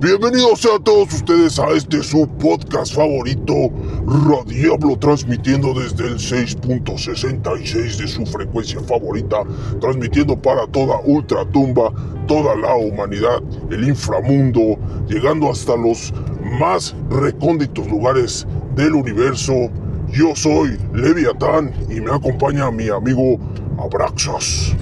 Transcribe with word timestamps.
Bienvenidos 0.00 0.64
a 0.64 0.82
todos 0.82 1.12
ustedes 1.12 1.58
a 1.58 1.68
este 1.72 2.02
su 2.02 2.26
podcast 2.38 2.94
favorito, 2.94 3.52
Radiablo, 4.06 4.98
transmitiendo 4.98 5.74
desde 5.74 6.06
el 6.06 6.14
6.66 6.14 7.98
de 7.98 8.08
su 8.08 8.24
frecuencia 8.24 8.80
favorita, 8.80 9.42
transmitiendo 9.78 10.40
para 10.40 10.66
toda 10.68 11.00
ultratumba, 11.04 11.92
toda 12.26 12.56
la 12.56 12.76
humanidad, 12.76 13.42
el 13.70 13.86
inframundo, 13.86 14.78
llegando 15.06 15.50
hasta 15.50 15.76
los 15.76 16.14
más 16.58 16.96
recónditos 17.10 17.86
lugares 17.88 18.46
del 18.76 18.94
universo. 18.94 19.52
Yo 20.08 20.34
soy 20.34 20.78
Leviatán 20.94 21.74
y 21.90 22.00
me 22.00 22.10
acompaña 22.10 22.70
mi 22.70 22.88
amigo 22.88 23.38
Abraxas. 23.78 24.74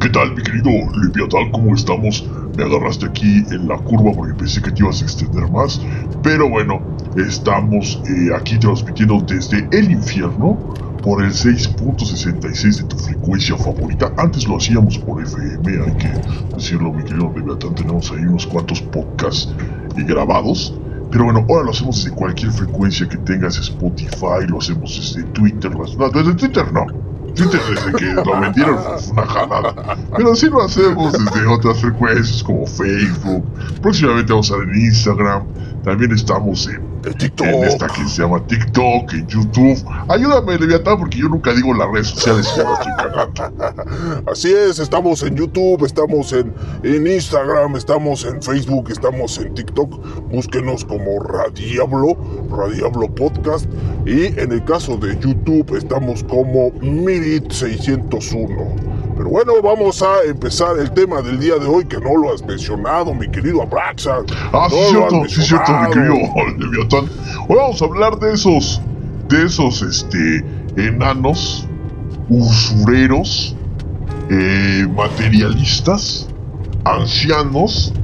¿Qué 0.00 0.08
tal, 0.08 0.34
mi 0.34 0.42
querido 0.42 0.70
Leviatán? 1.00 1.52
¿Cómo 1.52 1.72
estamos? 1.72 2.28
Me 2.56 2.64
agarraste 2.64 3.06
aquí 3.06 3.44
en 3.50 3.68
la 3.68 3.76
curva 3.76 4.12
porque 4.12 4.34
pensé 4.34 4.62
que 4.62 4.70
te 4.70 4.82
ibas 4.82 5.02
a 5.02 5.04
extender 5.04 5.50
más. 5.50 5.80
Pero 6.22 6.48
bueno, 6.48 6.80
estamos 7.16 8.00
eh, 8.08 8.34
aquí 8.34 8.58
transmitiendo 8.58 9.20
desde 9.20 9.68
el 9.72 9.90
infierno 9.90 10.58
por 11.02 11.22
el 11.22 11.32
6.66 11.32 12.78
de 12.78 12.84
tu 12.84 12.96
frecuencia 12.96 13.56
favorita. 13.56 14.12
Antes 14.16 14.48
lo 14.48 14.56
hacíamos 14.56 14.98
por 14.98 15.22
FM, 15.22 15.84
hay 15.84 15.92
que 15.96 16.10
decirlo, 16.54 16.92
mi 16.92 17.04
querido 17.04 17.32
Leviatán. 17.36 17.74
Tenemos 17.74 18.10
ahí 18.10 18.24
unos 18.24 18.46
cuantos 18.46 18.80
podcasts 18.80 19.54
eh, 19.96 20.02
grabados. 20.04 20.74
Pero 21.10 21.24
bueno, 21.24 21.46
ahora 21.48 21.64
lo 21.64 21.70
hacemos 21.70 22.02
desde 22.02 22.16
cualquier 22.16 22.50
frecuencia 22.52 23.08
que 23.08 23.18
tengas 23.18 23.58
Spotify, 23.58 24.46
lo 24.48 24.58
hacemos 24.58 24.96
desde 24.96 25.28
Twitter. 25.30 25.70
Desde 26.12 26.34
Twitter 26.34 26.72
no 26.72 27.05
Twitter 27.36 27.60
desde 27.70 27.92
que 27.92 28.12
lo 28.14 28.40
vendieron 28.40 28.78
fue 28.78 29.12
una 29.12 29.26
jalada. 29.26 29.96
Pero 30.16 30.34
sí 30.34 30.48
lo 30.48 30.62
hacemos 30.62 31.12
desde 31.12 31.46
otras 31.46 31.80
frecuencias 31.80 32.42
como 32.42 32.66
Facebook. 32.66 33.44
Próximamente 33.82 34.32
vamos 34.32 34.50
a 34.50 34.54
estar 34.54 34.68
en 34.68 34.80
Instagram. 34.80 35.44
También 35.84 36.12
estamos 36.12 36.66
en, 36.66 36.82
en 37.06 37.64
esta 37.64 37.86
que 37.86 38.04
se 38.08 38.22
llama 38.22 38.44
TikTok, 38.46 39.12
en 39.12 39.26
YouTube. 39.28 39.78
Ayúdame, 40.08 40.58
Leviatán, 40.58 40.98
porque 40.98 41.18
yo 41.18 41.28
nunca 41.28 41.52
digo 41.54 41.72
las 41.74 41.88
redes 41.90 42.08
sociales 42.08 42.48
que 42.48 42.60
estoy 42.60 42.92
cagando. 42.96 44.24
Así 44.30 44.52
es, 44.52 44.78
estamos 44.78 45.22
en 45.22 45.36
YouTube, 45.36 45.84
estamos 45.84 46.32
en, 46.32 46.52
en 46.82 47.06
Instagram, 47.06 47.76
estamos 47.76 48.24
en 48.24 48.42
Facebook, 48.42 48.90
estamos 48.90 49.38
en 49.38 49.54
TikTok. 49.54 50.30
Búsquenos 50.30 50.84
como 50.84 51.20
Radiablo, 51.22 52.16
Radiablo 52.50 53.14
Podcast. 53.14 53.66
Y 54.04 54.26
en 54.38 54.52
el 54.52 54.64
caso 54.64 54.96
de 54.96 55.18
YouTube 55.18 55.76
estamos 55.76 56.24
como 56.24 56.72
Mirit 56.80 57.50
601. 57.52 58.95
Pero 59.16 59.30
bueno, 59.30 59.52
vamos 59.62 60.02
a 60.02 60.24
empezar 60.28 60.78
el 60.78 60.90
tema 60.90 61.22
del 61.22 61.40
día 61.40 61.54
de 61.54 61.66
hoy 61.66 61.86
que 61.86 61.98
no 61.98 62.16
lo 62.18 62.34
has 62.34 62.44
mencionado, 62.44 63.14
mi 63.14 63.26
querido 63.30 63.62
Abraxa. 63.62 64.18
Ah, 64.52 64.68
sí, 64.68 64.76
cierto, 64.90 65.22
sí, 65.26 65.42
cierto, 65.42 65.72
mi 65.72 65.88
querido 65.90 66.14
Leviatán. 66.58 67.06
Hoy 67.48 67.56
vamos 67.56 67.80
a 67.80 67.84
hablar 67.86 68.18
de 68.18 68.34
esos, 68.34 68.82
de 69.28 69.46
esos, 69.46 69.80
este, 69.80 70.44
enanos, 70.76 71.66
usureros, 72.28 73.56
eh, 74.28 74.86
materialistas, 74.94 76.28
ancianos 76.84 77.94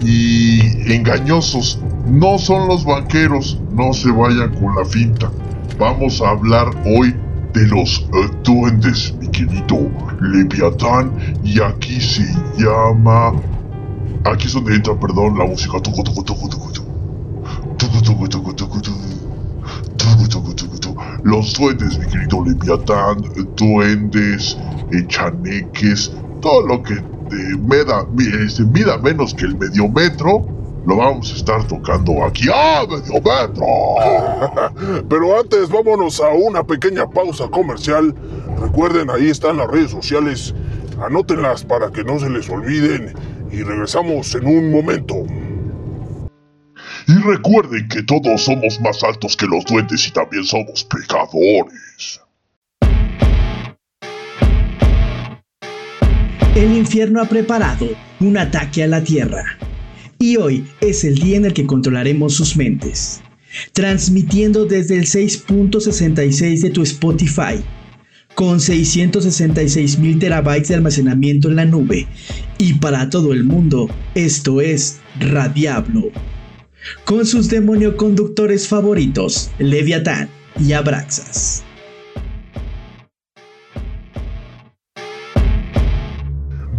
y 0.00 0.60
engañosos. 0.94 1.78
No 2.06 2.38
son 2.38 2.68
los 2.68 2.86
banqueros, 2.86 3.60
no 3.70 3.92
se 3.92 4.10
vayan 4.10 4.54
con 4.54 4.74
la 4.76 4.84
finta. 4.86 5.30
Vamos 5.78 6.22
a 6.22 6.30
hablar 6.30 6.70
hoy 6.86 7.14
de 7.52 7.66
los 7.68 8.06
duendes, 8.42 9.14
querido 9.34 9.90
Leviatán. 10.20 11.12
Y 11.44 11.60
aquí 11.60 12.00
se 12.00 12.24
llama. 12.56 13.32
Aquí 14.24 14.46
es 14.46 14.54
donde 14.54 14.74
entra, 14.74 14.98
perdón, 14.98 15.38
la 15.38 15.44
música. 15.44 15.78
Los 21.24 21.54
duendes, 21.54 21.98
mi 21.98 22.06
querido 22.06 22.44
Leviatán, 22.44 23.24
duendes, 23.56 24.56
chaneques, 25.08 26.12
todo 26.40 26.66
lo 26.66 26.82
que 26.82 26.94
eh, 26.94 27.56
mida, 27.58 28.06
este, 28.44 28.62
mida 28.64 28.98
menos 28.98 29.34
que 29.34 29.46
el 29.46 29.56
medio 29.56 29.88
metro, 29.88 30.46
lo 30.86 30.96
vamos 30.96 31.32
a 31.32 31.36
estar 31.36 31.66
tocando 31.66 32.24
aquí 32.24 32.48
a 32.52 32.86
medio 32.86 33.14
metro. 33.14 33.66
Pero 35.08 35.40
antes 35.40 35.68
vámonos 35.68 36.20
a 36.20 36.28
una 36.28 36.62
pequeña 36.62 37.08
pausa 37.08 37.48
comercial. 37.48 38.14
Recuerden, 38.60 39.10
ahí 39.10 39.30
están 39.30 39.56
las 39.56 39.68
redes 39.68 39.90
sociales. 39.90 40.54
Anótenlas 41.02 41.64
para 41.64 41.90
que 41.90 42.04
no 42.04 42.18
se 42.18 42.28
les 42.28 42.48
olviden. 42.50 43.14
Y 43.50 43.62
regresamos 43.62 44.34
en 44.34 44.46
un 44.46 44.70
momento. 44.72 45.14
Y 47.06 47.14
recuerden 47.22 47.88
que 47.88 48.02
todos 48.02 48.42
somos 48.42 48.80
más 48.80 49.02
altos 49.04 49.36
que 49.36 49.46
los 49.46 49.64
duendes 49.64 50.06
y 50.06 50.10
también 50.10 50.44
somos 50.44 50.84
pecadores. 50.84 52.20
El 56.54 56.76
infierno 56.76 57.20
ha 57.20 57.24
preparado 57.24 57.88
un 58.20 58.36
ataque 58.38 58.84
a 58.84 58.86
la 58.86 59.02
tierra 59.02 59.44
y 60.24 60.38
hoy 60.38 60.64
es 60.80 61.04
el 61.04 61.16
día 61.16 61.36
en 61.36 61.44
el 61.44 61.52
que 61.52 61.66
controlaremos 61.66 62.32
sus 62.32 62.56
mentes. 62.56 63.20
Transmitiendo 63.72 64.64
desde 64.64 64.96
el 64.96 65.04
6.66 65.04 66.60
de 66.62 66.70
tu 66.70 66.82
Spotify, 66.82 67.62
con 68.34 68.58
666 68.58 69.98
mil 69.98 70.18
terabytes 70.18 70.68
de 70.68 70.76
almacenamiento 70.76 71.50
en 71.50 71.56
la 71.56 71.66
nube, 71.66 72.06
y 72.56 72.72
para 72.74 73.10
todo 73.10 73.34
el 73.34 73.44
mundo, 73.44 73.90
esto 74.14 74.62
es 74.62 74.98
Radiablo. 75.20 76.10
Con 77.04 77.26
sus 77.26 77.50
demonio 77.50 77.98
conductores 77.98 78.66
favoritos, 78.66 79.50
Leviatán 79.58 80.30
y 80.58 80.72
Abraxas. 80.72 81.64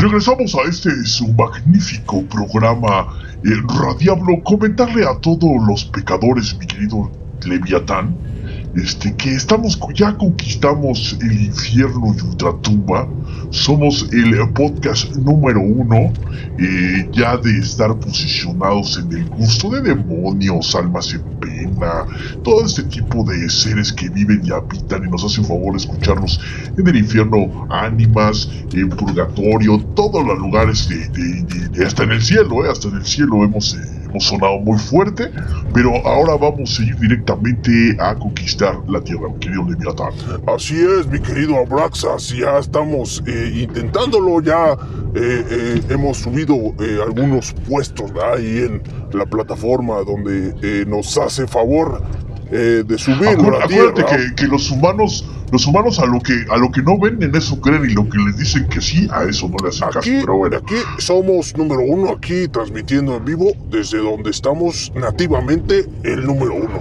Regresamos 0.06 0.54
a 0.54 0.70
este 0.70 0.92
su 1.04 1.34
magnífico 1.34 2.22
programa 2.26 3.08
eh, 3.44 3.50
Radiablo. 3.68 4.44
Comentarle 4.44 5.04
a 5.04 5.20
todos 5.20 5.50
los 5.68 5.84
pecadores, 5.86 6.56
mi 6.60 6.68
querido 6.68 7.10
Leviatán, 7.44 8.16
este, 8.76 9.16
que 9.16 9.34
estamos, 9.36 9.80
ya 9.94 10.18
conquistamos 10.18 11.18
el 11.22 11.46
infierno 11.46 12.14
y 12.18 12.22
ultratumba. 12.22 13.08
Somos 13.50 14.10
el 14.12 14.50
podcast 14.54 15.16
número 15.16 15.62
uno, 15.62 16.12
eh, 16.60 17.10
ya 17.14 17.38
de 17.38 17.58
estar 17.60 17.98
posicionados 18.00 18.98
en 18.98 19.18
el 19.18 19.30
gusto 19.30 19.70
de 19.70 19.82
demonios, 19.82 20.76
almas 20.76 21.14
en 21.14 21.22
pena, 21.40 22.06
todo 22.44 22.66
este 22.66 22.84
tipo 22.84 23.24
de 23.24 23.50
seres 23.50 23.94
que 23.94 24.10
viven 24.10 24.42
y 24.44 24.52
habitan 24.52 25.06
y 25.06 25.10
nos 25.10 25.24
hacen 25.24 25.46
favor 25.46 25.72
de 25.72 25.78
escucharnos 25.78 26.40
en 26.78 26.86
el 26.86 26.98
infierno, 26.98 27.68
ánimas, 27.70 28.50
en 28.74 28.90
purgatorio, 28.90 29.80
todos 29.96 30.26
los 30.26 30.38
lugares 30.38 30.90
de, 30.90 31.86
hasta 31.86 32.04
en 32.04 32.12
el 32.12 32.22
cielo, 32.22 32.66
eh, 32.66 32.70
hasta 32.70 32.90
en 32.90 32.96
el 32.96 33.06
cielo 33.06 33.44
hemos. 33.44 33.76
Eh, 33.76 34.05
sonado 34.20 34.60
muy 34.60 34.78
fuerte, 34.78 35.32
pero 35.74 35.96
ahora 36.08 36.36
vamos 36.36 36.80
a 36.80 36.84
ir 36.84 36.96
directamente 36.98 37.98
a 38.00 38.16
conquistar 38.16 38.78
la 38.88 39.02
Tierra, 39.02 39.30
mi 39.30 39.40
querido 39.40 39.64
Leviatán. 39.70 40.14
Así 40.48 40.76
es, 40.76 41.08
mi 41.08 41.20
querido 41.20 41.58
Abraxas, 41.58 42.30
ya 42.30 42.58
estamos 42.60 43.24
eh, 43.28 43.52
intentándolo, 43.64 44.42
ya 44.42 44.74
eh, 45.16 45.46
eh, 45.50 45.82
hemos 45.90 46.18
subido 46.18 46.56
algunos 47.06 47.54
puestos 47.68 48.12
ahí 48.34 48.60
en 48.60 48.82
la 49.14 49.26
plataforma 49.26 49.96
donde 50.04 50.86
nos 50.86 51.18
hace 51.18 51.48
favor 51.48 52.02
de 52.52 52.98
subir 52.98 53.30
Acuérdate 53.30 54.06
que, 54.06 54.36
que 54.36 54.48
los 54.48 54.70
humanos 54.72 55.26
los 55.52 55.68
humanos 55.68 56.00
a 56.00 56.06
lo 56.06 56.20
que 56.20 56.34
a 56.50 56.58
lo 56.58 56.72
que 56.72 56.82
no 56.82 56.98
ven 56.98 57.22
en 57.22 57.36
eso 57.36 57.60
creen 57.62 57.86
y 57.86 57.94
lo 57.94 58.10
que 58.10 58.18
les 58.18 58.38
dicen 58.38 58.68
que 58.68 58.82
sí, 58.82 59.08
a 59.12 59.24
eso 59.24 59.48
no 59.48 59.58
le 59.64 59.70
hacen 59.70 59.88
caso. 59.90 60.02
Pero 60.02 60.38
bueno. 60.38 60.58
Aquí 60.58 60.76
somos 60.98 61.56
número 61.56 61.82
uno, 61.82 62.12
aquí 62.12 62.48
transmitiendo 62.48 63.16
en 63.16 63.26
vivo 63.26 63.52
desde 63.70 64.00
donde 64.00 64.32
estamos 64.32 64.92
nativamente 64.96 65.86
el 66.04 66.26
número 66.26 66.56
uno. 66.56 66.80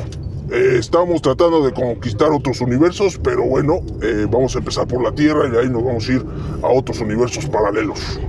Eh, 0.51 0.77
estamos 0.79 1.23
tratando 1.23 1.65
de 1.65 1.73
conquistar 1.73 2.31
otros 2.31 2.61
universos, 2.61 3.19
pero 3.23 3.45
bueno, 3.45 3.81
eh, 4.03 4.27
vamos 4.31 4.55
a 4.55 4.59
empezar 4.59 4.87
por 4.87 5.03
la 5.03 5.13
Tierra 5.13 5.47
y 5.49 5.51
de 5.51 5.61
ahí 5.61 5.69
nos 5.69 5.85
vamos 5.85 6.09
a 6.09 6.13
ir 6.13 6.25
a 6.63 6.69
otros 6.69 7.01
universos 7.01 7.47
paralelos. 7.47 8.21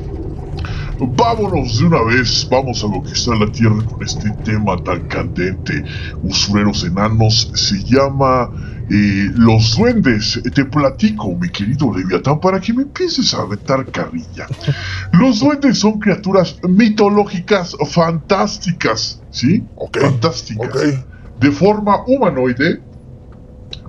Vámonos 0.98 1.80
de 1.80 1.86
una 1.86 2.02
vez, 2.04 2.48
vamos 2.50 2.82
a 2.84 2.88
conquistar 2.88 3.38
la 3.38 3.52
Tierra 3.52 3.84
con 3.84 4.02
este 4.02 4.30
tema 4.46 4.82
tan 4.82 5.08
candente. 5.08 5.84
Usureros 6.24 6.86
enanos 6.86 7.52
se 7.54 7.84
llama 7.84 8.50
eh, 8.90 9.30
Los 9.36 9.76
Duendes. 9.76 10.42
Te 10.54 10.64
platico, 10.64 11.36
mi 11.36 11.50
querido 11.50 11.94
Leviatán, 11.94 12.40
para 12.40 12.62
que 12.62 12.74
me 12.74 12.84
empieces 12.84 13.34
a 13.34 13.42
aventar 13.42 13.86
carrilla. 13.92 14.48
Los 15.12 15.42
duendes 15.42 15.80
son 15.80 16.00
criaturas 16.00 16.58
mitológicas 16.64 17.76
fantásticas, 17.90 19.22
¿sí? 19.32 19.66
Fantásticas. 20.00 21.04
De 21.42 21.52
forma 21.52 22.06
humanoide, 22.08 22.82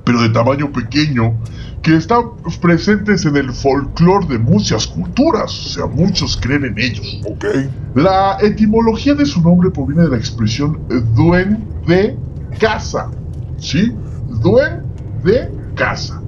pero 0.04 0.22
de 0.22 0.30
tamaño 0.30 0.72
pequeño 0.72 1.38
que 1.86 1.94
están 1.94 2.32
presentes 2.60 3.24
en 3.26 3.36
el 3.36 3.52
folclore 3.52 4.26
de 4.26 4.38
muchas 4.40 4.88
culturas, 4.88 5.66
o 5.66 5.68
sea, 5.68 5.86
muchos 5.86 6.36
creen 6.36 6.64
en 6.64 6.76
ellos. 6.76 7.20
Ok. 7.24 7.44
La 7.94 8.38
etimología 8.40 9.14
de 9.14 9.24
su 9.24 9.40
nombre 9.40 9.70
proviene 9.70 10.02
de 10.02 10.08
la 10.08 10.16
expresión 10.16 10.80
duende 11.14 12.18
casa, 12.58 13.08
¿sí? 13.58 13.92
Duende 14.42 15.52
casa 15.76 16.20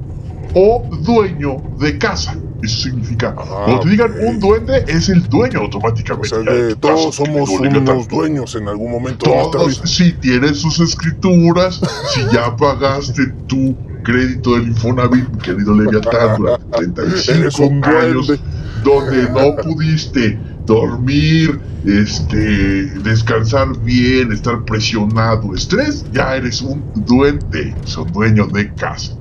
o 0.55 0.89
dueño 1.03 1.57
de 1.81 1.99
casa. 1.99 2.37
Eso 2.61 2.83
significa, 2.83 3.35
Ah, 3.39 3.63
cuando 3.65 3.81
te 3.81 3.89
digan 3.91 4.11
ok. 4.11 4.17
un 4.27 4.41
duende, 4.41 4.85
es 4.89 5.09
el 5.09 5.23
dueño 5.29 5.61
O 5.61 5.65
automáticamente. 5.65 6.29
sea 6.29 6.45
ya 6.45 6.53
de 6.53 6.75
todos 6.77 7.15
somos 7.15 7.49
unos 7.51 8.09
dueños 8.09 8.55
en 8.57 8.67
algún 8.69 8.91
momento 8.91 9.25
Todos, 9.27 9.81
si 9.85 10.13
tienes 10.15 10.59
sus 10.59 10.81
escrituras, 10.81 11.81
si 12.15 12.21
ya 12.35 12.57
pagaste 12.57 13.27
tu 13.47 13.77
crédito 14.03 14.55
del 14.57 14.69
Infonavit, 14.69 15.29
querido 15.43 15.75
Leviatán, 15.75 16.37
durante 16.39 17.03
Eres 17.05 17.27
35 17.55 17.63
un 17.63 17.85
años, 17.85 18.27
duende. 18.27 18.43
donde 18.83 19.23
no 19.31 19.57
pudiste 19.63 20.41
dormir, 20.69 21.59
este, 21.87 22.85
descansar 23.01 23.77
bien, 23.81 24.31
estar 24.31 24.63
presionado, 24.65 25.55
estrés, 25.55 26.05
ya 26.13 26.37
eres 26.37 26.61
un 26.61 26.85
duende, 26.95 27.75
son 27.85 28.13
dueño 28.13 28.47
de 28.47 28.73
casa. 28.75 29.15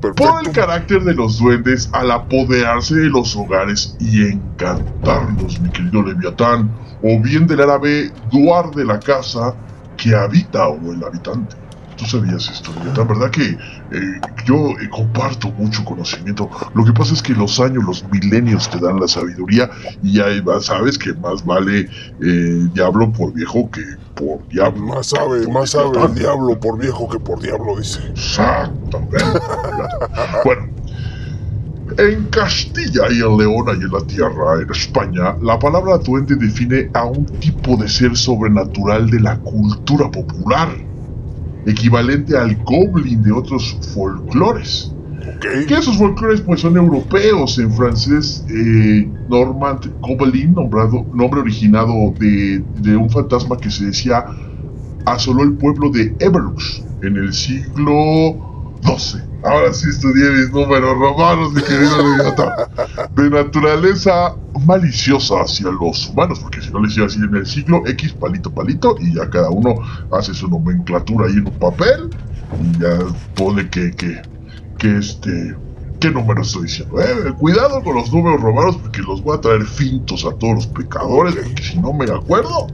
Por 0.00 0.46
el 0.46 0.52
carácter 0.52 1.04
de 1.04 1.14
los 1.14 1.38
duendes 1.38 1.90
al 1.92 2.10
apoderarse 2.10 2.94
de 2.94 3.10
los 3.10 3.36
hogares 3.36 3.94
y 4.00 4.22
encantarlos, 4.22 5.60
mi 5.60 5.68
querido 5.68 6.02
Leviatán, 6.02 6.74
o 7.02 7.20
bien 7.20 7.46
del 7.46 7.60
árabe 7.60 8.10
duar 8.32 8.70
de 8.70 8.84
la 8.86 8.98
casa 8.98 9.54
que 9.98 10.14
habita 10.14 10.66
o 10.66 10.92
el 10.92 11.04
habitante. 11.04 11.56
Tú 12.00 12.06
sabías 12.06 12.48
esto, 12.48 12.72
Leviatán, 12.78 13.08
¿verdad 13.08 13.30
que 13.30 13.42
eh, 13.42 14.20
yo 14.46 14.70
eh, 14.80 14.88
comparto 14.88 15.50
mucho 15.50 15.84
conocimiento? 15.84 16.48
Lo 16.72 16.82
que 16.82 16.94
pasa 16.94 17.12
es 17.12 17.22
que 17.22 17.34
los 17.34 17.60
años, 17.60 17.84
los 17.84 18.04
milenios 18.10 18.70
te 18.70 18.78
dan 18.78 18.98
la 18.98 19.06
sabiduría 19.06 19.68
y 20.02 20.14
ya 20.14 20.24
sabes 20.60 20.96
que 20.96 21.12
más 21.12 21.44
vale 21.44 21.90
eh, 22.22 22.68
diablo 22.72 23.12
por 23.12 23.34
viejo 23.34 23.70
que 23.70 23.82
por 24.14 24.48
diablo. 24.48 24.86
Más 24.86 25.08
sabe, 25.08 25.46
más 25.48 25.72
sabe 25.72 26.02
el 26.02 26.14
diablo 26.14 26.58
por 26.58 26.78
viejo 26.78 27.06
que 27.06 27.20
por 27.20 27.38
diablo, 27.38 27.76
dice. 27.76 28.00
Exactamente. 28.08 29.22
bueno, 30.46 30.70
en 31.98 32.24
Castilla 32.28 33.10
y 33.10 33.20
en 33.20 33.36
Leona 33.36 33.72
y 33.72 33.82
en 33.82 33.92
la 33.92 34.00
Tierra, 34.06 34.62
en 34.62 34.70
España, 34.70 35.36
la 35.42 35.58
palabra 35.58 35.98
duende 35.98 36.34
define 36.34 36.88
a 36.94 37.04
un 37.04 37.26
tipo 37.26 37.76
de 37.76 37.90
ser 37.90 38.16
sobrenatural 38.16 39.10
de 39.10 39.20
la 39.20 39.38
cultura 39.40 40.10
popular, 40.10 40.70
equivalente 41.66 42.36
al 42.36 42.56
goblin 42.64 43.22
de 43.22 43.32
otros 43.32 43.76
folclores. 43.94 44.94
Que 45.40 45.74
esos 45.74 45.96
folclores 45.96 46.40
pues 46.40 46.60
son 46.60 46.76
europeos, 46.76 47.58
en 47.58 47.72
francés 47.72 48.44
eh, 48.48 49.08
Normand 49.28 49.92
Gobelin, 50.00 50.54
nombrado, 50.54 51.06
nombre 51.14 51.40
originado 51.40 51.92
de, 52.18 52.62
de 52.80 52.96
un 52.96 53.08
fantasma 53.10 53.56
que 53.56 53.70
se 53.70 53.86
decía 53.86 54.24
asoló 55.06 55.42
el 55.42 55.54
pueblo 55.54 55.90
de 55.90 56.14
Everlux 56.18 56.82
en 57.02 57.16
el 57.16 57.32
siglo 57.32 58.49
XII. 58.82 59.30
Ahora 59.42 59.72
sí 59.72 59.88
estudié 59.88 60.30
mis 60.30 60.52
números 60.52 60.98
romanos, 60.98 61.52
mi 61.52 61.62
querido 61.62 61.96
Leviatán. 61.96 62.50
De 63.14 63.30
naturaleza 63.30 64.34
maliciosa 64.66 65.42
hacia 65.42 65.70
los 65.70 66.08
humanos, 66.08 66.40
porque 66.40 66.60
si 66.60 66.70
no 66.70 66.82
les 66.82 66.96
iba 66.96 67.06
así 67.06 67.18
en 67.18 67.34
el 67.34 67.46
siglo 67.46 67.82
X, 67.86 68.12
palito, 68.12 68.52
palito, 68.52 68.96
y 69.00 69.14
ya 69.14 69.28
cada 69.30 69.50
uno 69.50 69.76
hace 70.12 70.34
su 70.34 70.48
nomenclatura 70.48 71.26
ahí 71.26 71.34
en 71.34 71.46
un 71.46 71.58
papel, 71.58 72.10
y 72.62 72.80
ya 72.80 72.98
pone 73.34 73.68
que, 73.70 73.90
que, 73.92 74.20
que 74.78 74.98
este... 74.98 75.56
¿Qué 76.00 76.10
número 76.10 76.40
estoy 76.40 76.62
diciendo? 76.62 76.98
Eh, 76.98 77.34
cuidado 77.38 77.82
con 77.82 77.94
los 77.94 78.10
números 78.10 78.40
romanos 78.40 78.78
porque 78.78 79.02
los 79.02 79.22
voy 79.22 79.36
a 79.36 79.40
traer 79.42 79.64
fintos 79.66 80.24
a 80.24 80.30
todos 80.38 80.54
los 80.54 80.66
pecadores, 80.68 81.34
porque 81.34 81.62
si 81.62 81.78
no 81.78 81.92
me 81.92 82.06
acuerdo, 82.06 82.68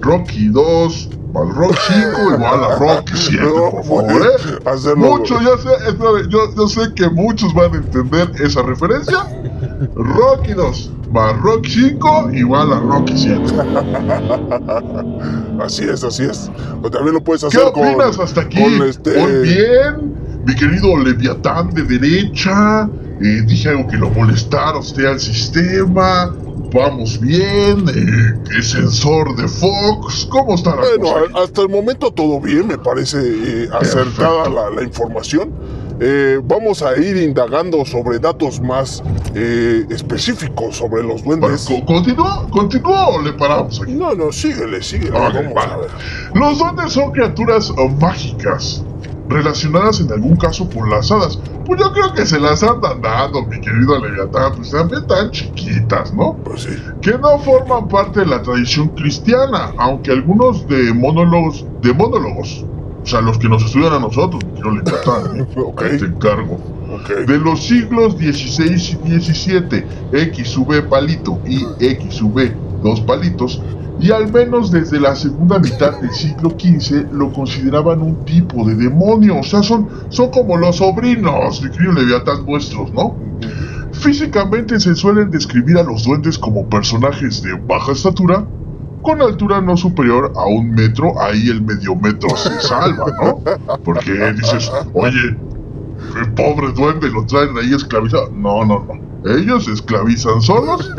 Rocky 0.00 0.48
2 0.48 1.10
más 1.34 1.54
Rocky 1.54 1.78
5 1.88 2.34
igual 2.34 2.64
a 2.64 2.76
Rocky 2.78 3.12
7, 3.16 3.42
No, 3.44 3.70
por 3.70 3.84
favor, 3.84 4.22
¿eh? 4.22 4.58
hacerlo- 4.66 4.96
Mucho, 5.18 5.40
yo 5.40 5.58
sé, 5.58 5.68
espérame, 5.88 6.28
yo, 6.28 6.38
yo 6.56 6.68
sé 6.68 6.94
que 6.94 7.10
muchos 7.10 7.52
van 7.52 7.74
a 7.74 7.76
entender 7.78 8.30
esa 8.40 8.62
referencia. 8.62 9.18
Rocky 9.96 10.52
2 10.52 10.90
más 11.10 11.36
Rocky 11.40 11.70
5 11.70 12.30
igual 12.32 12.72
a 12.72 12.78
Rocky 12.80 13.14
7. 13.16 13.42
Así 15.60 15.84
es, 15.84 16.02
así 16.04 16.24
es. 16.24 16.50
O 16.82 16.90
también 16.90 17.14
lo 17.14 17.22
puedes 17.22 17.42
¿Qué 17.42 17.48
hacer 17.48 17.72
con. 17.72 17.84
opinas 17.86 18.18
hasta 18.18 18.42
aquí? 18.42 18.60
con 18.62 18.88
este- 18.88 19.18
Muy 19.20 19.32
bien, 19.48 20.14
mi 20.46 20.54
querido 20.54 20.96
Leviatán 20.96 21.70
de 21.74 21.82
derecha. 21.82 22.88
Eh, 23.20 23.42
dije 23.46 23.68
algo 23.70 23.86
que 23.88 23.96
lo 23.96 24.10
molestara 24.10 24.78
usted 24.78 25.04
al 25.06 25.20
sistema. 25.20 26.34
Vamos 26.72 27.20
bien. 27.20 27.84
eh, 27.88 28.50
el 28.56 28.62
sensor 28.62 29.36
de 29.36 29.46
Fox. 29.46 30.26
¿Cómo 30.30 30.54
está 30.56 30.70
la 30.70 30.82
Bueno, 30.98 31.04
cosa? 31.30 31.42
hasta 31.44 31.62
el 31.62 31.68
momento 31.68 32.10
todo 32.12 32.40
bien, 32.40 32.66
me 32.66 32.78
parece 32.78 33.18
eh, 33.22 33.68
acertada 33.72 34.48
la, 34.48 34.70
la 34.70 34.82
información. 34.82 35.52
Eh, 36.00 36.40
vamos 36.42 36.82
a 36.82 36.96
ir 36.98 37.16
indagando 37.18 37.84
sobre 37.84 38.18
datos 38.18 38.60
más 38.60 39.00
eh, 39.36 39.86
específicos 39.90 40.76
sobre 40.76 41.04
los 41.04 41.22
duendes. 41.22 41.66
co- 41.68 41.84
¿Continúa? 41.86 42.48
¿Continúa 42.50 43.06
o 43.10 43.22
le 43.22 43.32
paramos 43.34 43.80
aquí? 43.80 43.92
No, 43.92 44.12
no, 44.16 44.32
síguele, 44.32 44.82
síguele. 44.82 45.16
Ok, 45.16 45.34
vamos 45.34 45.54
vale. 45.54 45.72
a 45.72 45.76
ver. 45.76 45.90
Los 46.34 46.58
duendes 46.58 46.92
son 46.92 47.12
criaturas 47.12 47.72
mágicas, 48.00 48.82
relacionadas 49.34 50.00
en 50.00 50.10
algún 50.12 50.36
caso 50.36 50.68
con 50.70 50.88
las 50.88 51.10
hadas. 51.10 51.38
Pues 51.66 51.80
yo 51.80 51.92
creo 51.92 52.14
que 52.14 52.24
se 52.24 52.38
las 52.38 52.62
andan 52.62 53.02
dando, 53.02 53.42
mi 53.42 53.60
querido 53.60 53.98
Leviatán, 53.98 54.52
pues 54.56 54.70
también 54.70 55.06
tan 55.06 55.30
chiquitas, 55.30 56.14
¿no? 56.14 56.36
Pues 56.44 56.62
sí. 56.62 56.70
Que 57.02 57.18
no 57.18 57.38
forman 57.40 57.88
parte 57.88 58.20
de 58.20 58.26
la 58.26 58.42
tradición 58.42 58.88
cristiana, 58.90 59.72
aunque 59.76 60.12
algunos 60.12 60.66
de 60.68 60.94
monólogos, 60.94 61.66
de 61.82 61.92
monólogos, 61.92 62.64
o 63.02 63.06
sea, 63.06 63.20
los 63.20 63.36
que 63.38 63.48
nos 63.48 63.62
estudian 63.64 63.92
a 63.92 63.98
nosotros, 63.98 64.42
mi 64.44 64.50
querido 64.52 64.70
Leviatán, 64.70 65.40
¿eh? 65.40 65.46
Ok. 65.56 65.82
Ahí 65.82 65.98
te 65.98 66.04
encargo. 66.06 66.58
Ok. 66.92 67.26
De 67.26 67.38
los 67.38 67.62
siglos 67.64 68.14
XVI 68.14 68.98
y 69.04 69.20
XVII, 69.20 69.84
X 70.12 70.48
sube 70.48 70.82
palito 70.82 71.40
y 71.44 71.66
X 71.80 72.14
sube 72.14 72.54
dos 72.82 73.00
palitos, 73.00 73.60
y 74.04 74.12
al 74.12 74.30
menos 74.30 74.70
desde 74.70 75.00
la 75.00 75.16
segunda 75.16 75.58
mitad 75.58 75.98
del 75.98 76.12
siglo 76.12 76.50
XV 76.50 77.10
lo 77.10 77.32
consideraban 77.32 78.02
un 78.02 78.22
tipo 78.26 78.62
de 78.66 78.74
demonio, 78.74 79.38
o 79.38 79.42
sea, 79.42 79.62
son, 79.62 79.88
son 80.10 80.30
como 80.30 80.58
los 80.58 80.76
sobrinos, 80.76 81.62
mi 81.62 81.70
querido 81.70 81.92
Leviatán 81.92 82.44
nuestros, 82.44 82.92
¿no? 82.92 83.16
Físicamente 83.92 84.78
se 84.78 84.94
suelen 84.94 85.30
describir 85.30 85.78
a 85.78 85.84
los 85.84 86.04
duendes 86.04 86.36
como 86.36 86.68
personajes 86.68 87.42
de 87.42 87.54
baja 87.54 87.92
estatura, 87.92 88.46
con 89.00 89.22
altura 89.22 89.62
no 89.62 89.74
superior 89.74 90.34
a 90.36 90.44
un 90.48 90.72
metro, 90.72 91.18
ahí 91.22 91.48
el 91.48 91.62
medio 91.62 91.96
metro 91.96 92.28
se 92.36 92.60
salva, 92.60 93.06
¿no? 93.22 93.40
Porque 93.84 94.12
dices, 94.34 94.70
oye, 94.92 95.34
el 96.20 96.32
pobre 96.34 96.72
duende 96.72 97.08
lo 97.08 97.24
traen 97.24 97.56
ahí 97.56 97.72
esclavizado. 97.72 98.30
No, 98.32 98.66
no, 98.66 98.84
no. 98.84 99.32
Ellos 99.34 99.64
se 99.64 99.72
esclavizan 99.72 100.42
solos 100.42 100.90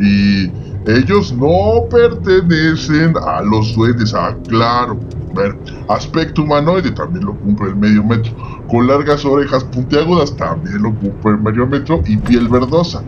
y 0.00 0.50
ellos 0.86 1.32
no 1.32 1.86
pertenecen 1.90 3.14
a 3.24 3.42
los 3.42 3.74
duendes. 3.74 4.14
Ah, 4.14 4.34
claro. 4.48 4.98
Bueno, 5.34 5.56
aspecto 5.88 6.42
humanoide 6.42 6.90
también 6.90 7.26
lo 7.26 7.34
cumple 7.36 7.68
el 7.68 7.76
medio 7.76 8.02
metro. 8.02 8.32
Con 8.68 8.86
largas 8.86 9.24
orejas 9.24 9.64
puntiagudas 9.64 10.34
también 10.36 10.82
lo 10.82 10.94
cumple 10.94 11.32
el 11.32 11.38
medio 11.38 11.66
metro. 11.66 12.00
Y 12.06 12.16
piel 12.16 12.48
verdosa. 12.48 13.02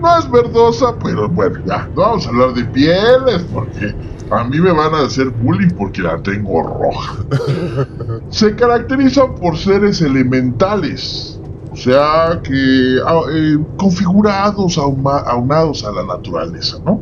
No 0.00 0.18
es 0.18 0.30
verdosa, 0.30 0.94
pero 1.02 1.28
bueno, 1.28 1.58
ya. 1.66 1.88
No 1.94 2.02
vamos 2.02 2.26
a 2.26 2.30
hablar 2.30 2.54
de 2.54 2.64
pieles 2.64 3.44
porque 3.52 3.94
a 4.30 4.44
mí 4.44 4.60
me 4.60 4.72
van 4.72 4.94
a 4.94 5.02
hacer 5.02 5.30
bullying 5.30 5.70
porque 5.76 6.02
la 6.02 6.22
tengo 6.22 6.62
roja. 6.62 7.16
Se 8.30 8.54
caracterizan 8.54 9.34
por 9.36 9.56
seres 9.56 10.00
elementales, 10.00 11.37
sea 11.78 12.40
que 12.42 12.96
ah, 13.06 13.20
eh, 13.32 13.58
configurados, 13.76 14.78
aunados 14.78 15.84
a 15.84 15.92
la 15.92 16.04
naturaleza, 16.04 16.78
¿no? 16.84 17.00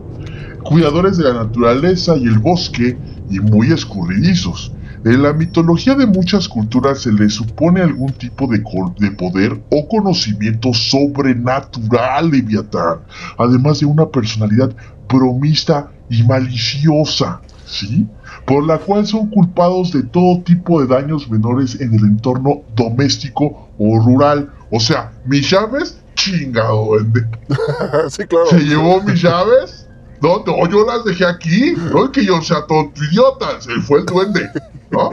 Cuidadores 0.62 1.16
de 1.16 1.24
la 1.24 1.44
naturaleza 1.44 2.16
y 2.16 2.24
el 2.24 2.38
bosque 2.38 2.98
y 3.30 3.40
muy 3.40 3.72
escurridizos. 3.72 4.72
En 5.04 5.22
la 5.22 5.32
mitología 5.32 5.94
de 5.94 6.06
muchas 6.06 6.48
culturas 6.48 7.02
se 7.02 7.12
les 7.12 7.34
supone 7.34 7.80
algún 7.80 8.12
tipo 8.12 8.48
de, 8.48 8.58
de 8.98 9.10
poder 9.12 9.62
o 9.70 9.86
conocimiento 9.86 10.74
sobrenatural, 10.74 12.30
Leviatán, 12.30 12.98
además 13.38 13.78
de 13.78 13.86
una 13.86 14.06
personalidad 14.06 14.74
promista 15.06 15.92
y 16.10 16.24
maliciosa, 16.24 17.40
¿sí? 17.64 18.06
Por 18.46 18.64
la 18.64 18.78
cual 18.78 19.06
son 19.06 19.28
culpados 19.28 19.92
de 19.92 20.02
todo 20.02 20.40
tipo 20.42 20.80
de 20.80 20.88
daños 20.88 21.30
menores 21.30 21.80
en 21.80 21.94
el 21.94 22.04
entorno 22.04 22.62
doméstico 22.74 23.68
o 23.78 24.00
rural. 24.00 24.50
O 24.70 24.80
sea, 24.80 25.12
mis 25.24 25.48
llaves, 25.50 26.00
chingado, 26.14 26.86
duende. 26.86 27.26
sí, 28.10 28.24
claro. 28.26 28.46
¿Se 28.46 28.60
llevó 28.60 29.00
mis 29.02 29.22
llaves? 29.22 29.88
No, 30.22 30.42
no, 30.46 30.68
yo 30.68 30.86
las 30.86 31.04
dejé 31.04 31.26
aquí. 31.26 31.74
No 31.92 32.06
es 32.06 32.10
que 32.10 32.24
yo 32.24 32.40
sea 32.42 32.66
tonto 32.66 33.04
idiota, 33.04 33.60
se 33.60 33.74
fue 33.82 34.00
el 34.00 34.06
duende, 34.06 34.50
¿no? 34.90 35.10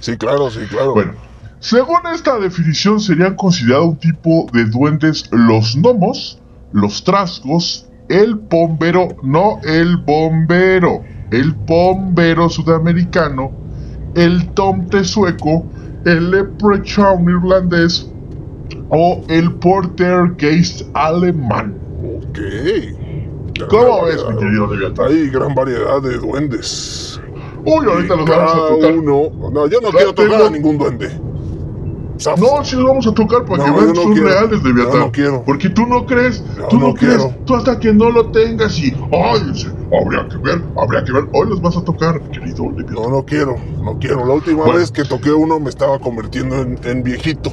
Sí, 0.00 0.16
claro, 0.16 0.50
sí, 0.50 0.60
claro. 0.68 0.94
Bueno, 0.94 1.12
Según 1.60 2.00
esta 2.12 2.38
definición 2.38 3.00
serían 3.00 3.36
considerados 3.36 3.88
un 3.88 3.96
tipo 3.96 4.46
de 4.52 4.64
duendes 4.64 5.24
los 5.30 5.76
gnomos, 5.76 6.40
los 6.72 7.04
trasgos, 7.04 7.86
el 8.08 8.34
bombero, 8.34 9.08
no 9.22 9.60
el 9.62 9.96
bombero, 9.96 11.02
el 11.30 11.52
bombero 11.52 12.48
sudamericano, 12.48 13.52
el 14.14 14.48
tomte 14.50 15.04
sueco, 15.04 15.64
el 16.04 16.30
leprechaun 16.30 17.28
irlandés 17.28 18.10
o 18.88 19.22
el 19.28 19.52
portergeist 19.54 20.82
alemán. 20.94 21.74
Ok. 22.28 22.38
¿Cómo 23.68 24.04
ves, 24.04 24.24
mi 24.28 24.36
querido 24.38 24.66
Leviatán? 24.74 25.06
Hay 25.06 25.28
gran 25.28 25.54
variedad 25.54 26.02
de 26.02 26.18
duendes. 26.18 27.20
Uy, 27.64 27.86
ahorita 27.86 28.14
Y 28.14 28.18
los 28.18 28.28
vamos 28.28 28.52
a 28.52 28.68
tocar. 28.68 28.92
uno. 28.98 29.50
No, 29.52 29.66
yo 29.68 29.80
no 29.80 29.88
quiero 29.90 30.12
tocar 30.12 30.30
tengo- 30.32 30.46
a 30.46 30.50
ningún 30.50 30.76
duende. 30.78 31.08
Zaf. 32.20 32.38
No, 32.38 32.64
sí 32.64 32.76
los 32.76 32.84
vamos 32.86 33.06
a 33.08 33.12
tocar 33.14 33.44
para 33.44 33.56
No, 33.58 33.64
que 33.64 33.70
yo 33.70 33.76
vean 33.76 33.88
no 33.94 34.02
son 34.02 34.12
quiero. 34.12 34.28
reales, 34.28 34.62
Leviatán. 34.62 34.92
Yo 34.92 34.98
no 35.00 35.12
quiero. 35.12 35.42
Porque 35.44 35.68
tú 35.70 35.86
no 35.86 36.06
crees, 36.06 36.44
No, 36.58 36.68
tú 36.68 36.78
no, 36.78 36.88
no 36.88 36.94
crees, 36.94 37.16
quiero. 37.16 37.34
tú 37.44 37.54
hasta 37.56 37.78
que 37.80 37.92
no 37.92 38.10
lo 38.10 38.26
tengas 38.30 38.78
y, 38.78 38.92
ay, 39.12 39.66
habría 40.00 40.28
que 40.28 40.36
ver, 40.38 40.62
habría 40.76 41.04
que 41.04 41.12
ver. 41.12 41.24
Hoy 41.32 41.48
los 41.48 41.60
vas 41.60 41.76
a 41.76 41.82
tocar, 41.84 42.20
querido 42.30 42.70
Leviatán. 42.70 42.94
No, 42.94 43.08
no 43.08 43.24
quiero, 43.24 43.56
no 43.82 43.98
quiero. 43.98 44.24
La 44.26 44.34
última 44.34 44.62
Bueno. 44.64 44.78
vez 44.78 44.92
que 44.92 45.04
toqué 45.04 45.32
uno 45.32 45.58
me 45.58 45.70
estaba 45.70 45.98
convirtiendo 45.98 46.56
en, 46.60 46.78
en 46.84 47.02
viejito. 47.02 47.50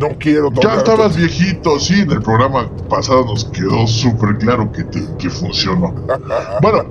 No 0.00 0.16
quiero 0.18 0.50
tocar. 0.50 0.72
Ya 0.72 0.78
estabas 0.78 1.16
viejito, 1.16 1.78
sí, 1.80 2.00
en 2.00 2.10
el 2.12 2.22
programa 2.22 2.72
pasado 2.88 3.24
nos 3.24 3.44
quedó 3.50 3.86
súper 3.86 4.36
claro 4.38 4.70
que, 4.72 4.84
te- 4.84 5.16
que 5.16 5.30
funcionó. 5.30 5.94
Bueno, 6.60 6.84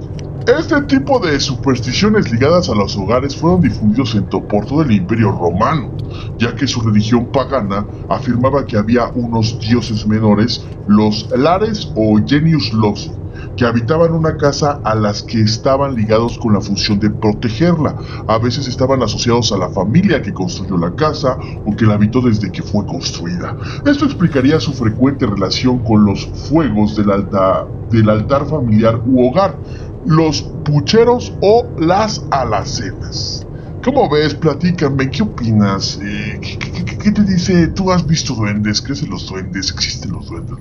este 0.46 0.82
tipo 0.84 1.20
de 1.20 1.40
supersticiones 1.40 2.32
ligadas 2.32 2.70
a 2.70 2.76
los 2.76 2.96
hogares 2.96 3.36
fueron 3.36 3.60
difundidos 3.62 4.16
en 4.16 4.30
todo 4.30 4.82
el 4.82 4.92
imperio 4.92 5.32
romano, 5.32 5.94
ya 6.38 6.56
que 6.56 6.68
su 6.68 6.82
religión 6.82 7.30
pagana 7.32 7.90
afirmaba 8.08 8.66
que 8.66 8.78
había 8.78 9.12
unos 9.14 9.60
dioses 9.60 10.06
menores, 10.08 10.66
los 10.86 11.28
Lares 11.36 11.92
o 11.96 12.18
Genius 12.26 12.72
Loci, 12.72 13.20
que 13.56 13.66
habitaban 13.66 14.12
una 14.14 14.38
casa 14.38 14.82
a 14.84 14.96
las 14.96 15.24
que 15.24 15.42
estaban 15.42 15.96
ligados 15.96 16.38
con 16.38 16.54
la 16.54 16.62
función 16.62 17.00
de 17.00 17.10
protegerla. 17.10 17.96
A 18.28 18.38
veces 18.38 18.68
estaban 18.68 19.02
asociados 19.04 19.52
a 19.52 19.58
la 19.58 19.70
familia 19.70 20.22
que 20.22 20.34
construyó 20.34 20.78
la 20.78 20.96
casa 20.96 21.38
o 21.64 21.76
que 21.76 21.86
la 21.86 21.96
habitó 21.96 22.22
desde 22.22 22.52
que 22.52 22.64
fue 22.64 22.86
construida. 22.86 23.58
Esto 23.86 24.06
explicaría 24.06 24.60
su 24.60 24.74
frecuente 24.74 25.26
relación 25.26 25.84
con 25.84 26.06
los 26.06 26.26
fuegos 26.34 26.96
del, 26.96 27.12
alta- 27.12 27.68
del 27.90 28.10
altar 28.10 28.46
familiar 28.48 29.02
u 29.06 29.28
hogar, 29.28 29.62
los 30.04 30.42
pucheros 30.64 31.38
o 31.42 31.74
las 31.78 32.28
alacenas. 32.30 33.42
¿Cómo 33.84 34.10
ves? 34.10 34.36
Platícame, 34.36 35.10
¿qué 35.10 35.24
opinas? 35.24 35.98
Eh, 36.02 36.40
¿qué, 36.42 36.58
qué- 36.86 36.98
qué- 36.98 37.12
te 37.12 37.24
dice? 37.24 37.68
¿Tú 37.70 37.92
has 37.92 38.06
visto 38.06 38.34
duendes? 38.36 38.82
¿Crees 38.82 39.04
en 39.04 39.10
los 39.10 39.26
duendes? 39.28 39.72
¿Existen 39.72 40.12
los 40.12 40.28
duendes? 40.28 40.58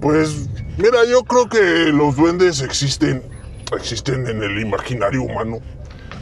Pues, 0.00 0.48
mira, 0.78 1.04
yo 1.04 1.22
creo 1.24 1.46
que 1.48 1.92
los 1.92 2.16
duendes 2.16 2.62
existen, 2.62 3.22
existen 3.76 4.26
en 4.26 4.42
el 4.42 4.58
imaginario 4.58 5.22
humano. 5.22 5.58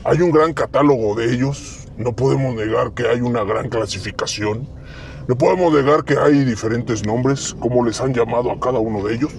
Hay 0.03 0.21
un 0.21 0.33
gran 0.33 0.53
catálogo 0.53 1.15
de 1.15 1.33
ellos. 1.33 1.87
No 1.97 2.15
podemos 2.15 2.57
negar 2.57 2.93
que 2.93 3.07
hay 3.07 3.21
una 3.21 3.45
gran 3.45 3.69
clasificación. 3.69 4.69
No 5.29 5.39
podemos 5.39 5.73
negar 5.73 6.05
que 6.05 6.17
hay 6.19 6.45
diferentes 6.45 7.07
nombres, 7.07 7.55
como 7.61 7.85
les 7.85 8.01
han 8.01 8.15
llamado 8.15 8.51
a 8.51 8.59
cada 8.59 8.81
uno 8.81 9.07
de 9.07 9.15
ellos. 9.15 9.33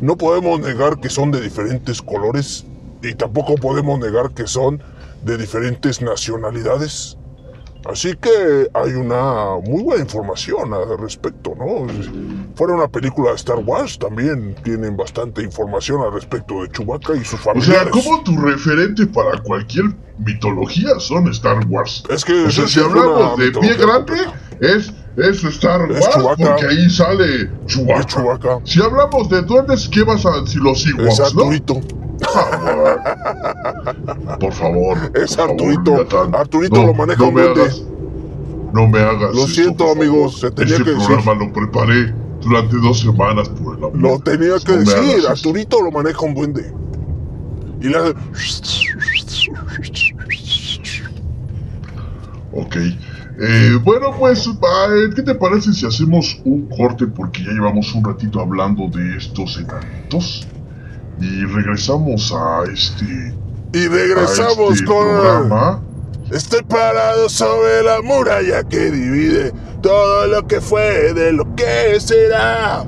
No 0.00 0.16
podemos 0.16 0.58
negar 0.60 0.98
que 0.98 1.08
son 1.08 1.30
de 1.30 1.40
diferentes 1.40 2.02
colores 2.02 2.66
y 3.02 3.14
tampoco 3.14 3.54
podemos 3.54 4.00
negar 4.00 4.30
que 4.30 4.48
son 4.48 4.82
de 5.22 5.36
diferentes 5.36 6.00
nacionalidades. 6.02 7.18
Así 7.88 8.14
que 8.16 8.68
hay 8.74 8.92
una 8.92 9.56
muy 9.64 9.82
buena 9.82 10.02
información 10.02 10.72
al 10.74 10.98
respecto, 10.98 11.54
¿no? 11.58 11.86
Fuera 12.54 12.74
una 12.74 12.88
película 12.88 13.30
de 13.30 13.36
Star 13.36 13.58
Wars 13.58 13.98
también 13.98 14.54
tienen 14.62 14.96
bastante 14.96 15.42
información 15.42 16.02
al 16.02 16.12
respecto 16.12 16.62
de 16.62 16.70
Chewbacca 16.70 17.14
y 17.14 17.24
sus 17.24 17.34
O 17.40 17.42
sea, 17.42 17.54
familiares. 17.54 17.90
como 17.92 18.22
tu 18.22 18.36
referente 18.38 19.06
para 19.06 19.38
cualquier 19.42 19.86
mitología 20.18 20.98
son 20.98 21.28
Star 21.28 21.64
Wars. 21.68 22.04
Es 22.10 22.24
que 22.24 22.44
O 22.44 22.50
sea, 22.50 22.68
si 22.68 22.80
hablamos 22.80 23.38
de 23.38 23.50
pie 23.50 23.74
grande, 23.76 24.14
es, 24.60 24.92
es 25.16 25.42
Star 25.44 25.82
Wars, 25.90 26.08
porque 26.38 26.66
ahí 26.66 26.88
sale 26.90 27.50
Chewbacca. 27.66 28.58
Si 28.64 28.80
hablamos 28.82 29.28
de 29.28 29.42
duendes, 29.42 29.88
¿qué 29.88 30.02
vas 30.02 30.24
a 30.26 30.40
decir? 30.40 30.60
Los 30.62 30.86
Ewoks, 30.86 31.34
¿no? 31.34 31.42
Arturito. 31.42 31.80
Por 34.38 34.52
favor. 34.52 34.98
Es 35.14 35.36
por 35.36 35.48
favor, 35.48 35.50
Arturito. 35.50 36.36
Arturito 36.36 36.82
lo 36.86 36.94
maneja 36.94 37.20
no 37.22 37.28
un 37.28 37.34
me 37.34 37.42
duende. 37.42 37.62
hagas. 37.62 37.82
No 38.72 38.86
me 38.88 38.98
hagas. 39.00 39.34
Lo 39.34 39.44
eso, 39.44 39.48
siento, 39.48 39.90
amigos, 39.90 40.38
se 40.40 40.50
tenía 40.50 40.74
Ese 40.76 40.84
que 40.84 40.90
decir. 40.90 41.06
programa 41.06 41.44
lo 41.46 41.52
preparé 41.52 42.14
durante 42.40 42.76
dos 42.76 43.00
semanas 43.00 43.48
por 43.48 43.76
el 43.78 43.84
amor 43.84 43.96
Lo 43.98 44.18
tenía 44.20 44.54
que 44.64 44.72
no 44.72 44.78
decir. 44.78 45.18
eso. 45.18 45.28
Arturito 45.30 45.82
lo 45.82 45.90
maneja 45.90 46.20
un 46.24 46.34
duende. 46.34 46.72
Y 47.80 47.88
le 47.88 47.96
hace... 47.96 48.14
Ok. 52.52 52.76
Eh, 53.42 53.78
bueno, 53.82 54.14
pues, 54.18 54.46
eh, 54.46 55.10
¿qué 55.16 55.22
te 55.22 55.34
parece 55.34 55.72
si 55.72 55.86
hacemos 55.86 56.38
un 56.44 56.68
corte? 56.68 57.06
Porque 57.06 57.42
ya 57.42 57.52
llevamos 57.52 57.94
un 57.94 58.04
ratito 58.04 58.38
hablando 58.38 58.88
de 58.88 59.16
estos 59.16 59.56
enanitos. 59.58 60.46
Y 61.18 61.44
regresamos 61.46 62.32
a 62.32 62.64
este. 62.70 63.34
Y 63.72 63.86
regresamos 63.86 64.74
este 64.74 64.84
con... 64.84 65.06
programa. 65.06 65.82
Estoy 66.30 66.62
parado 66.62 67.28
sobre 67.30 67.82
la 67.82 68.02
muralla 68.02 68.62
que 68.62 68.90
divide 68.90 69.52
todo 69.82 70.26
lo 70.26 70.46
que 70.46 70.60
fue 70.60 71.14
de 71.14 71.32
lo 71.32 71.54
que 71.56 71.98
será. 71.98 72.84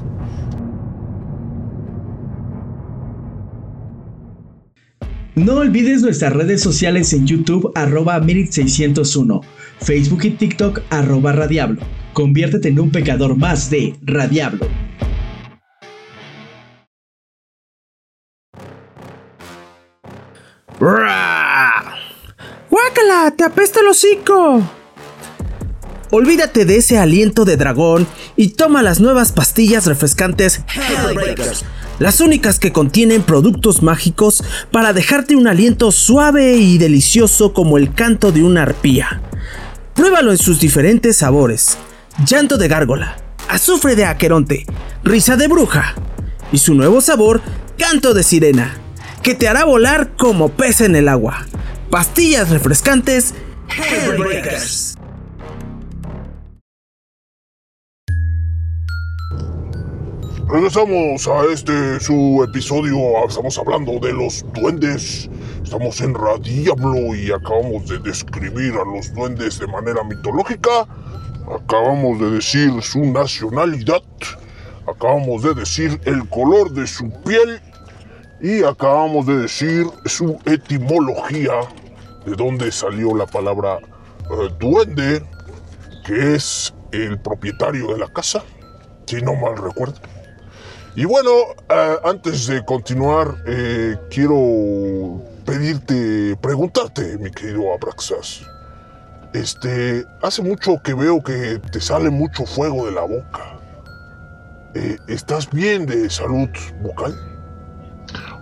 No 5.35 5.56
olvides 5.56 6.02
nuestras 6.02 6.35
redes 6.35 6.61
sociales 6.61 7.12
en 7.14 7.26
YouTube 7.26 7.73
arroba 7.75 8.21
Mirit601, 8.21 9.40
Facebook 9.82 10.24
y 10.24 10.30
TikTok 10.30 10.80
arroba 10.90 11.32
Radiablo. 11.32 11.82
Conviértete 12.12 12.68
en 12.68 12.80
un 12.80 12.90
pecador 12.90 13.36
más 13.36 13.70
de 13.70 13.96
Radiablo. 14.02 14.66
¡Ra! 20.80 21.94
¡Guácala! 22.68 23.32
¡Te 23.36 23.44
apesta 23.44 23.80
el 23.80 23.88
hocico! 23.88 24.62
Olvídate 26.10 26.66
de 26.66 26.76
ese 26.76 26.98
aliento 26.98 27.46
de 27.46 27.56
dragón 27.56 28.06
y 28.36 28.48
toma 28.48 28.82
las 28.82 29.00
nuevas 29.00 29.32
pastillas 29.32 29.86
refrescantes 29.86 30.60
Hellbreakers, 30.74 31.64
las 31.98 32.20
únicas 32.20 32.58
que 32.58 32.70
contienen 32.70 33.22
productos 33.22 33.82
mágicos 33.82 34.44
para 34.70 34.92
dejarte 34.92 35.36
un 35.36 35.46
aliento 35.46 35.90
suave 35.90 36.56
y 36.56 36.76
delicioso 36.76 37.54
como 37.54 37.78
el 37.78 37.94
canto 37.94 38.30
de 38.30 38.42
una 38.42 38.62
arpía. 38.62 39.22
Pruébalo 39.94 40.30
en 40.30 40.38
sus 40.38 40.58
diferentes 40.58 41.18
sabores: 41.18 41.76
llanto 42.26 42.56
de 42.56 42.68
gárgola, 42.68 43.16
azufre 43.49 43.94
de 43.94 44.04
aqueronte, 44.04 44.66
risa 45.04 45.37
de 45.37 45.49
bruja 45.49 45.94
y 46.50 46.58
su 46.58 46.75
nuevo 46.75 47.00
sabor, 47.00 47.40
canto 47.78 48.14
de 48.14 48.22
sirena, 48.22 48.76
que 49.22 49.34
te 49.34 49.49
hará 49.49 49.64
volar 49.64 50.11
como 50.16 50.50
pez 50.50 50.80
en 50.80 50.96
el 50.96 51.08
agua. 51.08 51.46
Pastillas 51.90 52.50
refrescantes. 52.50 53.34
Regresamos 60.52 61.26
a 61.28 61.50
este 61.50 61.99
su 61.99 62.44
episodio. 62.47 63.26
Estamos 63.26 63.56
hablando 63.56 63.99
de 63.99 64.12
los 64.12 64.44
duendes. 64.52 65.30
Estamos 65.64 65.99
en 66.02 66.14
Radiablo 66.14 67.14
y 67.16 67.32
acabamos 67.32 67.88
de 67.88 67.99
describir 68.00 68.75
a 68.75 68.85
los 68.85 69.14
duendes 69.14 69.59
de 69.59 69.66
manera 69.66 70.04
mitológica. 70.04 70.87
Acabamos 71.59 72.21
de 72.21 72.32
decir 72.32 72.71
su 72.82 72.99
nacionalidad. 72.99 74.02
Acabamos 74.87 75.42
de 75.42 75.54
decir 75.54 75.99
el 76.04 76.28
color 76.28 76.71
de 76.73 76.87
su 76.87 77.11
piel. 77.23 77.59
Y 78.42 78.62
acabamos 78.62 79.25
de 79.25 79.38
decir 79.38 79.87
su 80.04 80.38
etimología. 80.44 81.61
De 82.26 82.37
dónde 82.37 82.71
salió 82.71 83.16
la 83.16 83.25
palabra 83.25 83.78
eh, 83.78 84.50
duende, 84.61 85.25
que 86.04 86.35
es 86.35 86.75
el 86.92 87.18
propietario 87.18 87.87
de 87.94 88.00
la 88.00 88.09
casa, 88.09 88.42
si 89.06 89.16
no 89.23 89.35
mal 89.35 89.56
recuerdo. 89.56 90.12
Y 90.94 91.06
bueno, 91.06 91.30
eh, 91.70 91.96
antes 92.04 92.46
de 92.46 92.62
continuar, 92.66 93.34
eh, 93.46 93.96
quiero 94.11 95.22
pedirte, 95.46 96.37
preguntarte, 96.37 97.16
mi 97.16 97.30
querido 97.30 97.72
Abraxas. 97.72 98.42
Este, 99.32 100.04
hace 100.22 100.42
mucho 100.42 100.82
que 100.84 100.92
veo 100.92 101.22
que 101.22 101.58
te 101.72 101.80
sale 101.80 102.11
mucho 102.11 102.44
fuego 102.44 102.84
de 102.84 102.92
la 102.92 103.00
boca. 103.02 103.58
Eh, 104.75 104.99
¿Estás 105.08 105.50
bien 105.50 105.87
de 105.87 106.11
salud 106.11 106.50
bucal? 106.82 107.14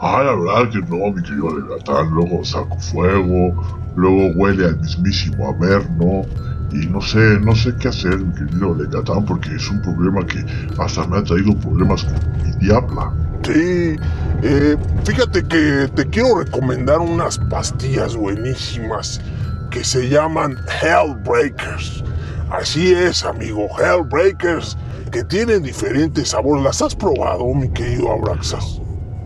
Ah, 0.00 0.25
la 0.25 0.35
verdad 0.35 0.73
que 0.73 0.78
no, 0.78 1.12
mi 1.12 1.23
querido 1.23 1.57
Leviatán. 1.57 2.11
Luego 2.11 2.45
saco 2.45 2.76
fuego, 2.80 3.80
luego 3.95 4.33
huele 4.35 4.66
al 4.66 4.80
mismísimo 4.80 5.50
Averno. 5.50 6.25
Y 6.73 6.87
no 6.87 7.00
sé, 7.00 7.19
no 7.41 7.55
sé 7.55 7.75
qué 7.81 7.89
hacer, 7.89 8.19
mi 8.19 8.33
querido 8.35 8.75
Legatán, 8.75 9.25
porque 9.25 9.55
es 9.55 9.69
un 9.71 9.81
problema 9.83 10.25
que 10.27 10.45
hasta 10.79 11.07
me 11.07 11.19
ha 11.19 11.25
traído 11.25 11.57
problemas 11.59 12.05
con 12.05 12.15
mi 12.45 12.67
diabla. 12.67 13.12
Sí, 13.43 13.97
eh, 14.43 14.77
fíjate 15.05 15.43
que 15.45 15.89
te 15.95 16.07
quiero 16.07 16.39
recomendar 16.39 16.99
unas 16.99 17.39
pastillas 17.39 18.15
buenísimas 18.15 19.21
que 19.71 19.83
se 19.83 20.09
llaman 20.09 20.57
Hellbreakers. 20.83 22.05
Así 22.50 22.93
es, 22.93 23.25
amigo, 23.25 23.69
Hellbreakers, 23.79 24.77
que 25.11 25.25
tienen 25.25 25.62
diferentes 25.62 26.31
sabores. 26.31 26.65
¿Las 26.65 26.83
has 26.83 26.95
probado, 26.95 27.55
mi 27.55 27.71
querido 27.71 28.12
Abraxas? 28.12 28.81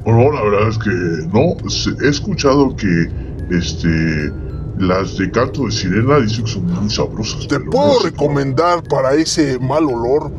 No, 0.06 0.30
la 0.30 0.42
verdad 0.42 0.68
es 0.68 0.78
que 0.78 0.90
no. 1.32 1.56
He 2.04 2.08
escuchado 2.08 2.76
que 2.76 3.10
este 3.50 4.30
las 4.78 5.16
de 5.16 5.30
canto 5.30 5.66
de 5.66 5.72
sirena 5.72 6.18
dicen 6.20 6.44
que 6.44 6.50
son 6.50 6.66
muy 6.66 6.90
sabrosas. 6.90 7.46
Te 7.48 7.60
puedo 7.60 8.00
recomendar 8.00 8.82
para 8.84 9.14
ese 9.14 9.58
mal 9.58 9.84
olor 9.84 10.30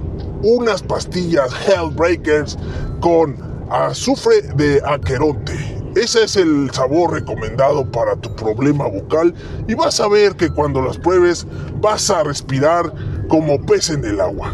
unas 0.44 0.84
pastillas 0.84 1.52
Hellbreakers 1.68 2.58
con 3.00 3.38
azufre 3.70 4.42
de 4.56 4.82
aqueronte. 4.86 5.54
Ese 5.96 6.26
es 6.26 6.36
el 6.36 6.70
sabor 6.72 7.14
recomendado 7.14 7.90
para 7.90 8.18
tu 8.18 8.36
problema 8.36 8.86
bucal 8.88 9.34
y 9.68 9.76
vas 9.76 10.00
a 10.02 10.10
ver 10.10 10.36
que 10.36 10.50
cuando 10.50 10.82
las 10.82 10.98
pruebes 10.98 11.48
vas 11.80 12.10
a 12.10 12.24
respirar 12.24 12.94
como 13.30 13.62
pez 13.62 13.90
en 13.90 14.04
el 14.04 14.20
agua. 14.20 14.52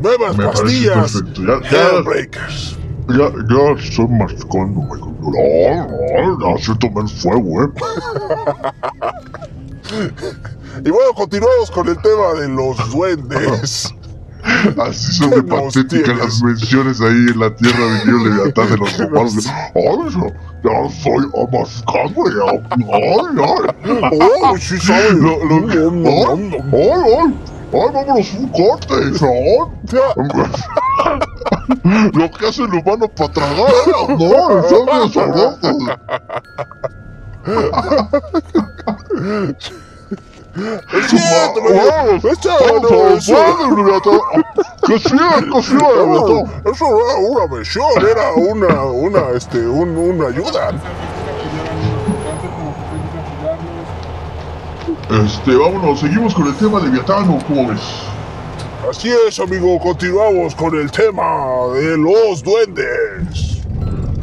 Nuevas 0.00 0.36
Me 0.36 0.44
pastillas 0.44 1.12
perfecto. 1.12 1.42
Ya, 1.42 1.70
ya, 1.70 1.88
Hellbreakers. 1.90 2.78
ya, 3.08 3.32
ya 3.48 3.76
No, 4.68 5.11
no, 5.30 6.56
ya 6.56 6.62
siento 6.62 6.90
menos 6.90 7.12
fuego, 7.12 7.64
eh. 7.64 7.68
Y 10.84 10.90
bueno, 10.90 11.12
continuamos 11.14 11.70
con 11.70 11.86
el 11.88 11.96
tema 12.00 12.32
de 12.40 12.48
los 12.48 12.90
duendes. 12.92 13.94
Así 14.78 15.12
son 15.12 15.30
¿Qué 15.30 15.36
de 15.36 15.42
patéticas 15.42 16.18
las 16.18 16.42
menciones 16.42 17.00
ahí 17.00 17.26
en 17.32 17.38
la 17.38 17.54
tierra 17.54 17.84
de 17.84 18.04
Dios 18.04 18.22
Leviatán 18.24 18.68
de 18.70 18.76
los 18.78 18.98
romanos. 18.98 19.46
Ay, 19.46 19.72
ya 20.64 20.90
soy 21.02 21.24
amascado. 21.36 22.24
Ay, 22.26 22.42
ay. 23.38 23.44
¡Oh, 24.42 24.56
sí 24.58 24.78
sabe! 24.78 25.12
Lo- 25.12 25.44
lo- 25.44 25.68
ay, 25.68 25.74
ay, 25.74 25.78
ay, 26.72 26.80
ay, 27.12 27.28
vámonos 27.72 28.34
un 28.34 28.48
corte, 28.48 28.94
¿no? 29.20 29.70
Lo 32.14 32.30
que 32.30 32.46
hace 32.46 32.62
el 32.62 32.74
humano 32.74 33.08
para 33.08 33.32
tragar, 33.32 33.72
no, 34.08 34.68
son 34.68 35.12
sabrosos. 35.12 35.76
¡Es 40.54 41.06
cierto, 41.08 41.60
Vamos, 41.62 42.24
¡Es 42.24 42.38
vamos, 42.42 42.42
cierto! 42.42 42.88
vamos, 42.90 43.18
eso- 43.18 43.32
vamos, 43.32 43.78
Leviatán. 43.78 44.20
Que 44.86 44.98
sí, 44.98 45.16
que 45.52 45.62
sí. 45.62 45.76
Eso 45.76 46.84
no 46.84 47.00
era 47.00 47.16
una 47.16 47.46
mención, 47.54 47.86
era 48.10 48.32
una, 48.34 48.82
una, 48.84 49.30
este, 49.34 49.66
un, 49.66 49.96
una 49.96 50.28
ayuda. 50.28 50.72
Este, 55.24 55.56
vámonos, 55.56 56.00
seguimos 56.00 56.34
con 56.34 56.46
el 56.46 56.54
tema 56.56 56.80
de 56.80 56.86
Leviatán, 56.86 57.28
¿o 57.30 57.38
cómo 57.46 57.68
ves? 57.68 57.80
Así 58.88 59.08
es, 59.28 59.38
amigo, 59.38 59.78
continuamos 59.78 60.56
con 60.56 60.76
el 60.76 60.90
tema 60.90 61.68
de 61.72 61.96
los 61.96 62.42
duendes. 62.42 63.62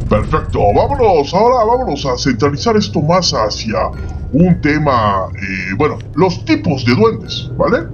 Perfecto, 0.09 0.59
vámonos, 0.75 1.33
ahora 1.33 1.63
vámonos 1.63 2.05
a 2.05 2.17
centralizar 2.17 2.75
esto 2.75 3.01
más 3.01 3.31
hacia 3.31 3.89
un 4.33 4.59
tema, 4.59 5.29
eh, 5.33 5.73
bueno, 5.77 5.97
los 6.15 6.43
tipos 6.43 6.83
de 6.83 6.93
duendes, 6.93 7.49
¿vale? 7.55 7.87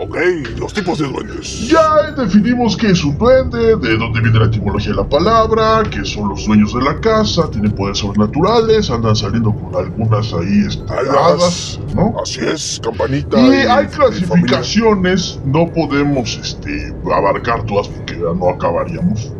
Ok, 0.00 0.16
los 0.58 0.72
tipos 0.72 0.98
de 0.98 1.08
duendes. 1.08 1.68
Ya 1.68 2.12
definimos 2.12 2.76
qué 2.76 2.90
es 2.92 3.02
un 3.02 3.18
duende, 3.18 3.76
de 3.76 3.96
dónde 3.96 4.20
viene 4.20 4.38
la 4.38 4.46
etimología 4.46 4.90
de 4.90 4.96
la 4.96 5.08
palabra, 5.08 5.82
que 5.90 6.04
son 6.04 6.28
los 6.28 6.46
dueños 6.46 6.72
de 6.72 6.82
la 6.82 7.00
casa, 7.00 7.50
tienen 7.50 7.72
poderes 7.72 7.98
sobrenaturales, 7.98 8.90
andan 8.90 9.16
saliendo 9.16 9.52
con 9.52 9.74
algunas 9.74 10.32
ahí 10.32 10.68
hadas, 10.88 11.80
¿no? 11.94 12.14
Así 12.22 12.40
es, 12.40 12.80
campanita. 12.82 13.40
Y 13.40 13.50
hay 13.50 13.88
familia. 13.88 13.88
clasificaciones, 13.88 15.40
no 15.44 15.66
podemos 15.72 16.36
este, 16.36 16.94
abarcar 17.12 17.64
todas 17.64 17.88
porque 17.88 18.14
ya 18.14 18.32
no 18.38 18.50
acabaríamos. 18.50 19.32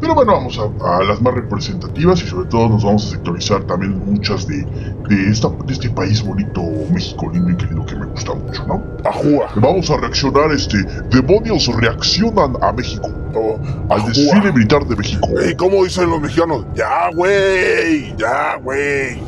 Pero 0.00 0.14
bueno, 0.14 0.32
vamos 0.32 0.58
a, 0.58 0.98
a 0.98 1.04
las 1.04 1.20
más 1.22 1.34
representativas 1.34 2.22
y 2.22 2.26
sobre 2.26 2.48
todo 2.48 2.68
nos 2.68 2.84
vamos 2.84 3.06
a 3.06 3.10
sectorizar 3.10 3.62
también 3.64 3.98
muchas 4.04 4.46
de, 4.46 4.66
de, 5.08 5.30
esta, 5.30 5.48
de 5.48 5.72
este 5.72 5.90
país 5.90 6.22
bonito, 6.22 6.62
México 6.90 7.30
lindo 7.32 7.50
y 7.50 7.56
querido 7.56 7.84
que 7.86 7.96
me 7.96 8.06
gusta 8.06 8.34
mucho, 8.34 8.66
¿no? 8.66 8.82
Ajúa. 9.04 9.48
Vamos 9.56 9.90
a 9.90 9.96
reaccionar, 9.96 10.52
este, 10.52 10.82
demonios 11.10 11.66
reaccionan 11.76 12.56
a 12.60 12.72
México, 12.72 13.10
Oh, 13.38 13.58
al 13.90 14.06
desfile 14.06 14.50
militar 14.50 14.86
de 14.86 14.96
México. 14.96 15.28
¿Y 15.46 15.54
cómo 15.56 15.84
dicen 15.84 16.08
los 16.08 16.20
mexicanos? 16.22 16.64
Ya, 16.74 17.10
güey, 17.14 18.16
ya, 18.16 18.56
güey. 18.62 19.20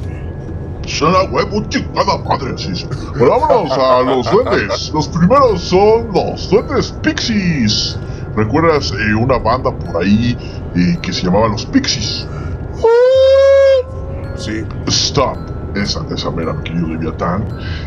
Será 0.86 1.24
huevo 1.24 1.62
chingada 1.68 2.16
madre, 2.26 2.54
así 2.54 2.72
es. 2.72 2.88
Bueno, 3.18 3.38
vámonos 3.38 3.72
a 3.72 4.00
los 4.00 4.30
duendes. 4.30 4.90
Los 4.94 5.08
primeros 5.08 5.60
son 5.60 6.10
los 6.14 6.48
duendes 6.48 6.94
Pixies. 7.02 7.98
¿Recuerdas 8.38 8.92
eh, 8.92 9.14
una 9.16 9.36
banda 9.38 9.76
por 9.76 10.00
ahí 10.00 10.38
eh, 10.76 10.96
que 11.02 11.12
se 11.12 11.24
llamaba 11.24 11.48
los 11.48 11.66
Pixies? 11.66 12.24
Sí, 14.36 14.64
Stop. 14.86 15.36
Esa, 15.74 16.06
esa 16.14 16.30
mera, 16.30 16.52
mi 16.52 16.62
querido 16.62 16.86
Leviatán. 16.86 17.44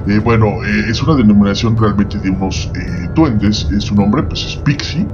Eh, 0.08 0.20
bueno, 0.20 0.48
eh, 0.66 0.90
es 0.90 1.02
una 1.02 1.16
denominación 1.16 1.78
realmente 1.78 2.20
de 2.20 2.30
unos 2.30 2.70
duendes. 3.16 3.68
Su 3.80 3.96
nombre, 3.96 4.24
pues, 4.24 4.46
es 4.46 4.56
Pixie. 4.58 5.08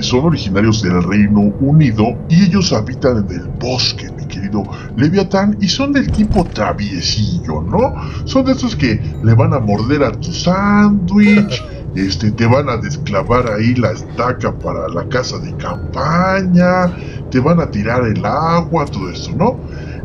Son 0.00 0.24
originarios 0.24 0.82
del 0.82 1.02
Reino 1.02 1.40
Unido 1.60 2.04
y 2.28 2.44
ellos 2.44 2.72
habitan 2.72 3.18
en 3.18 3.30
el 3.30 3.48
bosque, 3.60 4.10
mi 4.16 4.26
querido 4.26 4.64
Leviatán, 4.96 5.58
y 5.60 5.68
son 5.68 5.92
del 5.92 6.10
tipo 6.12 6.44
traviesillo, 6.46 7.60
¿no? 7.62 7.94
Son 8.24 8.44
de 8.46 8.52
esos 8.52 8.74
que 8.74 9.00
le 9.22 9.34
van 9.34 9.52
a 9.52 9.60
morder 9.60 10.02
a 10.02 10.12
tu 10.12 10.32
sándwich, 10.32 11.62
este, 11.96 12.30
te 12.30 12.46
van 12.46 12.68
a 12.68 12.76
desclavar 12.76 13.50
ahí 13.50 13.74
la 13.74 13.92
estaca 13.92 14.52
para 14.52 14.88
la 14.88 15.08
casa 15.08 15.38
de 15.38 15.54
campaña, 15.56 16.94
te 17.30 17.40
van 17.40 17.60
a 17.60 17.70
tirar 17.70 18.04
el 18.04 18.24
agua, 18.24 18.84
todo 18.86 19.10
esto, 19.10 19.30
¿no? 19.36 19.58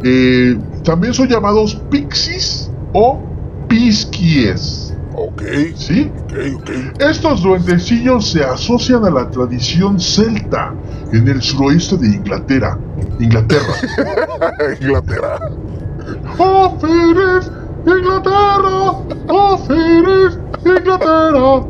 Eh, 0.04 0.58
también 0.84 1.13
son 1.13 1.27
llamados 1.27 1.75
pixies 1.89 2.71
o 2.93 3.21
pisquies, 3.67 4.93
ok, 5.15 5.41
¿sí? 5.75 6.12
ok, 6.23 6.34
ok. 6.58 6.69
Estos 6.99 7.43
duendecillos 7.43 8.32
se 8.32 8.43
asocian 8.43 9.06
a 9.06 9.10
la 9.10 9.30
tradición 9.30 9.99
celta 9.99 10.73
en 11.12 11.27
el 11.27 11.41
suroeste 11.41 11.97
de 11.97 12.08
Inglaterra. 12.08 12.77
Inglaterra. 13.19 13.73
Inglaterra. 14.82 15.39
¡Oh! 16.38 16.77
¡Inglaterra! 17.86 18.97
¡Oh! 19.27 19.58
¡Inglaterra! 20.65 21.62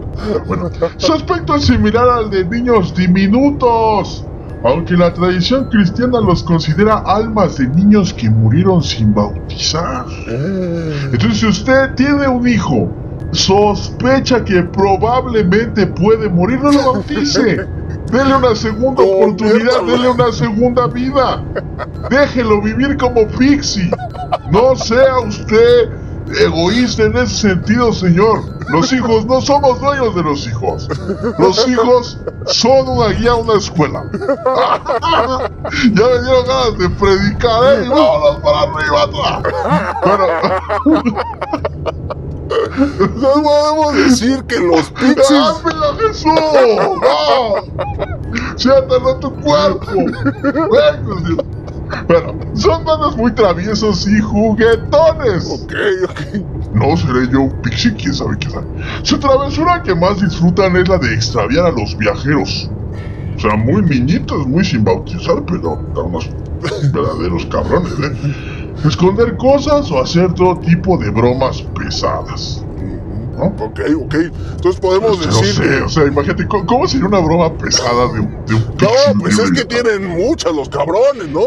Bueno, 0.46 0.70
su 0.98 1.14
aspecto 1.14 1.56
es 1.56 1.66
similar 1.66 2.08
al 2.10 2.30
de 2.30 2.46
niños 2.46 2.94
diminutos. 2.96 4.26
Aunque 4.64 4.96
la 4.96 5.12
tradición 5.12 5.70
cristiana 5.70 6.22
los 6.22 6.44
considera 6.44 6.98
almas 6.98 7.58
de 7.58 7.68
niños 7.68 8.14
que 8.14 8.30
murieron 8.30 8.84
sin 8.84 9.12
bautizar. 9.14 10.06
Entonces, 10.28 11.40
si 11.40 11.48
usted 11.48 11.96
tiene 11.96 12.28
un 12.28 12.48
hijo, 12.48 12.88
sospecha 13.32 14.44
que 14.44 14.62
probablemente 14.62 15.88
puede 15.88 16.30
morir, 16.30 16.60
no 16.62 16.72
lo 16.72 16.94
bautice. 16.94 17.66
Dele 18.12 18.36
una 18.36 18.54
segunda 18.56 19.02
oportunidad, 19.02 19.84
dele 19.88 20.10
una 20.10 20.32
segunda 20.32 20.86
vida. 20.88 21.44
Déjelo 22.10 22.62
vivir 22.62 22.98
como 22.98 23.26
Pixie. 23.28 23.90
No 24.52 24.76
sea 24.76 25.20
usted 25.20 25.90
egoísta 26.40 27.04
en 27.04 27.18
ese 27.18 27.50
sentido, 27.50 27.92
señor. 27.94 28.51
Los 28.72 28.92
hijos 28.94 29.26
no 29.26 29.42
somos 29.42 29.80
dueños 29.82 30.16
de 30.16 30.24
los 30.24 30.48
hijos. 30.48 30.88
Los 31.38 31.68
hijos 31.68 32.18
son 32.48 32.88
una 32.88 33.10
guía 33.10 33.32
a 33.32 33.36
una 33.36 33.56
escuela. 33.56 34.04
ya 34.14 36.06
me 36.08 36.20
dieron 36.22 36.48
ganas 36.48 36.78
de 36.78 36.90
predicar, 36.90 37.64
¿eh? 37.64 37.84
Y 37.86 37.90
vámonos 37.90 38.40
para 38.42 38.62
arriba 38.62 39.04
atrás. 39.04 39.44
Bueno, 40.06 40.26
No 43.16 43.44
podemos 43.44 43.94
decir 43.94 44.44
que 44.44 44.60
los 44.60 44.90
pixies. 44.92 45.30
¡Dámelo, 45.30 45.98
Jesús! 46.00 46.26
¡No! 46.34 47.56
¡Siéntalo 48.58 49.12
en 49.12 49.20
tu 49.20 49.36
cuerpo! 49.42 49.86
¡Ven, 49.94 51.24
Dios! 51.26 51.46
Bueno, 52.08 52.38
son 52.54 52.84
bandas 52.86 53.16
muy 53.16 53.34
traviesos 53.34 54.08
y 54.08 54.20
juguetones. 54.20 55.50
Ok, 55.50 55.74
ok. 56.10 56.22
No 56.74 56.96
seré 56.96 57.30
yo 57.30 57.42
un 57.42 57.62
pixie, 57.62 57.96
quién 57.96 58.14
sabe 58.14 58.38
qué 58.40 58.50
sabe. 58.50 58.68
Su 59.04 59.20
travesura 59.20 59.82
que 59.84 59.94
más 59.94 60.22
disfrutan 60.22 60.76
es 60.78 60.88
la 60.88 60.98
de 60.98 61.14
extraviar 61.14 61.66
a 61.66 61.72
los 61.72 61.98
viajeros. 61.98 62.70
O 63.36 63.40
sea, 63.40 63.56
muy 63.56 63.82
niñitos, 63.82 64.48
muy 64.48 64.64
sin 64.64 64.84
bautizar, 64.84 65.44
pero 65.46 65.86
a 65.96 66.02
unos 66.02 66.30
verdaderos 66.94 67.46
cabrones, 67.48 67.94
¿eh? 68.00 68.34
Esconder 68.86 69.36
cosas 69.38 69.92
o 69.92 70.02
hacer 70.02 70.34
todo 70.34 70.60
tipo 70.60 70.98
de 70.98 71.10
bromas 71.10 71.62
pesadas. 71.76 72.66
¿No? 73.42 73.66
Ok, 73.66 73.80
ok. 74.06 74.14
Entonces 74.56 74.80
podemos 74.80 75.20
decir 75.26 75.56
sé, 75.56 75.62
que... 75.62 75.82
o 75.82 75.90
sea, 75.90 76.06
imagínate, 76.06 76.48
¿cómo, 76.48 76.88
sería 76.88 77.08
una 77.08 77.20
broma 77.20 77.54
pesada 77.58 78.08
de, 78.14 78.20
un- 78.22 78.46
de 78.46 78.56
un 78.56 78.62
No, 78.82 79.20
pues 79.20 79.38
es 79.40 79.52
que 79.52 79.66
tienen 79.66 80.06
muchas 80.08 80.54
los 80.56 80.70
cabrones, 80.70 81.28
¿no? 81.30 81.46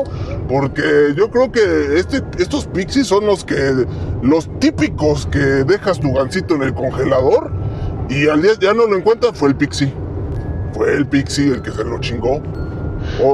Porque 0.49 1.15
yo 1.17 1.31
creo 1.31 1.51
que 1.51 1.99
este, 1.99 2.23
estos 2.39 2.67
pixies 2.67 3.07
son 3.07 3.27
los 3.27 3.45
que 3.45 3.87
los 4.23 4.49
típicos 4.61 5.27
que 5.27 5.39
dejas 5.39 6.01
tu 6.01 6.13
gancito 6.13 6.55
en 6.55 6.63
el 6.65 6.75
congelador 6.75 7.51
y 8.09 8.29
al 8.29 8.43
día 8.43 8.53
ya 8.61 8.75
no 8.75 8.87
lo 8.87 8.97
encuentras, 8.97 9.33
fue 9.37 9.49
el 9.49 9.57
pixie. 9.57 9.93
Fue 10.75 10.93
el 10.95 11.07
pixie 11.07 11.53
el 11.53 11.63
que 11.63 11.71
se 11.71 11.85
lo 11.85 11.99
chingó. 12.01 12.43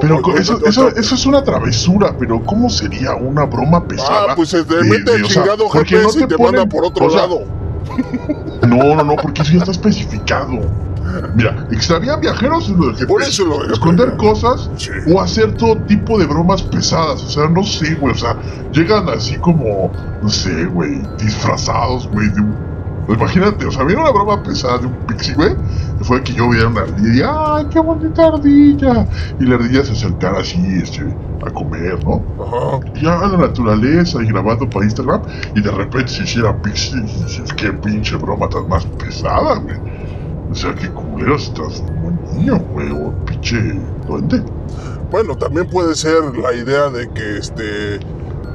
Pero 0.00 0.20
eso, 0.36 0.58
eso, 0.66 0.88
eso 0.88 1.14
es 1.14 1.26
una 1.26 1.44
travesura, 1.44 2.14
pero 2.18 2.42
¿cómo 2.44 2.68
sería 2.68 3.14
una 3.14 3.44
broma 3.44 3.86
pesada? 3.86 4.26
Ah, 4.30 4.32
pues 4.36 4.48
se 4.48 4.64
te 4.64 4.74
de- 4.76 4.82
mete 4.84 5.10
de- 5.12 5.16
el 5.18 5.24
o 5.24 5.28
sea, 5.28 5.42
chingado 5.42 5.68
GPS 5.70 6.18
no 6.18 6.24
y 6.24 6.28
te 6.28 6.34
ponen- 6.36 6.44
manda 6.56 6.66
por 6.66 6.84
otro 6.84 7.06
o 7.06 7.10
sea, 7.10 7.20
lado. 7.22 7.42
No, 8.66 8.94
no, 8.94 9.02
no, 9.02 9.16
porque 9.16 9.42
eso 9.42 9.52
ya 9.52 9.58
está 9.58 9.70
especificado. 9.72 10.60
Mira, 11.34 11.66
extravían 11.70 12.20
viajeros 12.20 12.64
es 12.64 12.76
lo 12.76 12.86
del 12.86 12.94
GPS. 12.94 13.06
Por 13.06 13.22
eso 13.22 13.44
lo 13.46 13.58
del 13.62 13.72
Esconder 13.72 14.16
cosas 14.16 14.70
Sí. 14.76 14.90
o 15.12 15.20
hacer 15.20 15.54
todo 15.54 15.76
tipo 15.84 16.18
de 16.18 16.26
bromas 16.26 16.62
pesadas. 16.62 17.22
O 17.24 17.28
sea, 17.28 17.48
no 17.48 17.62
sé, 17.64 17.94
güey. 17.94 18.12
O 18.14 18.16
sea, 18.18 18.36
llegan 18.72 19.08
así 19.08 19.36
como, 19.38 19.90
no 20.20 20.28
sé, 20.28 20.66
güey, 20.66 21.02
disfrazados, 21.18 22.06
güey, 22.08 22.28
de 22.30 22.40
un. 22.42 22.69
Imagínate, 23.14 23.66
o 23.66 23.70
sea, 23.70 23.84
viene 23.84 24.00
una 24.00 24.10
broma 24.10 24.42
pesada 24.42 24.78
de 24.78 24.86
un 24.86 24.94
pixie, 25.06 25.34
güey. 25.34 25.54
Fue 26.02 26.22
que 26.22 26.32
yo 26.32 26.48
viera 26.48 26.68
una 26.68 26.82
ardilla 26.82 27.12
y, 27.12 27.22
¡ay, 27.22 27.66
qué 27.70 27.80
bonita 27.80 28.26
ardilla! 28.28 29.06
Y 29.38 29.44
la 29.44 29.56
ardilla 29.56 29.84
se 29.84 29.92
acercara 29.92 30.40
así, 30.40 30.60
este, 30.82 31.02
a 31.44 31.50
comer, 31.50 32.02
¿no? 32.04 32.22
Ajá. 32.42 32.80
ya 33.00 33.18
a 33.18 33.28
la 33.28 33.38
naturaleza 33.38 34.22
y 34.22 34.26
grabando 34.26 34.68
para 34.68 34.84
Instagram 34.84 35.22
y 35.54 35.60
de 35.60 35.70
repente 35.70 36.08
se 36.08 36.22
hiciera 36.22 36.56
pixie 36.62 36.98
y 36.98 37.02
dices, 37.02 37.52
qué 37.54 37.72
pinche 37.72 38.16
broma 38.16 38.48
tan 38.48 38.68
más 38.68 38.86
pesada, 38.86 39.56
güey. 39.56 39.76
O 40.50 40.54
sea, 40.54 40.74
qué 40.74 40.88
culero 40.90 41.38
se 41.38 41.52
transformó 41.52 42.08
en 42.08 42.38
niño, 42.38 42.58
güey, 42.72 42.90
o 42.90 43.12
pinche 43.24 43.78
duende. 44.06 44.42
Bueno, 45.10 45.36
también 45.36 45.66
puede 45.66 45.94
ser 45.94 46.36
la 46.36 46.52
idea 46.54 46.88
de 46.90 47.08
que 47.10 47.38
este 47.38 47.98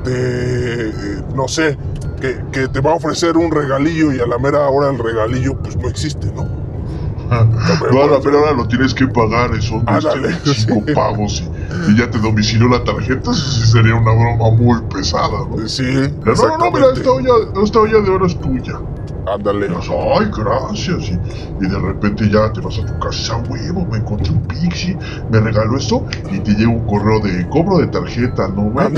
te 0.06 0.88
eh, 0.88 1.22
no 1.36 1.48
sé, 1.48 1.78
que, 2.19 2.36
que 2.51 2.67
te 2.67 2.82
va 2.82 2.91
a 2.91 2.95
ofrecer 2.95 3.38
un 3.38 3.51
regalillo 3.51 4.13
y 4.13 4.19
a 4.19 4.28
la 4.28 4.38
mera 4.38 4.67
hora 4.69 4.89
el 4.89 4.97
regalillo 4.99 5.56
pues 5.62 5.78
no 5.78 5.88
existe, 5.89 6.32
¿no? 6.36 6.47
Ahora, 7.30 8.19
pero 8.23 8.39
ahora 8.39 8.54
lo 8.54 8.67
tienes 8.67 8.93
que 8.93 9.08
pagar, 9.08 9.51
Ándale, 9.86 10.30
este, 10.30 10.54
cinco 10.54 10.84
sí. 10.88 10.93
pagos 10.93 11.41
y, 11.41 11.51
y 11.91 11.97
ya 11.97 12.10
te 12.10 12.19
domicilió 12.19 12.67
la 12.67 12.84
tarjeta, 12.84 13.32
eso 13.32 13.51
sí 13.51 13.65
sería 13.65 13.95
una 13.95 14.12
broma 14.12 14.51
muy 14.56 14.82
pesada, 14.93 15.39
¿no? 15.49 15.67
Sí, 15.67 15.84
Pero 16.21 16.36
no, 16.36 16.47
no, 16.49 16.58
no, 16.58 16.71
mira, 16.71 16.88
esta 16.93 17.12
olla, 17.12 17.32
esta 17.63 17.80
olla 17.80 18.01
de 18.01 18.10
oro 18.12 18.25
es 18.28 18.39
tuya. 18.39 18.73
Ándale. 19.25 19.67
Ay, 19.69 20.30
gracias. 20.32 21.10
Y, 21.10 21.13
y 21.63 21.67
de 21.67 21.80
repente 21.80 22.30
ya 22.30 22.51
te 22.54 22.62
vas 22.62 22.78
a 22.78 22.86
tu 22.86 22.95
casa, 22.99 23.34
"Ah, 23.34 23.43
huevo, 23.47 23.88
me 23.88 23.97
encontré 23.97 24.32
un 24.32 24.45
pixie, 24.45 24.99
me 25.28 25.39
regaló 25.39 25.78
esto 25.78 26.06
y 26.30 26.41
te 26.41 26.51
llega 26.51 26.69
un 26.69 26.86
correo 26.86 27.19
de 27.21 27.49
cobro 27.49 27.80
de 27.80 27.88
tarjeta, 27.88 28.47
¿no, 28.49 28.65
güey? 28.65 28.93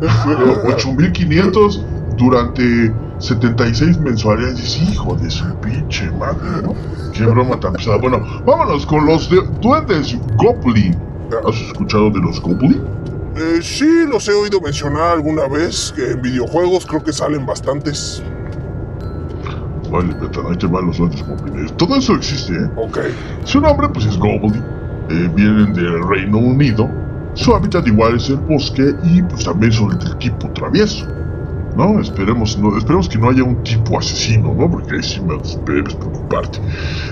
8500 0.64 1.86
durante 2.16 2.94
76 3.18 3.98
mensualidades. 4.00 4.56
Dices, 4.56 4.82
hijo 4.90 5.16
de 5.16 5.30
su 5.30 5.44
pinche 5.60 6.10
madre, 6.12 6.62
¿no? 6.62 6.74
Qué 7.12 7.24
broma 7.24 7.58
tan 7.60 7.72
pesada. 7.72 7.96
Bueno, 7.98 8.22
vámonos 8.44 8.84
con 8.86 9.06
los 9.06 9.28
de- 9.30 9.42
duendes 9.60 10.16
Goblin. 10.36 10.98
¿Has 11.48 11.60
escuchado 11.60 12.10
de 12.10 12.20
los 12.20 12.40
Goblin? 12.40 12.82
Eh, 13.36 13.60
sí, 13.62 14.06
los 14.10 14.26
he 14.28 14.32
oído 14.32 14.60
mencionar 14.60 15.10
alguna 15.12 15.46
vez, 15.48 15.92
que 15.94 16.12
en 16.12 16.22
videojuegos 16.22 16.86
creo 16.86 17.02
que 17.02 17.12
salen 17.12 17.44
bastantes. 17.44 18.22
Vale, 19.90 20.14
Betán, 20.20 20.44
ahí 20.50 20.56
te 20.56 20.66
van 20.66 20.86
los 20.86 20.98
duendes 20.98 21.22
Goblin. 21.26 21.68
Todo 21.76 21.96
eso 21.96 22.14
existe, 22.14 22.52
¿eh? 22.54 22.70
Ok. 22.76 22.98
Su 23.44 23.60
nombre 23.60 23.88
pues 23.88 24.06
es 24.06 24.16
Goblin, 24.18 24.64
eh, 25.08 25.30
vienen 25.34 25.72
del 25.72 26.02
Reino 26.08 26.38
Unido, 26.38 26.90
su 27.34 27.54
hábitat 27.54 27.86
igual 27.86 28.16
es 28.16 28.28
el 28.30 28.36
bosque 28.38 28.94
y 29.04 29.22
pues 29.22 29.44
también 29.44 29.70
son 29.72 29.96
del 29.98 30.16
tipo 30.18 30.50
travieso. 30.52 31.06
¿No? 31.76 32.00
Esperemos, 32.00 32.58
no, 32.58 32.76
esperemos 32.76 33.08
que 33.08 33.18
no 33.18 33.28
haya 33.28 33.44
un 33.44 33.62
tipo 33.62 33.98
asesino, 33.98 34.54
¿no? 34.54 34.70
Porque 34.70 34.96
ahí 34.96 35.02
sí 35.02 35.20
me 35.20 35.34
debes 35.34 35.94
preocuparte. 35.94 36.58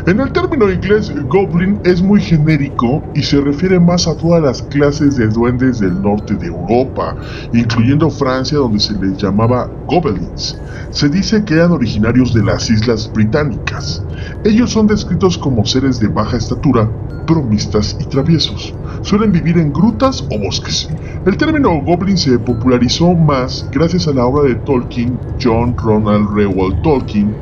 En 0.07 0.21
el 0.21 0.33
término 0.33 0.71
inglés, 0.71 1.13
Goblin 1.29 1.79
es 1.85 2.01
muy 2.01 2.21
genérico 2.21 3.03
y 3.15 3.23
se 3.23 3.41
refiere 3.41 3.79
más 3.79 4.07
a 4.07 4.17
todas 4.17 4.43
las 4.43 4.63
clases 4.63 5.17
de 5.17 5.29
duendes 5.29 5.81
del 5.81 6.01
norte 6.01 6.35
de 6.35 6.47
Europa, 6.47 7.15
incluyendo 7.53 8.09
Francia 8.09 8.59
donde 8.59 8.81
se 8.81 8.95
les 8.95 9.19
llamaba 9.19 9.71
Goblins. 9.87 10.59
Se 10.91 11.09
dice 11.09 11.45
que 11.45 11.55
eran 11.55 11.73
originarios 11.73 12.33
de 12.33 12.45
las 12.45 12.71
islas 12.71 13.11
británicas. 13.13 14.03
Ellos 14.45 14.71
son 14.71 14.87
descritos 14.87 15.37
como 15.37 15.67
seres 15.67 16.01
de 16.01 16.09
baja 16.09 16.37
estatura, 16.37 16.89
bromistas 17.27 17.97
y 18.01 18.05
traviesos. 18.05 18.75
Suelen 19.03 19.33
vivir 19.33 19.59
en 19.59 19.73
grutas 19.73 20.25
o 20.31 20.39
bosques. 20.39 20.89
El 21.27 21.37
término 21.37 21.81
goblin 21.83 22.17
se 22.17 22.39
popularizó 22.39 23.15
más 23.15 23.69
gracias 23.73 24.07
a 24.09 24.13
la 24.13 24.27
obra 24.27 24.49
de 24.49 24.54
Tolkien, 24.57 25.19
John 25.41 25.77
Ronald 25.77 26.29
Reuel 26.35 26.81
Tolkien, 26.83 27.35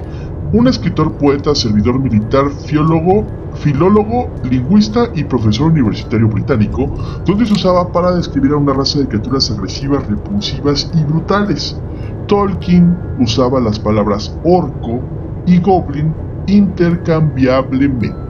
un 0.52 0.68
escritor, 0.68 1.16
poeta, 1.16 1.54
servidor 1.54 1.98
militar, 1.98 2.50
filólogo, 2.50 3.26
filólogo, 3.54 4.28
lingüista 4.42 5.08
y 5.14 5.24
profesor 5.24 5.72
universitario 5.72 6.28
británico, 6.28 6.94
donde 7.26 7.46
se 7.46 7.54
usaba 7.54 7.90
para 7.90 8.12
describir 8.12 8.52
a 8.52 8.56
una 8.56 8.74
raza 8.74 8.98
de 8.98 9.08
criaturas 9.08 9.50
agresivas, 9.50 10.06
repulsivas 10.06 10.90
y 10.94 11.04
brutales. 11.04 11.80
Tolkien 12.26 12.96
usaba 13.18 13.60
las 13.60 13.78
palabras 13.78 14.38
orco 14.44 15.00
y 15.46 15.58
goblin 15.58 16.14
intercambiablemente. 16.46 18.21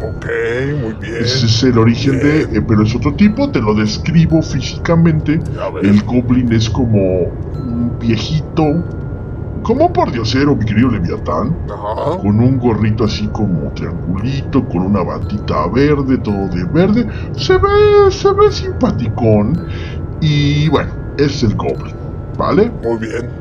Ok, 0.00 0.26
muy 0.80 0.94
bien. 0.94 1.16
Ese 1.20 1.46
es 1.46 1.62
el 1.64 1.78
origen 1.78 2.20
de, 2.20 2.42
eh, 2.42 2.62
pero 2.66 2.84
es 2.84 2.94
otro 2.94 3.14
tipo, 3.16 3.50
te 3.50 3.60
lo 3.60 3.74
describo 3.74 4.42
físicamente. 4.42 5.42
El 5.82 6.02
goblin 6.04 6.52
es 6.52 6.70
como 6.70 7.00
un 7.56 7.98
viejito, 7.98 8.84
como 9.62 9.86
un 9.86 9.92
pordiosero, 9.92 10.54
mi 10.54 10.64
querido 10.64 10.90
Leviatán, 10.90 11.58
Ajá. 11.68 12.18
con 12.18 12.38
un 12.38 12.58
gorrito 12.58 13.04
así 13.04 13.28
como 13.32 13.72
triangulito, 13.72 14.68
con 14.68 14.82
una 14.82 15.02
batita 15.02 15.66
verde, 15.68 16.18
todo 16.18 16.48
de 16.48 16.64
verde. 16.72 17.06
Se 17.32 17.54
ve, 17.54 18.10
se 18.10 18.28
ve 18.28 18.52
simpaticón. 18.52 19.60
Y 20.20 20.68
bueno, 20.68 20.90
es 21.16 21.42
el 21.42 21.56
goblin, 21.56 21.96
¿vale? 22.36 22.72
Muy 22.82 22.98
bien. 23.00 23.32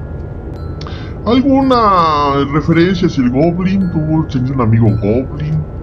¿Alguna 1.23 2.45
referencia 2.53 3.07
hacia 3.07 3.23
el 3.23 3.29
goblin? 3.29 3.91
¿Tú 3.91 4.25
tenías 4.31 4.51
un 4.51 4.61
amigo 4.61 4.87
goblin? 4.87 5.76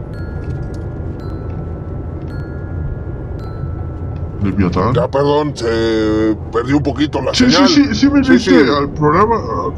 Leviatán. 4.44 4.94
Ya, 4.94 5.08
perdón, 5.08 5.56
se 5.56 6.36
perdió 6.52 6.76
un 6.76 6.82
poquito 6.82 7.20
la 7.22 7.34
Sí, 7.34 7.46
sí, 7.46 7.52
señal. 7.52 7.68
sí, 7.68 7.94
sí, 7.94 8.06
viniste 8.08 8.38
sí. 8.38 8.56
al 8.76 8.90
programa. 8.90 9.36
Ah, 9.38 9.70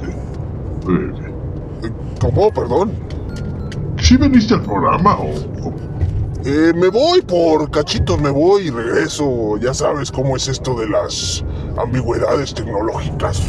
¿Cómo? 2.21 2.51
Perdón. 2.53 2.93
¿Sí 4.01 4.17
viniste 4.17 4.55
al 4.55 4.63
programa 4.63 5.17
o, 5.19 5.31
o- 5.69 5.75
Eh, 6.45 6.73
me 6.77 6.89
voy 6.89 7.23
por 7.23 7.69
cachitos, 7.73 8.21
me 8.21 8.31
voy 8.31 8.69
y 8.69 8.71
regreso. 8.71 9.57
Ya 9.59 9.75
sabes 9.75 10.13
cómo 10.13 10.37
es 10.37 10.47
esto 10.47 10.75
de 10.79 10.89
las 10.89 11.45
ambigüedades 11.77 12.55
tecnológicas. 12.55 13.43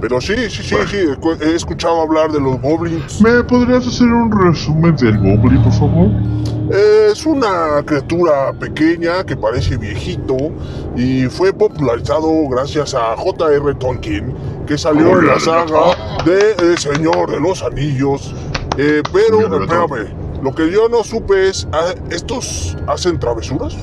Pero 0.00 0.20
sí, 0.20 0.34
sí, 0.48 0.62
sí, 0.62 0.74
sí, 0.88 0.96
he- 1.42 1.54
escuchado 1.54 2.00
hablar 2.02 2.32
de 2.32 2.40
los 2.40 2.60
goblins. 2.60 3.20
¿Me 3.20 3.42
podrías 3.44 3.86
hacer 3.86 4.06
un 4.08 4.30
resumen 4.32 4.96
del 4.96 5.18
goblin, 5.18 5.62
por 5.62 5.72
favor? 5.72 6.08
Es 6.72 7.26
una 7.26 7.82
criatura 7.84 8.52
pequeña 8.58 9.24
que 9.24 9.36
parece 9.36 9.76
viejito 9.76 10.36
y 10.96 11.24
fue 11.26 11.52
popularizado 11.52 12.30
gracias 12.48 12.94
a 12.94 13.16
J.R. 13.16 13.74
Tolkien, 13.74 14.32
que 14.66 14.78
salió 14.78 15.18
en 15.18 15.26
la 15.26 15.40
saga 15.40 15.96
de 16.24 16.52
El 16.60 16.78
Señor 16.78 17.30
de 17.30 17.40
los 17.40 17.62
Anillos. 17.62 18.32
Eh, 18.78 19.02
pero, 19.12 19.40
espérame, 19.64 20.14
lo 20.42 20.54
que 20.54 20.70
yo 20.70 20.88
no 20.88 21.02
supe 21.02 21.48
es, 21.48 21.66
ah, 21.72 21.92
¿estos 22.10 22.76
hacen 22.86 23.18
travesuras? 23.18 23.76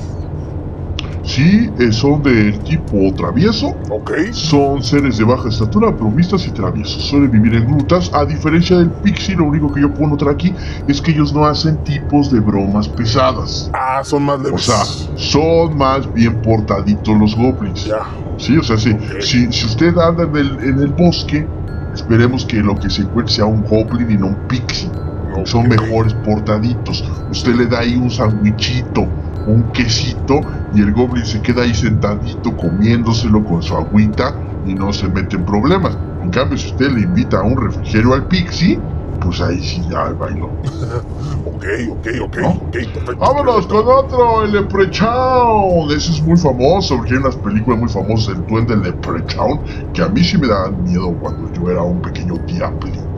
Sí, 1.30 1.74
eh, 1.78 1.92
son 1.92 2.22
del 2.22 2.62
tipo 2.62 2.96
travieso. 3.14 3.82
Ok. 3.90 4.12
Son 4.32 4.82
seres 4.82 5.18
de 5.18 5.24
baja 5.24 5.50
estatura, 5.50 5.90
bromistas 5.90 6.46
y 6.46 6.52
traviesos. 6.52 7.02
Suelen 7.04 7.30
vivir 7.30 7.54
en 7.54 7.66
grutas. 7.66 8.08
A 8.14 8.24
diferencia 8.24 8.78
del 8.78 8.92
pixie, 8.92 9.36
lo 9.36 9.44
único 9.44 9.70
que 9.70 9.82
yo 9.82 9.92
puedo 9.92 10.08
notar 10.12 10.30
aquí 10.30 10.54
es 10.86 11.02
que 11.02 11.10
ellos 11.10 11.34
no 11.34 11.44
hacen 11.44 11.82
tipos 11.82 12.30
de 12.30 12.40
bromas 12.40 12.88
pesadas. 12.88 13.68
Ah, 13.74 14.02
son 14.04 14.22
más 14.22 14.40
O 14.40 14.42
leves. 14.44 14.62
sea, 14.62 14.82
son 15.16 15.76
más 15.76 16.10
bien 16.14 16.40
portaditos 16.40 17.14
los 17.18 17.36
goblins. 17.36 17.84
ya. 17.84 17.98
Sí, 18.38 18.56
o 18.56 18.62
sea, 18.62 18.78
sí, 18.78 18.96
si, 19.20 19.52
si 19.52 19.66
usted 19.66 19.98
anda 19.98 20.22
en 20.24 20.34
el, 20.36 20.58
en 20.62 20.78
el 20.78 20.92
bosque, 20.94 21.52
esperemos 21.92 22.46
que 22.46 22.58
lo 22.58 22.78
que 22.78 22.88
se 22.88 23.02
encuentre 23.02 23.34
sea 23.34 23.44
un 23.44 23.62
goblin 23.64 24.10
y 24.10 24.16
no 24.16 24.28
un 24.28 24.46
pixie. 24.46 24.90
Son 25.44 25.68
mejores 25.68 26.14
portaditos. 26.14 27.04
Usted 27.28 27.54
le 27.54 27.66
da 27.66 27.80
ahí 27.80 27.96
un 27.96 28.10
sandwichito, 28.10 29.12
un 29.48 29.70
quesito, 29.72 30.40
y 30.70 30.80
el 30.82 30.92
goblin 30.92 31.24
se 31.24 31.42
queda 31.42 31.62
ahí 31.62 31.74
sentadito 31.74 32.56
comiéndoselo 32.56 33.44
con 33.44 33.62
su 33.62 33.74
agüita 33.76 34.34
y 34.62 34.74
no 34.74 34.92
se 34.92 35.08
mete 35.08 35.36
en 35.36 35.44
problemas. 35.44 35.98
En 36.20 36.30
cambio, 36.30 36.58
si 36.58 36.68
usted 36.68 36.90
le 36.90 37.02
invita 37.02 37.38
a 37.38 37.44
un 37.44 37.60
refrigerio 37.60 38.14
al 38.14 38.26
Pixie, 38.26 38.84
pues 39.20 39.40
ahí 39.40 39.62
sí 39.62 39.86
ya 39.88 40.12
bailó. 40.12 40.50
Ok, 41.44 41.64
ok, 41.90 42.06
ok, 42.22 42.36
¿No? 42.38 42.48
ok, 42.50 42.70
perfecto. 42.70 43.16
Vámonos 43.18 43.66
con 43.66 43.84
otro, 43.86 44.42
el 44.42 44.52
Leprechaun. 44.52 45.90
Ese 45.90 46.12
es 46.12 46.22
muy 46.22 46.36
famoso, 46.36 46.96
porque 46.96 47.14
hay 47.14 47.18
unas 47.18 47.36
películas 47.36 47.80
muy 47.80 47.88
famosas, 47.88 48.36
el 48.36 48.46
duende 48.46 48.76
Leprechaun, 48.76 49.60
que 49.92 50.02
a 50.02 50.08
mí 50.08 50.22
sí 50.22 50.38
me 50.38 50.46
daban 50.46 50.82
miedo 50.82 51.16
cuando 51.18 51.50
yo 51.52 51.70
era 51.70 51.82
un 51.82 52.00
pequeño 52.00 52.34
diablillo. 52.46 53.08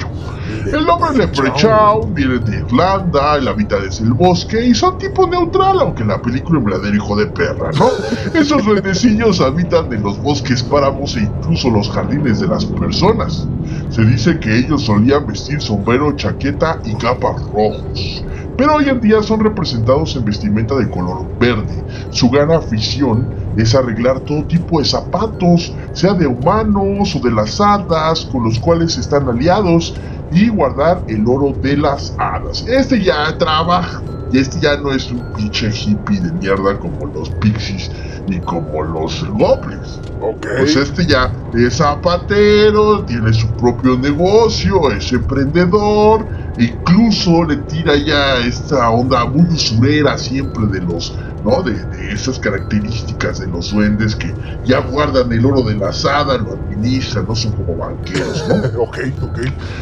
El 0.72 0.84
nombre 0.86 1.16
Leprechaun 1.16 2.14
viene 2.14 2.38
de 2.38 2.58
Irlanda, 2.58 3.36
él 3.36 3.48
habita 3.48 3.78
desde 3.78 4.04
el 4.04 4.12
bosque 4.14 4.64
y 4.64 4.74
son 4.74 4.98
tipo 4.98 5.26
neutral, 5.26 5.80
aunque 5.80 6.04
la 6.04 6.20
película 6.20 6.58
es 6.58 6.64
verdadero 6.64 6.96
hijo 6.96 7.16
de 7.16 7.26
perra, 7.26 7.70
¿no? 7.78 7.90
Esos 8.38 8.64
duendecillos 8.64 9.40
habitan 9.40 9.92
en 9.92 10.02
los 10.02 10.20
bosques 10.20 10.62
páramos 10.62 11.16
e 11.16 11.20
incluso 11.20 11.70
los 11.70 11.90
jardines 11.90 12.40
de 12.40 12.48
las 12.48 12.64
personas. 12.66 13.50
Se 13.90 14.05
dice 14.05 14.38
que 14.38 14.57
ellos 14.57 14.85
solían 14.85 15.26
vestir 15.26 15.61
sombrero, 15.61 16.12
chaqueta 16.14 16.81
y 16.85 16.94
capas 16.94 17.42
rojos. 17.53 18.24
Pero 18.57 18.76
hoy 18.76 18.88
en 18.88 19.00
día 19.00 19.20
son 19.20 19.40
representados 19.40 20.14
en 20.14 20.24
vestimenta 20.24 20.76
de 20.76 20.88
color 20.88 21.26
verde. 21.40 21.85
Su 22.11 22.31
gran 22.31 22.53
afición 22.53 23.35
es 23.57 23.74
arreglar 23.74 24.20
todo 24.20 24.46
tipo 24.46 24.79
de 24.79 24.85
zapatos, 24.85 25.74
sea 25.92 26.14
de 26.14 26.29
humanos 26.29 27.16
o 27.16 27.18
de 27.18 27.33
las 27.33 27.61
hadas 27.61 28.26
con 28.26 28.44
los 28.44 28.61
cuales 28.61 28.96
están 28.96 29.29
aliados, 29.29 29.96
y 30.31 30.48
guardar 30.48 31.05
el 31.09 31.24
oro 31.26 31.59
de 31.61 31.76
las 31.76 32.14
hadas. 32.16 32.62
Este 32.68 33.03
ya 33.03 33.37
trabaja, 33.38 34.05
y 34.31 34.38
este 34.38 34.61
ya 34.61 34.76
no 34.76 34.92
es 34.92 35.11
un 35.11 35.26
pinche 35.35 35.68
hippie 35.72 36.20
de 36.20 36.33
mierda 36.33 36.79
como 36.79 37.07
los 37.07 37.31
pixies 37.31 37.90
ni 38.30 38.40
como 38.40 38.82
los 38.82 39.26
goblins. 39.28 40.00
Ok. 40.20 40.46
Pues 40.58 40.76
este 40.76 41.04
ya 41.06 41.30
es 41.54 41.76
zapatero, 41.76 43.02
tiene 43.04 43.32
su 43.32 43.48
propio 43.56 43.98
negocio, 43.98 44.90
es 44.92 45.12
emprendedor, 45.12 46.24
incluso 46.58 47.44
le 47.44 47.56
tira 47.58 47.96
ya 47.96 48.36
esta 48.38 48.88
onda 48.90 49.24
muy 49.24 49.42
usurera 49.52 50.16
siempre 50.16 50.66
de 50.66 50.80
los, 50.86 51.14
¿no? 51.44 51.62
De, 51.62 51.72
de 51.72 52.12
esas 52.12 52.38
características 52.38 53.40
de 53.40 53.46
los 53.48 53.72
duendes 53.72 54.14
que 54.14 54.32
ya 54.64 54.80
guardan 54.80 55.32
el 55.32 55.44
oro 55.44 55.62
de 55.62 55.74
la 55.74 55.88
asada, 55.88 56.38
lo 56.38 56.52
administran, 56.52 57.26
no 57.26 57.34
son 57.34 57.52
como 57.52 57.76
banqueros, 57.76 58.44
¿no? 58.48 58.54
Ok, 58.82 58.98
ok. 59.22 59.38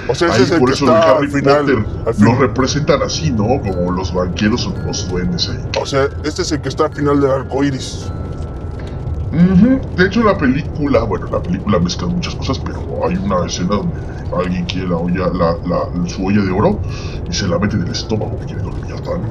O 0.09 0.15
sea, 0.15 0.29
ese 0.29 0.37
Ahí 0.39 0.43
es 0.45 0.51
el 0.53 0.59
por 0.61 0.69
que 0.71 0.75
eso 0.75 0.85
está 0.87 1.11
Harry 1.11 1.27
al 1.27 1.31
final. 1.33 1.61
Potter 1.61 1.77
al 1.79 2.05
lo 2.25 2.31
fin- 2.31 2.39
representan 2.41 3.03
así, 3.03 3.31
¿no? 3.31 3.47
Como 3.61 3.93
los 3.93 4.13
banqueros 4.15 4.63
son 4.63 4.75
los 4.87 5.09
duendes 5.09 5.49
ahí. 5.49 5.59
O 5.81 5.87
sea, 5.87 6.09
este 6.25 6.43
es 6.43 6.53
el 6.53 6.61
que 6.61 6.69
está 6.69 6.87
al 6.87 6.95
final 6.95 7.21
del 7.21 7.31
arco 7.31 7.63
iris. 7.65 8.07
Ujú. 9.31 9.81
De 9.95 10.07
hecho, 10.07 10.23
la 10.23 10.39
película, 10.39 11.05
bueno, 11.05 11.27
la 11.31 11.43
película 11.43 11.79
mezcla 11.81 12.09
muchas 12.09 12.35
cosas, 12.35 12.61
pero 12.65 12.81
hay 13.07 13.17
una 13.17 13.45
escena 13.45 13.77
donde 13.77 14.01
alguien 14.31 14.65
quiere 14.65 14.89
la 14.89 14.97
olla, 14.97 15.29
la, 15.35 15.55
la- 15.65 16.09
su 16.09 16.25
olla 16.27 16.43
de 16.43 16.51
oro 16.51 16.81
y 17.27 17.35
se 17.35 17.47
la 17.47 17.59
mete 17.59 17.77
en 17.77 17.83
el 17.83 17.91
estómago, 17.91 18.33
porque 18.39 18.47
quiere 18.55 18.63
dormir 18.63 18.91
tan. 19.05 19.29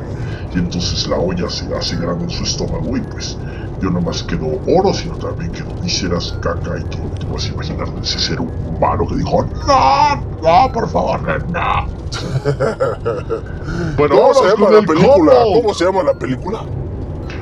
Y 0.51 0.59
entonces 0.59 1.07
la 1.07 1.17
olla 1.17 1.49
se 1.49 1.73
hace 1.75 1.97
grande 1.97 2.25
en 2.25 2.29
su 2.29 2.43
estómago 2.43 2.95
y 2.95 3.01
pues 3.07 3.39
yo 3.75 3.89
no 3.89 4.01
más 4.01 4.23
quedó 4.23 4.47
oro, 4.67 4.93
sino 4.93 5.17
también 5.17 5.51
quedó 5.51 5.75
vísceras, 5.79 6.37
caca 6.41 6.77
y 6.79 6.85
todo. 6.85 7.13
Te 7.19 7.27
vas 7.27 7.47
a 7.49 7.51
imaginar 7.53 7.91
de 7.91 8.01
ese 8.01 8.19
ser 8.19 8.37
humano 8.39 9.07
que 9.07 9.15
dijo, 9.15 9.49
no, 9.67 10.27
no, 10.41 10.71
por 10.71 10.89
favor, 10.89 11.23
no. 11.23 11.39
no". 11.47 11.87
bueno, 13.97 14.15
¿Cómo 14.15 14.33
se 14.33 14.45
llama 14.47 14.69
la 14.71 14.77
el 14.79 14.85
película? 14.85 15.33
¿Cómo 15.51 15.73
se 15.73 15.85
llama 15.85 16.03
la 16.03 16.13
película? 16.13 16.59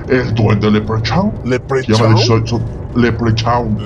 El 0.08 0.34
duende 0.34 0.72
Leprechaun. 0.72 1.40
Leprechaun. 1.44 2.16
Leprechaun. 2.94 3.78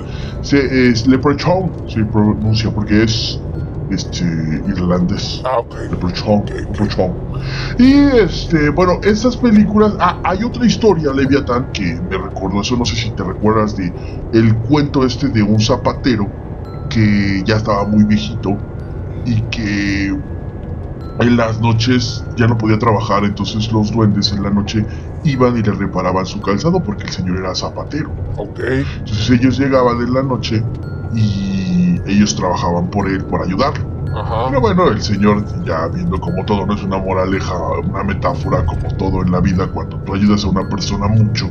Se, 0.41 0.89
es 0.89 1.08
Leprechaun 1.08 1.71
se 1.88 2.05
pronuncia 2.05 2.71
porque 2.71 3.03
es 3.03 3.43
este 3.89 4.23
irlandés. 4.23 5.41
Ah, 5.43 5.60
ok. 5.60 5.75
Leprechaun, 5.91 6.45
Leprechaun. 6.45 7.17
Y 7.77 7.93
este, 7.93 8.69
bueno, 8.69 8.99
estas 9.03 9.38
películas. 9.38 9.93
Ah, 9.99 10.21
hay 10.23 10.43
otra 10.43 10.65
historia, 10.65 11.12
Leviathan, 11.13 11.71
que 11.73 11.99
me 12.10 12.17
recuerdo. 12.17 12.62
Eso 12.62 12.75
no 12.77 12.86
sé 12.86 12.95
si 12.95 13.12
te 13.12 13.23
recuerdas 13.23 13.75
de 13.75 13.93
el 14.32 14.60
cuento 14.60 15.05
este 15.05 15.29
de 15.29 15.41
un 15.41 15.60
zapatero 15.60 16.36
que 16.89 17.43
ya 17.45 17.58
estaba 17.58 17.86
muy 17.86 18.03
viejito 18.03 18.63
y 19.25 19.41
que 19.49 20.13
en 21.19 21.38
las 21.38 21.60
noches 21.60 22.29
ya 22.38 22.47
no 22.47 22.58
podía 22.58 22.79
trabajar, 22.79 23.25
entonces 23.25 23.71
los 23.71 23.91
duendes 23.91 24.32
en 24.32 24.41
la 24.41 24.49
noche 24.49 24.86
iban 25.23 25.58
y 25.58 25.62
le 25.62 25.71
reparaban 25.71 26.25
su 26.25 26.41
calzado 26.41 26.82
porque 26.82 27.03
el 27.03 27.10
señor 27.10 27.38
era 27.38 27.55
zapatero. 27.55 28.12
Ok. 28.38 28.60
Entonces 28.60 29.29
ellos 29.29 29.58
llegaban 29.60 30.01
en 30.01 30.13
la 30.13 30.23
noche 30.23 30.63
y 31.13 31.99
ellos 32.05 32.36
trabajaban 32.36 32.89
por 32.89 33.08
él, 33.08 33.23
por 33.25 33.41
ayudarlo. 33.41 33.99
Ajá. 34.15 34.47
Pero 34.47 34.62
bueno, 34.62 34.88
el 34.88 35.01
señor 35.01 35.43
ya 35.65 35.88
viendo 35.88 36.19
como 36.19 36.43
todo 36.45 36.65
no 36.65 36.73
es 36.73 36.84
una 36.84 36.97
moraleja, 36.97 37.55
una 37.88 38.03
metáfora 38.03 38.65
como 38.65 38.88
todo 38.97 39.21
en 39.21 39.32
la 39.32 39.39
vida, 39.39 39.67
cuando 39.67 39.97
tú 39.97 40.15
ayudas 40.15 40.43
a 40.45 40.49
una 40.49 40.67
persona 40.67 41.08
mucho, 41.08 41.49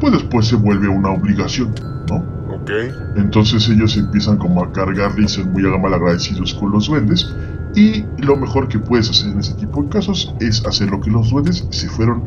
pues 0.00 0.12
después 0.12 0.46
se 0.46 0.56
vuelve 0.56 0.88
una 0.88 1.10
obligación, 1.10 1.74
¿no? 2.08 2.16
Ok. 2.54 2.70
Entonces 3.16 3.68
ellos 3.68 3.96
empiezan 3.96 4.38
como 4.38 4.62
a 4.62 4.72
cargarle 4.72 5.24
y 5.24 5.28
ser 5.28 5.46
muy 5.46 5.62
mal 5.62 5.94
agradecidos 5.94 6.54
con 6.54 6.70
los 6.70 6.86
duendes. 6.86 7.34
Y 7.74 8.04
lo 8.18 8.36
mejor 8.36 8.68
que 8.68 8.78
puedes 8.78 9.10
hacer 9.10 9.30
en 9.30 9.40
ese 9.40 9.54
tipo 9.54 9.82
de 9.82 9.88
casos 9.88 10.34
es 10.40 10.64
hacer 10.66 10.90
lo 10.90 11.00
que 11.00 11.10
los 11.10 11.30
duendes 11.30 11.66
se 11.70 11.88
fueron 11.88 12.22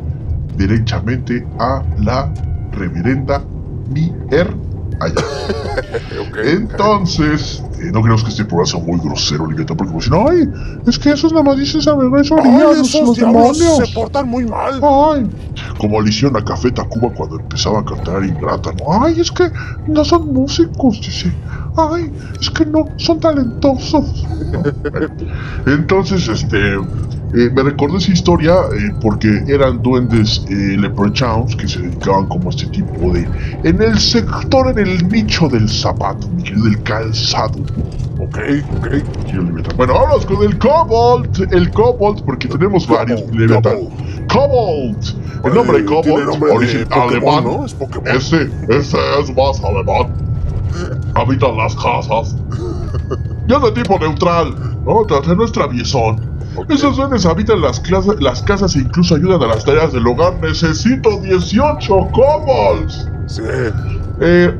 derechamente 0.56 1.46
a 1.58 1.82
la 1.98 2.32
reverenda 2.72 3.42
Mier 3.90 4.54
allá. 5.00 5.22
Entonces, 6.44 7.62
eh, 7.80 7.90
no 7.92 8.00
creemos 8.00 8.22
que 8.22 8.30
este 8.30 8.44
programa 8.44 8.66
sea 8.66 8.80
muy 8.80 8.98
grosero, 9.00 9.44
Oliveta, 9.44 9.74
porque 9.74 9.92
como 9.92 10.00
dicen, 10.00 10.14
ay, 10.28 10.80
es 10.86 10.98
que 10.98 11.10
esos 11.10 11.32
nada 11.32 11.44
más 11.44 11.56
dicen 11.56 11.82
saber 11.82 12.08
eso, 12.20 12.36
Ay, 12.42 12.78
los, 12.78 12.88
esos 12.88 13.08
los 13.08 13.16
demonios. 13.16 13.76
se 13.76 13.94
portan 13.94 14.28
muy 14.28 14.44
mal. 14.46 14.80
Ay, 14.82 15.28
como 15.78 16.00
le 16.00 16.10
hicieron 16.10 16.36
a 16.36 16.44
Café 16.44 16.70
Tacuba 16.70 17.12
cuando 17.14 17.40
empezaba 17.40 17.80
a 17.80 17.84
cantar 17.84 18.24
Ingrata, 18.24 18.70
¿no? 18.72 19.04
Ay, 19.04 19.20
es 19.20 19.30
que 19.30 19.50
no 19.88 20.04
son 20.04 20.32
músicos, 20.32 21.00
dice. 21.00 21.32
Ay, 21.76 22.12
es 22.40 22.50
que 22.50 22.66
no, 22.66 22.86
son 22.96 23.18
talentosos. 23.18 24.24
¿no? 24.52 24.62
Entonces, 25.72 26.28
este, 26.28 26.76
eh, 27.34 27.50
me 27.54 27.62
recordé 27.62 27.96
esa 27.98 28.12
historia 28.12 28.52
eh, 28.52 28.94
porque 29.00 29.42
eran 29.46 29.80
duendes 29.82 30.44
eh, 30.50 30.76
leprechauns 30.78 31.56
que 31.56 31.66
se 31.66 31.80
dedicaban 31.80 32.26
como 32.26 32.48
a 32.48 32.50
este 32.50 32.66
tipo 32.66 33.12
de... 33.12 33.26
En 33.64 33.80
el 33.80 33.98
sector, 33.98 34.68
en 34.68 34.86
el 34.86 35.08
nicho 35.08 35.48
del 35.48 35.68
zapato, 35.68 36.28
mi 36.28 36.42
querido, 36.42 36.64
del 36.64 36.82
calzado. 36.82 37.58
Ok, 38.18 38.38
ok. 38.76 38.88
Bueno, 39.76 39.94
vamos 39.94 40.26
con 40.26 40.42
el 40.42 40.58
Cobalt. 40.58 41.40
El 41.52 41.70
Cobalt, 41.70 42.22
porque 42.22 42.48
tenemos 42.48 42.86
varios 42.86 43.22
Cobalt. 43.22 43.64
Cobalt. 43.64 44.28
Cobalt. 44.30 45.46
El 45.46 45.54
nombre 45.54 45.78
Eh, 45.78 45.84
Cobalt, 45.84 46.26
nombre 46.26 46.50
de 46.50 46.56
origen 46.56 46.86
alemán. 46.92 47.44
¿no? 47.44 47.64
Es 47.64 47.74
Pokémon. 47.74 48.08
Ese, 48.08 48.50
ese 48.68 48.98
es 49.20 49.36
más 49.36 49.62
alemán. 49.64 50.12
Habita 51.14 51.46
en 51.46 51.56
las 51.56 51.74
casas. 51.76 52.36
Ya 53.48 53.58
de 53.58 53.72
tipo 53.72 53.98
neutral, 53.98 54.54
¿no? 54.86 55.04
No 55.04 55.44
es 55.44 55.52
traviesón. 55.52 56.31
Esos 56.68 56.96
duendes 56.96 57.26
habitan 57.26 57.60
las, 57.60 57.82
clase- 57.82 58.16
las 58.20 58.42
casas 58.42 58.74
e 58.76 58.80
incluso 58.80 59.14
ayudan 59.14 59.42
a 59.42 59.46
las 59.46 59.64
tareas 59.64 59.92
del 59.92 60.06
hogar. 60.06 60.38
Necesito 60.40 61.20
18 61.20 62.10
Cobalts. 62.12 63.12
Sí. 63.26 63.42
Eh, 64.20 64.58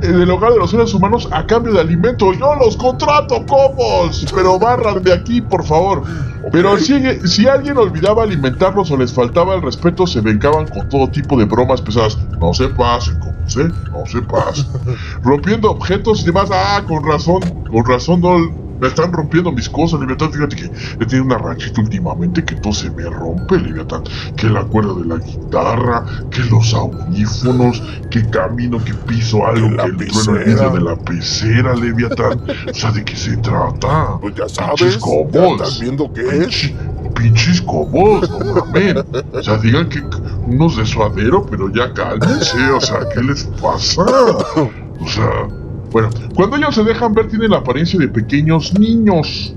en 0.00 0.20
el 0.22 0.30
hogar 0.30 0.52
de 0.52 0.58
los 0.58 0.70
seres 0.70 0.94
humanos 0.94 1.28
a 1.32 1.44
cambio 1.46 1.72
de 1.72 1.80
alimento. 1.80 2.32
Yo 2.32 2.54
los 2.54 2.76
contrato, 2.76 3.44
Cobos, 3.46 4.24
pero 4.32 4.58
barran 4.58 5.02
de 5.02 5.12
aquí, 5.12 5.40
por 5.40 5.64
favor. 5.64 6.04
Pero 6.52 6.78
si, 6.78 6.94
si 7.28 7.48
alguien 7.48 7.76
olvidaba 7.76 8.22
alimentarlos 8.22 8.90
o 8.92 8.96
les 8.96 9.12
faltaba 9.12 9.56
el 9.56 9.62
respeto, 9.62 10.06
se 10.06 10.20
vengaban 10.20 10.68
con 10.68 10.88
todo 10.88 11.10
tipo 11.10 11.36
de 11.36 11.46
bromas 11.46 11.82
pesadas. 11.82 12.16
No 12.40 12.54
se 12.54 12.68
pasen, 12.68 13.16
Cobos, 13.18 13.56
¿eh? 13.56 13.68
No 13.92 14.04
se 14.06 14.22
pasen. 14.22 14.64
Rompiendo 15.22 15.70
objetos 15.70 16.22
y 16.22 16.26
demás. 16.26 16.48
Ah, 16.52 16.84
con 16.86 17.04
razón, 17.04 17.58
con 17.68 17.84
razón, 17.84 18.20
no. 18.20 18.36
Me 18.80 18.88
están 18.88 19.12
rompiendo 19.12 19.50
mis 19.52 19.68
cosas, 19.68 20.00
Leviatán. 20.00 20.32
Fíjate 20.32 20.56
que 20.56 20.64
he 20.64 21.06
tenido 21.06 21.24
una 21.24 21.38
rachita 21.38 21.80
últimamente 21.80 22.44
que 22.44 22.54
todo 22.56 22.72
se 22.72 22.90
me 22.90 23.04
rompe, 23.04 23.58
Leviatán. 23.58 24.02
Que 24.36 24.48
la 24.48 24.62
cuerda 24.64 24.94
de 24.94 25.04
la 25.04 25.16
guitarra, 25.16 26.04
que 26.30 26.42
los 26.44 26.72
audífonos, 26.74 27.82
que 28.10 28.28
camino, 28.30 28.82
que 28.84 28.94
piso 28.94 29.46
algo, 29.46 29.68
Que 29.70 29.76
la 29.76 29.82
que 29.84 29.90
el 29.90 29.96
trueno 29.96 30.66
el 30.68 30.72
de 30.74 30.80
la 30.80 30.96
pecera, 30.96 31.74
Leviatán. 31.74 32.40
o 32.70 32.74
sea, 32.74 32.90
¿de 32.92 33.04
qué 33.04 33.16
se 33.16 33.36
trata? 33.38 34.18
Pues 34.20 34.34
ya 34.34 34.48
sabes. 34.48 34.96
Cobos. 34.98 35.52
estás 35.60 35.80
viendo 35.80 36.12
qué 36.12 36.20
es. 36.22 36.48
Pinche- 36.48 36.74
Pinches 37.14 37.60
cobos, 37.62 38.30
no 38.30 38.54
mamen. 38.66 38.98
O 39.32 39.42
sea, 39.42 39.56
digan 39.56 39.88
que 39.88 40.00
unos 40.46 40.76
de 40.76 40.86
suadero, 40.86 41.44
pero 41.50 41.68
ya 41.72 41.92
cálmense. 41.92 42.70
O 42.70 42.80
sea, 42.80 43.00
¿qué 43.12 43.20
les 43.22 43.42
pasa? 43.60 44.02
O 44.04 45.06
sea, 45.08 45.48
bueno, 45.92 46.10
cuando 46.34 46.56
ellos 46.56 46.74
se 46.74 46.84
dejan 46.84 47.12
ver, 47.14 47.28
tienen 47.28 47.50
la 47.50 47.58
apariencia 47.58 47.98
de 47.98 48.08
pequeños 48.08 48.72
niños. 48.78 49.54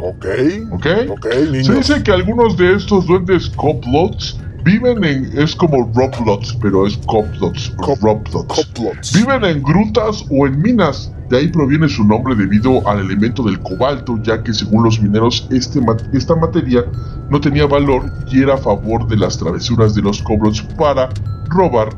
Ok. 0.00 0.26
¿Ok? 0.72 0.86
Ok, 1.10 1.26
Se 1.32 1.46
niños. 1.50 1.68
dice 1.76 2.02
que 2.02 2.10
algunos 2.12 2.56
de 2.56 2.74
estos 2.74 3.06
duendes 3.06 3.48
coplots 3.50 4.38
viven 4.64 5.04
en. 5.04 5.30
Es 5.38 5.54
como 5.54 5.90
roblots, 5.94 6.56
pero 6.60 6.86
es 6.86 6.96
coplots. 7.06 7.72
Cop- 7.76 8.00
roblots. 8.00 8.32
Coplots. 8.48 9.12
Viven 9.14 9.44
en 9.44 9.62
grutas 9.62 10.24
o 10.30 10.46
en 10.46 10.60
minas 10.60 11.10
De 11.30 11.38
ahí 11.38 11.48
proviene 11.48 11.88
su 11.88 12.04
nombre 12.04 12.34
debido 12.34 12.86
al 12.86 12.98
elemento 13.00 13.42
del 13.44 13.58
cobalto, 13.60 14.18
ya 14.22 14.42
que 14.42 14.52
según 14.52 14.84
los 14.84 15.00
mineros 15.00 15.46
este, 15.50 15.80
esta 16.12 16.34
materia 16.36 16.84
no 17.30 17.40
tenía 17.40 17.66
valor 17.66 18.02
y 18.30 18.42
era 18.42 18.54
a 18.54 18.58
favor 18.58 19.06
de 19.08 19.16
las 19.16 19.38
travesuras 19.38 19.94
de 19.94 20.02
los 20.02 20.22
kobolds 20.22 20.60
para 20.76 21.08
robar 21.48 21.88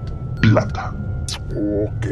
plata. 0.40 0.94
Ok. 1.58 2.06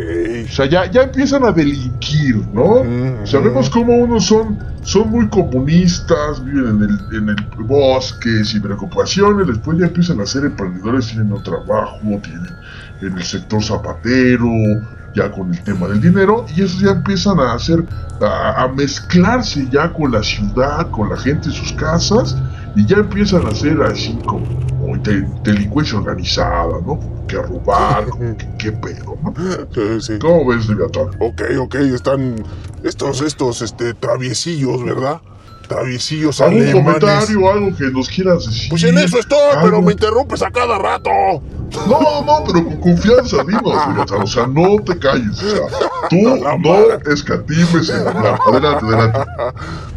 O 0.47 0.53
sea, 0.53 0.65
ya, 0.67 0.91
ya 0.91 1.03
empiezan 1.03 1.45
a 1.45 1.53
delinquir, 1.53 2.37
¿no? 2.53 2.83
Sabemos 3.27 3.69
cómo 3.69 3.95
unos 3.95 4.25
son, 4.25 4.59
son 4.83 5.11
muy 5.11 5.29
comunistas, 5.29 6.43
viven 6.43 6.67
en 6.67 6.83
el, 6.83 7.17
en 7.17 7.29
el 7.29 7.65
bosque 7.65 8.43
sin 8.45 8.63
preocupaciones, 8.63 9.47
después 9.47 9.79
ya 9.79 9.87
empiezan 9.87 10.21
a 10.21 10.27
ser 10.27 10.47
emprendedores, 10.47 11.09
tienen 11.09 11.31
un 11.31 11.43
trabajo, 11.43 12.01
tienen 12.01 12.57
en 13.03 13.19
el 13.19 13.23
sector 13.23 13.63
zapatero, 13.63 14.49
ya 15.15 15.31
con 15.31 15.53
el 15.53 15.63
tema 15.63 15.89
del 15.89 16.01
dinero, 16.01 16.47
y 16.57 16.63
esos 16.63 16.81
ya 16.81 16.91
empiezan 16.93 17.39
a 17.39 17.53
hacer, 17.53 17.85
a, 18.23 18.67
mezclarse 18.75 19.69
ya 19.71 19.93
con 19.93 20.13
la 20.13 20.23
ciudad, 20.23 20.91
con 20.91 21.11
la 21.11 21.17
gente 21.17 21.49
en 21.49 21.55
sus 21.55 21.73
casas, 21.75 22.37
y 22.77 22.87
ya 22.87 22.97
empiezan 22.97 23.47
a 23.47 23.51
hacer 23.51 23.81
así 23.83 24.17
como, 24.27 24.45
delincuencia 25.43 25.99
organizada, 25.99 26.81
¿no? 26.85 26.99
Que 27.27 27.37
robar, 27.37 28.07
qué 28.59 28.73
pedo, 28.73 29.17
¿no? 29.23 29.35
Sí, 29.73 30.01
sí. 30.01 30.19
¿Cómo 30.21 30.47
ves, 30.47 30.69
Leviatán? 30.69 31.09
Ok, 31.21 31.43
ok, 31.59 31.75
están 31.77 32.45
estos, 32.83 33.21
estos, 33.23 33.63
este, 33.63 33.95
traviesillos, 33.95 34.85
¿verdad? 34.85 35.21
traviesillos 35.69 36.41
¿Algún 36.43 36.73
comentario, 36.73 37.51
algo 37.51 37.75
que 37.77 37.85
nos 37.85 38.09
quieras 38.09 38.47
decir? 38.47 38.69
Pues 38.69 38.85
en 38.85 38.99
eso 38.99 39.19
estoy, 39.19 39.57
pero 39.63 39.81
me 39.81 39.93
interrumpes 39.93 40.43
a 40.43 40.51
cada 40.51 40.79
rato. 40.79 41.11
No, 41.89 42.23
no, 42.25 42.45
pero 42.47 42.65
con 42.65 42.77
confianza, 42.81 43.45
dinos, 43.45 44.11
o 44.11 44.27
sea, 44.27 44.47
no 44.47 44.77
te 44.85 44.99
calles, 44.99 45.43
o 45.43 45.51
sea, 45.51 45.61
tú 46.09 46.17
no 46.61 47.13
escatimes 47.13 47.89
en 47.91 48.07
hablar. 48.07 48.39
Adelante, 48.47 48.87
adelante. 48.87 49.21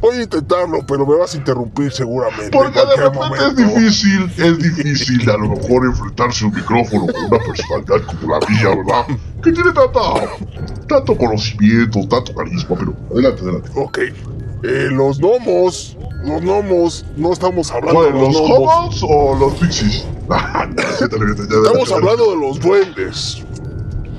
Voy 0.01 0.17
a 0.17 0.23
intentarlo, 0.23 0.85
pero 0.87 1.05
me 1.05 1.17
vas 1.17 1.33
a 1.33 1.37
interrumpir 1.37 1.91
seguramente. 1.91 2.49
Porque 2.51 2.79
de 2.79 2.95
repente 2.95 3.37
es 3.47 3.55
difícil, 3.55 4.31
es 4.37 4.57
difícil 4.59 5.29
a 5.29 5.37
lo 5.37 5.49
mejor 5.49 5.85
enfrentarse 5.85 6.45
a 6.45 6.47
un 6.47 6.55
micrófono 6.55 7.07
con 7.13 7.25
una 7.25 7.39
personalidad 7.45 8.01
como 8.05 8.33
la 8.33 8.47
mía, 8.47 8.69
¿verdad? 8.69 9.05
Que 9.43 9.51
tiene 9.51 9.71
tanta, 9.71 9.99
tanto 10.87 11.17
conocimiento, 11.17 12.07
tanto 12.07 12.33
carisma, 12.33 12.75
pero 12.77 12.93
adelante, 13.11 13.41
adelante. 13.41 13.69
Ok. 13.75 13.99
Eh, 14.63 14.89
los 14.91 15.19
gnomos. 15.19 15.97
Los 16.23 16.41
gnomos. 16.41 17.05
No 17.15 17.33
estamos 17.33 17.71
hablando 17.71 18.03
de 18.03 18.11
los, 18.11 18.35
gnomos. 18.35 19.03
o 19.07 19.35
los 19.35 19.53
pixies? 19.55 20.05
estamos 20.99 21.91
hablando 21.91 22.31
de 22.31 22.37
los 22.37 22.59
duendes. 22.59 23.43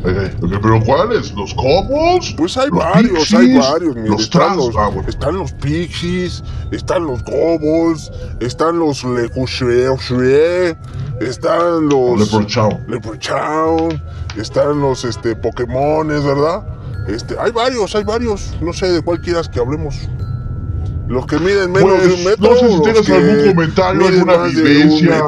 ¿Pero 0.03 0.81
cuáles? 0.85 1.33
¿Los 1.33 1.55
gnomos? 1.55 2.35
Pues 2.37 2.57
hay 2.57 2.71
varios, 2.71 3.35
hay 3.35 3.57
varios. 3.57 3.97
los 3.97 4.23
están, 4.23 4.57
los, 4.57 4.77
ah, 4.77 4.91
están 5.09 5.37
los 5.37 5.53
pixies, 5.55 6.43
están 6.71 7.05
los 7.05 7.23
gobos, 7.25 8.13
están 8.41 8.79
los 8.79 9.05
lecushue, 9.05 10.77
están 11.21 11.89
los 11.89 12.33
leprechaun, 12.33 12.85
leprechaun, 12.87 14.03
están 14.37 14.81
los 14.81 15.05
este 15.05 15.35
Pokémones, 15.35 16.25
¿verdad? 16.25 16.78
Este, 17.09 17.37
hay 17.41 17.51
varios, 17.51 17.95
hay 17.95 18.05
varios. 18.05 18.55
No 18.61 18.73
sé 18.73 18.93
de 18.93 19.01
cuál 19.01 19.21
quieras 19.21 19.49
que 19.49 19.59
hablemos. 19.59 19.97
Los 21.09 21.27
que 21.27 21.39
miden 21.39 21.73
menos 21.73 22.03
de 22.03 22.09
un 22.09 22.23
pues, 22.23 22.25
metro. 22.25 22.51
No 22.51 22.57
sé 22.57 22.69
si 22.69 22.83
tienes 22.83 23.11
algún 23.11 23.55
comentario, 23.55 24.07
alguna 24.07 24.37
vivencia. 24.45 25.27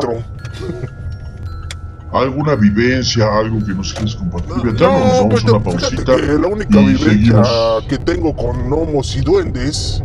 Alguna 2.12 2.54
vivencia, 2.56 3.38
algo 3.38 3.64
que 3.64 3.72
nos 3.72 3.94
quieres 3.94 4.14
compartir. 4.14 4.56
No, 4.56 4.64
nos 4.64 4.80
vamos 4.80 5.26
pues, 5.30 5.44
una 5.44 5.62
pausita. 5.62 6.18
la 6.18 6.48
única 6.48 6.78
vivencia 6.80 7.42
que 7.88 7.96
tengo 7.98 8.36
con 8.36 8.68
gnomos 8.68 9.16
y 9.16 9.20
duendes 9.20 10.02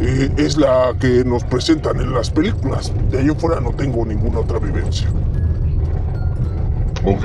eh, 0.00 0.30
es 0.36 0.56
la 0.56 0.94
que 1.00 1.24
nos 1.24 1.42
presentan 1.44 2.00
en 2.00 2.12
las 2.12 2.30
películas. 2.30 2.92
De 3.10 3.18
ahí 3.18 3.28
fuera 3.36 3.60
no 3.60 3.72
tengo 3.72 4.04
ninguna 4.04 4.40
otra 4.40 4.60
vivencia. 4.60 5.08
Ok, 7.08 7.24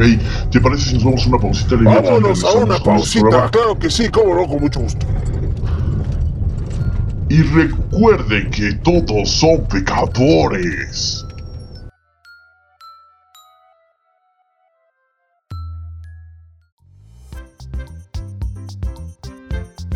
¿te 0.52 0.62
parece 0.62 0.90
si 0.90 0.94
nos 0.94 1.04
vamos 1.04 1.26
a 1.26 1.30
una 1.30 1.38
pausita? 1.40 1.76
Vámonos 1.76 2.44
a 2.44 2.52
una 2.52 2.78
pausita, 2.78 3.50
claro 3.50 3.80
que 3.80 3.90
sí, 3.90 4.10
cómo 4.10 4.36
no, 4.36 4.48
con 4.48 4.62
mucho 4.62 4.80
gusto. 4.80 5.08
Y 7.30 7.42
recuerden 7.42 8.52
que 8.52 8.74
todos 8.74 9.32
son 9.32 9.66
pecadores. 9.68 11.26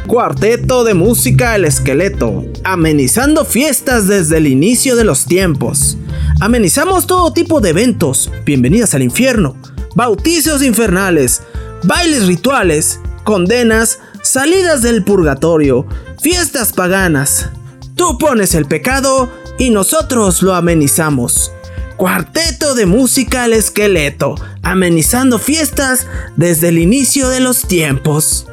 Cuarteto 0.07 0.83
de 0.83 0.95
música 0.95 1.55
El 1.55 1.65
Esqueleto, 1.65 2.45
amenizando 2.63 3.45
fiestas 3.45 4.07
desde 4.07 4.37
el 4.37 4.47
inicio 4.47 4.95
de 4.95 5.03
los 5.03 5.25
tiempos. 5.25 5.97
Amenizamos 6.39 7.05
todo 7.05 7.33
tipo 7.33 7.61
de 7.61 7.69
eventos, 7.69 8.31
bienvenidas 8.45 8.93
al 8.93 9.03
infierno, 9.03 9.55
bautizos 9.95 10.61
infernales, 10.61 11.41
bailes 11.83 12.27
rituales, 12.27 12.99
condenas, 13.23 13.99
salidas 14.21 14.81
del 14.81 15.03
purgatorio, 15.03 15.87
fiestas 16.21 16.73
paganas. 16.73 17.49
Tú 17.95 18.17
pones 18.17 18.53
el 18.53 18.65
pecado 18.65 19.31
y 19.57 19.69
nosotros 19.69 20.41
lo 20.41 20.53
amenizamos. 20.53 21.51
Cuarteto 21.95 22.75
de 22.75 22.85
música 22.85 23.45
al 23.45 23.53
esqueleto, 23.53 24.35
amenizando 24.61 25.39
fiestas 25.39 26.07
desde 26.35 26.67
el 26.67 26.77
inicio 26.77 27.29
de 27.29 27.39
los 27.39 27.61
tiempos. 27.61 28.47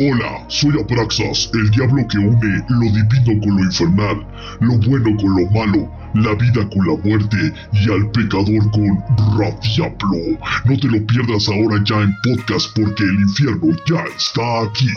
Hola, 0.00 0.44
soy 0.46 0.80
Apraxas, 0.80 1.50
el 1.54 1.70
diablo 1.70 2.06
que 2.06 2.18
une 2.18 2.64
lo 2.68 2.80
divino 2.80 3.40
con 3.42 3.56
lo 3.56 3.64
infernal, 3.64 4.26
lo 4.60 4.78
bueno 4.78 5.16
con 5.20 5.34
lo 5.34 5.50
malo, 5.50 5.97
la 6.14 6.34
vida 6.34 6.68
con 6.70 6.86
la 6.86 6.96
muerte 7.04 7.52
y 7.72 7.90
al 7.90 8.10
pecador 8.10 8.70
con 8.70 9.38
Radiablo. 9.38 10.38
No 10.64 10.78
te 10.78 10.88
lo 10.88 11.06
pierdas 11.06 11.48
ahora 11.48 11.82
ya 11.84 12.00
en 12.00 12.14
podcast 12.22 12.76
porque 12.76 13.04
el 13.04 13.20
infierno 13.20 13.76
ya 13.88 14.04
está 14.16 14.62
aquí. 14.62 14.88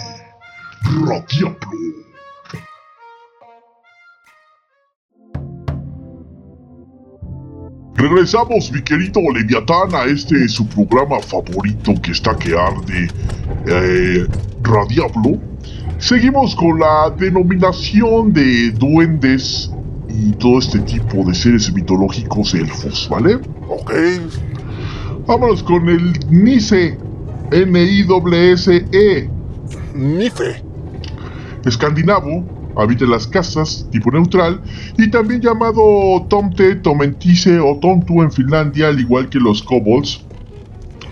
Radiablo. 1.05 2.01
Regresamos, 7.95 8.71
mi 8.71 8.81
querido 8.81 9.21
Leviatán, 9.31 9.93
a 9.93 10.05
este 10.05 10.47
su 10.49 10.67
programa 10.67 11.19
favorito 11.19 11.93
que 12.01 12.11
está 12.11 12.35
que 12.35 12.57
arde, 12.57 13.07
eh, 13.67 14.25
Radiablo. 14.63 15.39
Seguimos 15.99 16.55
con 16.55 16.79
la 16.79 17.13
denominación 17.15 18.33
de 18.33 18.71
duendes 18.71 19.71
y 20.13 20.31
todo 20.33 20.59
este 20.59 20.79
tipo 20.79 21.23
de 21.23 21.33
seres 21.33 21.71
mitológicos 21.73 22.53
elfos, 22.53 23.07
¿vale? 23.09 23.39
Ok. 23.67 23.93
Vámonos 25.25 25.63
con 25.63 25.87
el 25.89 26.13
Nice. 26.29 26.97
N-I-S-E. 27.51 29.29
Nife. 29.93 30.63
Escandinavo, 31.65 32.45
habita 32.77 33.03
en 33.03 33.11
las 33.11 33.27
casas, 33.27 33.87
tipo 33.91 34.09
neutral, 34.11 34.61
y 34.97 35.09
también 35.09 35.41
llamado 35.41 36.25
Tomte, 36.29 36.75
Tomentise 36.75 37.59
o 37.59 37.77
Tontu 37.77 38.21
en 38.21 38.31
Finlandia, 38.31 38.87
al 38.87 38.99
igual 38.99 39.29
que 39.29 39.39
los 39.39 39.61
kobolds. 39.61 40.23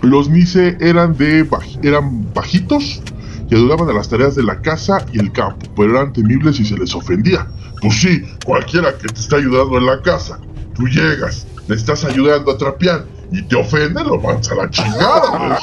Los 0.02 0.30
Nice 0.30 0.78
eran, 0.80 1.16
de 1.16 1.46
eran 1.82 2.32
bajitos 2.32 3.02
y 3.50 3.54
ayudaban 3.56 3.88
a 3.88 3.92
las 3.92 4.08
tareas 4.08 4.36
de 4.36 4.42
la 4.42 4.60
casa 4.62 5.04
y 5.12 5.18
el 5.18 5.32
campo, 5.32 5.66
pero 5.76 5.90
eran 5.90 6.12
temibles 6.12 6.56
si 6.56 6.64
se 6.64 6.76
les 6.76 6.94
ofendía. 6.94 7.46
Pues 7.80 8.00
sí, 8.00 8.22
cualquiera 8.44 8.96
que 8.96 9.08
te 9.08 9.20
está 9.20 9.36
ayudando 9.36 9.78
en 9.78 9.86
la 9.86 10.00
casa, 10.02 10.38
tú 10.74 10.86
llegas, 10.86 11.46
le 11.66 11.74
estás 11.74 12.04
ayudando 12.04 12.52
a 12.52 12.58
trapear 12.58 13.04
y 13.32 13.42
te 13.42 13.56
ofende, 13.56 14.02
lo 14.04 14.18
mancha 14.18 14.52
a 14.52 14.56
la 14.56 14.70
chingada. 14.70 15.58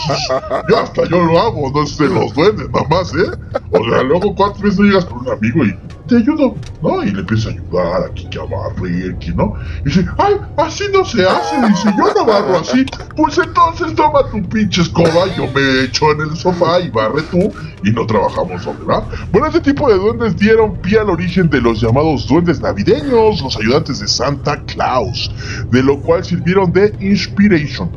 Ya 0.70 0.80
hasta 0.84 1.06
yo 1.06 1.24
lo 1.24 1.40
hago, 1.40 1.72
no 1.72 1.86
sé, 1.86 2.08
los 2.08 2.34
duendes, 2.34 2.70
nada 2.72 2.88
más, 2.90 3.14
¿eh? 3.14 3.32
O 3.72 3.84
sea, 3.90 4.04
luego 4.04 4.36
cuatro 4.36 4.64
veces 4.64 4.80
llegas 4.80 5.06
con 5.06 5.20
un 5.20 5.30
amigo 5.30 5.66
y 5.66 5.76
te 6.08 6.18
ayudo, 6.18 6.56
¿no? 6.82 7.04
Y 7.04 7.12
le 7.12 7.20
empieza 7.20 7.50
a 7.50 7.52
ayudar 7.52 8.10
aquí 8.10 8.28
que 8.30 8.40
a 8.40 8.44
barrer, 8.44 9.18
que 9.20 9.32
no. 9.34 9.54
Y 9.82 9.90
dice, 9.90 10.06
ay, 10.18 10.36
así 10.58 10.86
no 10.94 11.04
se 11.04 11.28
hace. 11.28 11.56
Dice, 11.68 11.94
yo 11.98 12.14
no 12.14 12.26
barro 12.26 12.60
así. 12.60 12.86
Pues 13.16 13.38
entonces 13.38 13.94
toma 13.96 14.30
tu 14.32 14.42
pinche 14.50 14.82
escoba, 14.82 15.26
yo 15.36 15.48
me 15.54 15.84
echo 15.84 16.12
en 16.12 16.22
el 16.22 16.36
sofá 16.36 16.80
y 16.80 16.90
barre 16.90 17.22
tú 17.24 17.52
y 17.84 17.92
no 17.92 18.06
trabajamos 18.06 18.66
¿verdad? 18.66 19.04
Bueno, 19.32 19.48
este 19.48 19.62
tipo 19.62 19.90
de 19.90 19.98
duendes 19.98 20.38
dieron 20.38 20.78
pie 20.78 21.00
al 21.00 21.10
origen 21.10 21.50
de 21.50 21.62
los 21.62 21.82
llamados 21.82 22.28
duendes 22.28 22.62
navideños, 22.62 23.42
los 23.42 23.58
ayudantes 23.58 24.00
de 24.00 24.08
Santa 24.08 24.62
Claus, 24.66 25.32
de 25.72 25.84
lo 25.84 26.00
cual 26.00 26.24
sirvieron 26.24 26.72
de 26.72 26.94
inspiration. 27.00 27.90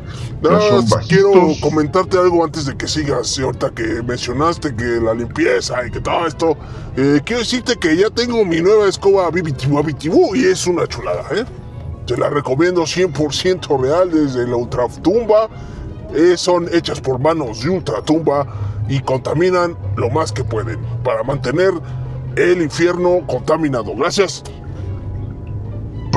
No, 0.43 0.85
quiero 1.07 1.33
comentarte 1.61 2.17
algo 2.17 2.45
antes 2.45 2.65
de 2.65 2.77
que 2.77 2.89
sigas, 2.89 3.39
ahorita 3.39 3.71
que 3.71 4.03
mencionaste 4.03 4.75
que 4.75 5.01
la 5.01 5.13
limpieza 5.13 5.87
y 5.87 5.91
que 5.91 6.01
todo 6.01 6.27
esto. 6.27 6.57
Eh, 6.97 7.21
quiero 7.25 7.41
decirte 7.41 7.77
que 7.77 7.97
ya 7.97 8.09
tengo 8.11 8.45
mi 8.45 8.61
nueva 8.61 8.89
escoba 8.89 9.31
Bibitibu 9.31 10.35
y 10.35 10.47
es 10.47 10.67
una 10.67 10.87
chulada, 10.87 11.25
¿eh? 11.33 11.45
Te 12.07 12.17
la 12.17 12.31
recomiendo 12.31 12.83
100% 12.83 13.81
real 13.81 14.11
desde 14.11 14.47
la 14.47 14.57
ultratumba 14.57 15.49
eh, 16.15 16.37
son 16.37 16.69
hechas 16.73 17.01
por 17.01 17.21
manos 17.21 17.63
de 17.63 17.71
ultratumba 17.71 18.47
y 18.89 19.01
contaminan 19.01 19.77
lo 19.97 20.11
más 20.11 20.33
que 20.33 20.43
pueden 20.43 20.81
para 21.05 21.23
mantener 21.23 21.73
el 22.37 22.63
infierno 22.63 23.21
contaminado. 23.27 23.95
Gracias. 23.95 24.43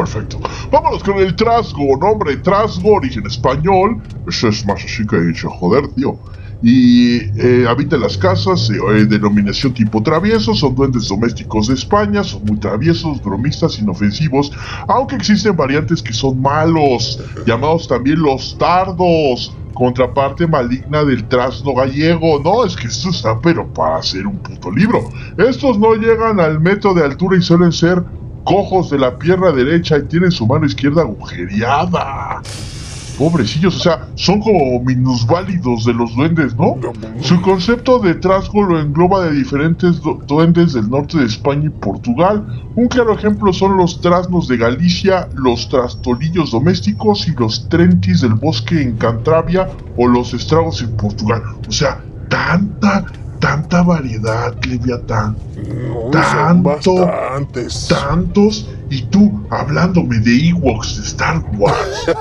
Perfecto. 0.03 0.37
Vámonos 0.69 1.01
con 1.01 1.17
el 1.19 1.33
trasgo. 1.33 1.97
Nombre 1.97 2.35
trasgo, 2.37 2.95
origen 2.95 3.25
español. 3.25 4.01
Eso 4.27 4.49
es 4.49 4.65
más 4.65 4.83
así 4.83 5.07
que 5.07 5.17
dicho, 5.21 5.49
joder, 5.49 5.87
tío. 5.95 6.17
Y 6.61 7.19
eh, 7.39 7.65
habita 7.67 7.95
en 7.95 8.01
las 8.01 8.17
casas, 8.17 8.69
eh, 8.69 9.05
denominación 9.05 9.73
tipo 9.73 10.03
travieso, 10.03 10.53
son 10.53 10.75
duendes 10.75 11.07
domésticos 11.07 11.67
de 11.67 11.73
España, 11.73 12.23
son 12.23 12.43
muy 12.45 12.57
traviesos, 12.57 13.21
bromistas, 13.21 13.79
inofensivos, 13.79 14.51
aunque 14.87 15.15
existen 15.15 15.57
variantes 15.57 16.01
que 16.01 16.13
son 16.13 16.41
malos, 16.41 17.21
llamados 17.45 17.87
también 17.87 18.21
los 18.21 18.57
tardos, 18.57 19.53
contraparte 19.73 20.47
maligna 20.47 21.03
del 21.03 21.27
trasno 21.27 21.73
gallego. 21.73 22.39
No, 22.41 22.65
es 22.65 22.75
que 22.75 22.87
esto 22.87 23.09
está 23.09 23.39
pero 23.41 23.67
para 23.73 23.97
hacer 23.97 24.25
un 24.25 24.37
puto 24.37 24.71
libro. 24.71 25.09
Estos 25.37 25.77
no 25.79 25.95
llegan 25.95 26.39
al 26.39 26.61
metro 26.61 26.93
de 26.93 27.03
altura 27.03 27.37
y 27.37 27.41
suelen 27.41 27.73
ser 27.73 28.03
cojos 28.43 28.89
de 28.89 28.99
la 28.99 29.17
pierna 29.17 29.51
derecha 29.51 29.97
y 29.97 30.03
tienen 30.03 30.31
su 30.31 30.45
mano 30.45 30.65
izquierda 30.65 31.01
agujereada. 31.01 32.41
Pobrecillos, 33.17 33.75
o 33.75 33.79
sea, 33.79 34.07
son 34.15 34.39
como 34.39 34.79
minusválidos 34.83 35.85
de 35.85 35.93
los 35.93 36.15
duendes, 36.15 36.55
¿no? 36.55 36.77
Su 37.21 37.39
concepto 37.41 37.99
de 37.99 38.15
trasgo 38.15 38.63
lo 38.63 38.79
engloba 38.79 39.25
de 39.25 39.33
diferentes 39.33 40.01
duendes 40.27 40.73
del 40.73 40.89
norte 40.89 41.19
de 41.19 41.25
España 41.25 41.65
y 41.67 41.69
Portugal. 41.69 42.43
Un 42.75 42.87
claro 42.87 43.13
ejemplo 43.13 43.53
son 43.53 43.77
los 43.77 44.01
trasnos 44.01 44.47
de 44.47 44.57
Galicia, 44.57 45.29
los 45.35 45.69
trastolillos 45.69 46.51
domésticos 46.51 47.27
y 47.27 47.33
los 47.33 47.69
trentis 47.69 48.21
del 48.21 48.33
bosque 48.33 48.81
en 48.81 48.97
Cantabria 48.97 49.69
o 49.95 50.07
los 50.07 50.33
estragos 50.33 50.81
en 50.81 50.97
Portugal. 50.97 51.43
O 51.67 51.71
sea, 51.71 52.03
tanta 52.29 53.05
tanta 53.43 53.81
variedad, 53.83 54.55
Leviatán. 54.65 55.35
No, 55.67 56.09
Tanto, 56.11 56.95
tantos, 57.89 58.69
y 58.89 59.01
tú 59.03 59.45
hablándome 59.49 60.19
de 60.19 60.49
Ewoks 60.49 60.95
de 60.97 61.03
Star 61.07 61.43
Wars. 61.57 62.05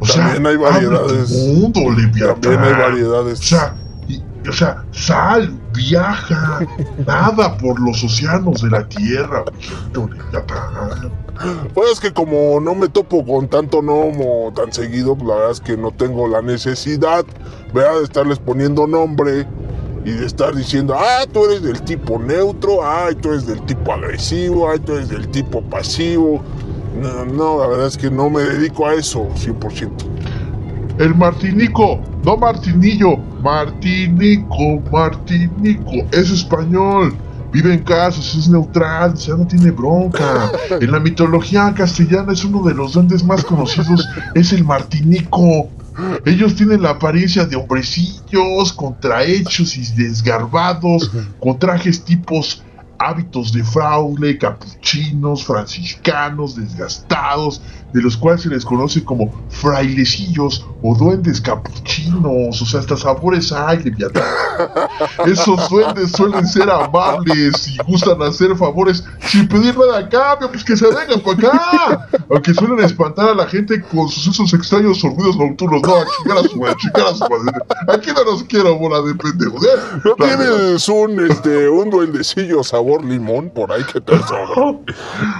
O 0.00 0.04
sea, 0.04 0.24
También 0.32 0.46
hay 0.48 0.56
variedades. 0.56 1.30
mundo, 1.30 1.80
Leviatán. 1.96 2.40
También 2.40 2.64
hay 2.64 2.72
variedades. 2.82 3.38
O 3.38 3.42
sea, 3.44 3.74
y- 4.08 4.20
o 4.48 4.52
sea, 4.52 4.82
sal, 4.90 5.56
viaja, 5.72 6.58
nada 7.06 7.56
por 7.56 7.78
los 7.80 8.02
océanos 8.02 8.62
de 8.62 8.70
la 8.70 8.88
Tierra, 8.88 9.44
mijito 9.56 10.08
Leviatán. 10.08 11.12
Pues 11.72 11.92
es 11.92 12.00
que 12.00 12.12
como 12.12 12.60
no 12.60 12.74
me 12.74 12.88
topo 12.88 13.24
con 13.24 13.48
tanto 13.48 13.80
gnomo 13.80 14.52
tan 14.54 14.72
seguido, 14.72 15.14
pues 15.14 15.28
la 15.28 15.34
verdad 15.36 15.50
es 15.52 15.60
que 15.60 15.76
no 15.76 15.92
tengo 15.92 16.26
la 16.28 16.42
necesidad, 16.42 17.24
¿verdad? 17.72 17.98
De 17.98 18.04
estarles 18.04 18.38
poniendo 18.40 18.86
nombre 18.88 19.46
y 20.04 20.10
de 20.10 20.26
estar 20.26 20.54
diciendo, 20.54 20.94
ah, 20.96 21.24
tú 21.32 21.44
eres 21.44 21.62
del 21.62 21.80
tipo 21.82 22.18
neutro, 22.18 22.84
ay, 22.84 23.14
tú 23.14 23.30
eres 23.30 23.46
del 23.46 23.62
tipo 23.62 23.92
agresivo, 23.92 24.68
ay, 24.68 24.78
tú 24.80 24.94
eres 24.94 25.08
del 25.08 25.28
tipo 25.28 25.62
pasivo. 25.62 26.42
No, 27.00 27.24
no, 27.24 27.60
la 27.60 27.68
verdad 27.68 27.86
es 27.86 27.96
que 27.96 28.10
no 28.10 28.28
me 28.28 28.42
dedico 28.42 28.86
a 28.86 28.94
eso 28.94 29.28
100%. 29.36 29.90
El 30.98 31.14
Martinico, 31.14 32.00
no 32.24 32.36
Martinillo, 32.36 33.16
Martinico, 33.42 34.82
Martinico, 34.90 35.92
es 36.12 36.30
español. 36.30 37.14
Vive 37.52 37.74
en 37.74 37.82
casas, 37.82 38.34
es 38.34 38.48
neutral, 38.48 39.12
o 39.12 39.16
sea, 39.16 39.36
no 39.36 39.46
tiene 39.46 39.70
bronca. 39.70 40.50
En 40.80 40.90
la 40.90 40.98
mitología 41.00 41.72
castellana 41.74 42.32
es 42.32 42.44
uno 42.44 42.62
de 42.62 42.74
los 42.74 42.94
duendes 42.94 43.22
más 43.24 43.44
conocidos, 43.44 44.08
es 44.34 44.52
el 44.52 44.64
Martinico. 44.64 45.68
Ellos 46.24 46.54
tienen 46.54 46.82
la 46.82 46.90
apariencia 46.90 47.44
de 47.44 47.56
hombrecillos, 47.56 48.72
contrahechos 48.72 49.76
y 49.76 49.84
desgarbados, 49.94 51.10
con 51.38 51.58
trajes 51.58 52.04
tipos 52.04 52.62
hábitos 52.98 53.52
de 53.52 53.64
fraile, 53.64 54.38
capuchinos, 54.92 55.44
franciscanos, 55.44 56.56
desgastados, 56.56 57.60
de 57.92 58.00
los 58.00 58.16
cuales 58.16 58.42
se 58.42 58.48
les 58.48 58.64
conoce 58.64 59.04
como 59.04 59.30
frailecillos 59.50 60.66
o 60.82 60.94
duendes 60.94 61.40
capuchinos, 61.40 62.60
o 62.60 62.66
sea, 62.66 62.80
hasta 62.80 62.96
sabores 62.96 63.52
hay, 63.52 63.82
Leviatán. 63.82 64.24
Esos 65.26 65.68
duendes 65.68 66.10
suelen 66.12 66.46
ser 66.46 66.70
amables 66.70 67.68
y 67.68 67.76
gustan 67.86 68.20
hacer 68.22 68.56
favores 68.56 69.04
sin 69.20 69.46
pedir 69.46 69.76
nada 69.78 69.98
a 69.98 70.08
cambio, 70.08 70.50
pues 70.50 70.64
que 70.64 70.76
se 70.76 70.86
vengan 70.86 71.20
para 71.20 71.48
acá. 71.48 72.08
Aunque 72.30 72.54
suelen 72.54 72.80
espantar 72.80 73.28
a 73.28 73.34
la 73.34 73.46
gente 73.46 73.80
con 73.82 74.08
sus 74.08 74.26
esos 74.28 74.52
extraños 74.54 75.00
sonidos 75.00 75.36
nocturnos. 75.36 75.82
No, 75.82 75.96
a 75.96 76.06
chingar 76.06 76.38
a 76.38 76.48
su 76.48 76.58
madre, 76.58 76.76
chingar 76.78 77.14
su 77.14 77.20
madre. 77.20 77.58
Aquí 77.88 78.10
no 78.14 78.24
nos 78.24 78.42
quiero 78.44 78.78
bola 78.78 79.02
de 79.02 79.14
pendejos, 79.14 79.62
¿eh? 79.64 80.00
¿No 80.04 80.14
tienes 80.14 80.88
un, 80.88 81.30
este, 81.30 81.68
un 81.68 81.90
duendecillo 81.90 82.64
sabor 82.64 83.04
limón 83.04 83.50
por 83.50 83.70
ahí 83.70 83.84
que 83.84 84.00
te 84.00 84.18
sobra? 84.18 84.78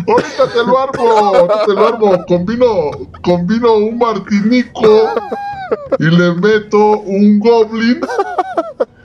Ahorita 0.09 0.49
te 0.53 0.65
lo 0.65 0.79
armo, 0.79 1.09
ahorita 1.11 1.67
te 1.67 1.73
lo 1.73 1.87
armo. 1.89 2.25
Combino, 2.27 2.91
combino 3.23 3.75
un 3.75 3.99
martinico 3.99 5.15
y 5.99 6.05
le 6.05 6.35
meto 6.35 7.01
un 7.01 7.39
goblin. 7.39 8.01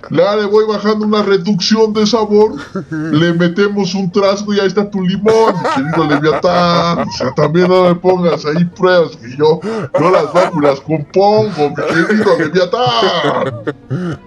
Le 0.09 0.45
voy 0.45 0.65
bajando 0.65 1.05
una 1.05 1.23
reducción 1.23 1.93
de 1.93 2.05
sabor. 2.05 2.55
Le 2.89 3.33
metemos 3.33 3.93
un 3.93 4.11
trasgo 4.11 4.53
y 4.53 4.59
ahí 4.59 4.67
está 4.67 4.89
tu 4.89 5.01
limón, 5.01 5.55
mi 5.55 5.83
querido 5.83 6.07
Leviatán. 6.07 7.07
O 7.07 7.11
sea, 7.11 7.33
también 7.33 7.67
no 7.67 7.83
me 7.83 7.95
pongas 7.95 8.45
ahí 8.45 8.65
pruebas 8.65 9.15
que 9.17 9.35
yo, 9.35 9.59
yo 9.63 10.09
las 10.09 10.25
y 10.55 10.59
las 10.61 10.81
compongo, 10.81 11.69
mi 11.69 11.75
querido 11.75 12.37
Leviatán. 12.39 13.75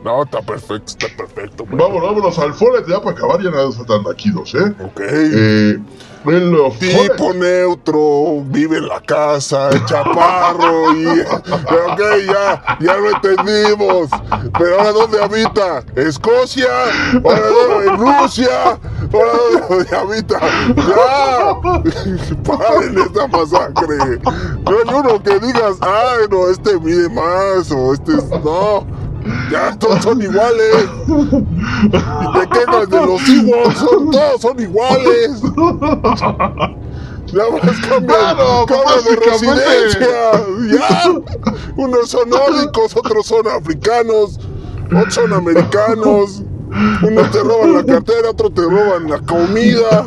No, 0.05 0.23
está 0.23 0.43
perfecto, 0.43 0.85
está 0.87 1.07
perfecto. 1.17 1.65
Vámonos, 1.71 2.03
vámonos 2.03 2.39
al 2.39 2.55
Folet 2.55 2.87
ya 2.87 3.01
para 3.01 3.17
acabar. 3.17 3.43
Ya 3.43 3.51
nada 3.51 3.71
faltan 3.73 4.03
aquí 4.13 4.31
dos, 4.31 4.55
¿eh? 4.55 4.75
Ok. 4.83 5.01
Eh, 5.01 5.79
Tipo 6.23 7.33
neutro, 7.33 8.43
vive 8.45 8.77
en 8.77 8.89
la 8.89 9.01
casa, 9.01 9.71
chaparro 9.87 10.95
y... 10.95 11.07
Ok, 11.91 12.01
ya, 12.27 12.77
ya 12.81 12.97
lo 12.97 13.11
entendimos. 13.11 14.09
Pero 14.59 14.79
ahora 14.79 14.93
¿dónde 14.93 15.23
habita? 15.23 15.83
¿Escocia? 15.97 16.69
¿Ahora 17.25 17.41
dónde? 17.41 17.87
¿En 17.87 17.99
Rusia? 17.99 18.79
¿Ahora 19.13 19.33
dónde 19.69 19.97
habita? 19.97 20.41
¡Ya! 20.77 21.55
¡Paren 22.45 22.99
esta 22.99 23.27
masacre! 23.27 24.21
No 24.65 24.71
hay 24.71 24.95
uno 24.95 25.23
que 25.23 25.39
digas, 25.41 25.77
ay, 25.81 26.27
no, 26.31 26.49
este 26.49 26.79
mide 26.81 27.09
más 27.09 27.71
o 27.73 27.95
este 27.95 28.13
es... 28.13 28.29
No. 28.45 28.87
Ya 29.51 29.77
todos 29.79 30.03
son 30.03 30.23
iguales. 30.23 30.89
Y 31.09 31.91
te 31.91 32.49
quejas 32.49 32.89
de 32.89 33.07
los 33.07 33.29
hijos, 33.29 33.75
son, 33.75 34.11
todos 34.11 34.41
son 34.41 34.61
iguales. 34.61 35.43
Nada 37.33 37.51
más 37.63 37.79
cambian, 37.89 38.07
Claro, 38.07 38.67
cambian 38.67 39.05
de 39.05 39.17
residencia. 39.17 40.09
Ya. 40.79 41.13
Unos 41.77 42.11
son 42.11 42.29
nórdicos, 42.31 42.97
otros 42.97 43.27
son 43.27 43.47
africanos, 43.49 44.41
otros 44.87 45.15
son 45.15 45.33
americanos. 45.33 46.43
Unos 47.03 47.31
te 47.31 47.41
roban 47.41 47.75
la 47.75 47.85
cartera, 47.85 48.31
otros 48.31 48.55
te 48.55 48.63
roban 48.63 49.11
la 49.11 49.19
comida. 49.21 50.07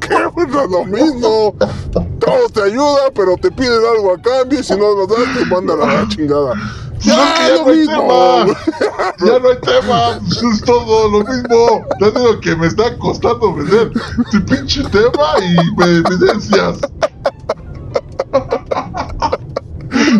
¿Qué? 0.00 0.16
Pues 0.34 0.48
no 0.48 0.62
es 0.62 0.70
lo 0.70 0.84
mismo. 0.84 1.54
Todos 2.18 2.52
te 2.52 2.62
ayudan, 2.62 3.12
pero 3.14 3.36
te 3.36 3.50
piden 3.50 3.80
algo 3.96 4.12
a 4.12 4.20
cambio 4.20 4.60
y 4.60 4.62
si 4.62 4.72
no 4.74 4.94
lo 4.94 5.06
das, 5.06 5.34
te 5.36 5.44
mandan 5.46 5.82
a 5.82 5.86
la 5.86 6.08
chingada. 6.08 6.54
Pues 6.94 7.04
ya 7.04 7.62
no 7.62 7.70
hay 7.70 7.86
tema. 7.86 8.46
Ya 9.20 9.38
no 9.38 9.48
hay 9.48 9.58
tema. 9.60 10.18
Pues 10.20 10.42
es 10.42 10.64
todo 10.64 11.08
lo 11.10 11.18
mismo. 11.24 11.86
Ya 12.00 12.10
digo 12.10 12.40
que 12.40 12.56
me 12.56 12.66
está 12.66 12.96
costando 12.98 13.54
vender 13.54 13.92
tu 14.30 14.44
pinche 14.44 14.82
tema 14.84 15.34
y 15.40 15.76
me 15.76 15.84
evidencias. 15.98 16.78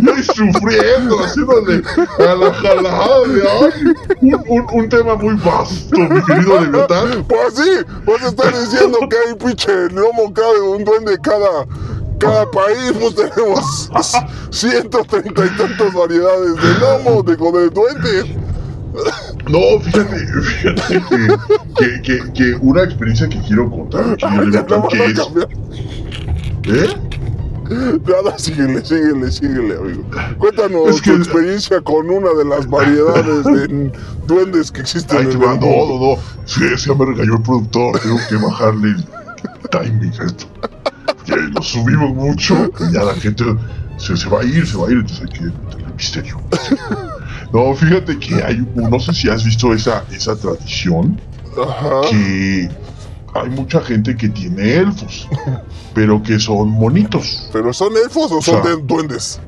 Estoy 0.07 0.23
sufriendo, 0.23 1.19
haciéndole 1.21 1.83
a 2.19 2.35
la 2.35 2.55
jalada 2.55 3.21
de 3.29 3.43
ay, 3.49 3.95
un, 4.21 4.45
un, 4.49 4.67
un 4.73 4.89
tema 4.89 5.15
muy 5.17 5.35
vasto, 5.37 5.99
mi 5.99 6.23
querido 6.23 6.61
Leviatán. 6.61 7.25
Pues 7.25 7.55
sí, 7.55 7.71
vos 8.05 8.23
estás 8.23 8.71
diciendo 8.71 8.99
que 9.09 9.17
hay 9.17 9.35
pinche 9.35 9.89
lomo 9.91 10.33
cada 10.33 10.63
un 10.63 10.85
duende 10.85 11.19
cada 11.23 11.67
cada 12.19 12.51
país, 12.51 12.93
pues 13.01 13.15
tenemos 13.15 13.91
130 14.51 15.45
y 15.45 15.49
tantas 15.57 15.93
variedades 15.93 16.57
de 16.57 16.79
lomo, 16.81 17.23
de, 17.23 17.37
de 17.37 17.71
duendes. 17.71 18.27
No, 19.49 19.81
fíjate, 19.81 20.27
fíjate 20.43 21.03
que, 21.09 21.29
que, 21.77 22.03
que, 22.03 22.33
que 22.33 22.55
una 22.61 22.85
experiencia 22.85 23.29
que 23.29 23.41
quiero 23.43 23.69
contar, 23.71 24.17
Ay, 24.23 24.53
ya 24.53 24.63
no 24.63 24.87
que 24.89 25.05
es. 25.05 25.19
¿Eh? 26.67 26.97
Nada, 28.07 28.39
síguele, 28.39 28.85
síguele, 28.85 29.31
síguele, 29.31 29.77
amigo. 29.77 30.05
Cuéntanos 30.39 30.89
Es 30.97 31.01
que- 31.03 31.11
tu 31.13 31.17
experiencia 31.17 31.81
con 31.81 32.11
una 32.11 32.31
de 32.35 32.45
las 32.45 32.69
variedades 32.69 33.45
de 33.45 33.93
duendes 34.27 34.71
que 34.71 34.81
existen 34.83 35.19
Ay, 35.19 35.25
en 35.25 35.31
el 35.33 35.43
va, 35.43 35.55
no, 35.55 35.61
mundo. 35.67 35.67
no, 35.67 36.17
no. 36.17 36.47
Sí, 36.47 36.61
sí, 36.77 36.89
ya 36.91 36.95
me 36.95 37.07
regañó 37.07 37.37
el 37.37 37.43
productor. 37.43 37.99
Tengo 38.01 38.19
que 38.29 38.37
bajarle 38.37 38.89
el 38.91 39.05
timing 39.71 40.13
a 40.21 40.25
esto. 40.25 40.47
Que 41.25 41.37
lo 41.37 41.63
subimos 41.63 42.15
mucho 42.15 42.71
y 42.81 42.93
ya 42.93 43.03
la 43.05 43.15
gente 43.15 43.45
se, 43.97 44.17
se 44.17 44.29
va 44.29 44.41
a 44.41 44.45
ir, 44.45 44.67
se 44.67 44.77
va 44.77 44.89
a 44.89 44.91
ir. 44.91 44.99
Entonces 44.99 45.21
hay 45.23 45.29
que 45.39 45.45
meterle 45.45 45.87
misterio. 45.97 46.41
no, 47.53 47.75
fíjate 47.75 48.19
que 48.19 48.43
hay, 48.43 48.67
no 48.75 48.99
sé 49.01 49.13
si 49.15 49.29
has 49.31 49.43
visto 49.45 49.73
esa, 49.73 50.05
esa 50.13 50.37
tradición, 50.37 51.19
Ajá. 51.57 52.01
que 52.11 52.69
hay 53.35 53.51
mucha 53.51 53.81
gente 53.81 54.17
que 54.17 54.29
tiene 54.29 54.75
elfos, 54.77 55.29
pero 55.95 56.23
que 56.23 56.39
son 56.39 56.69
monitos. 56.71 57.49
¿Pero 57.53 57.73
son 57.73 57.93
elfos 57.97 58.31
o 58.33 58.41
son 58.41 58.63
sea, 58.63 58.77
duendes? 58.77 59.41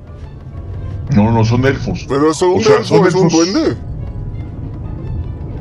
No, 1.14 1.30
no 1.30 1.44
son 1.44 1.64
elfos. 1.64 2.04
¿Pero 2.08 2.34
son 2.34 2.48
o 2.50 2.52
un 2.54 2.64
sea, 2.64 2.76
elfo 2.78 2.96
son 2.98 3.06
es 3.06 3.14
un 3.14 3.24
elfos. 3.26 3.52
duende? 3.52 3.76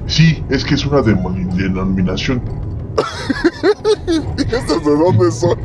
Sí, 0.08 0.44
es 0.50 0.64
que 0.66 0.74
es 0.76 0.86
una 0.86 1.02
denominación. 1.02 2.42
¿Y 4.38 4.42
estos 4.56 4.84
de 4.86 4.96
dónde 4.96 5.32
son? 5.32 5.58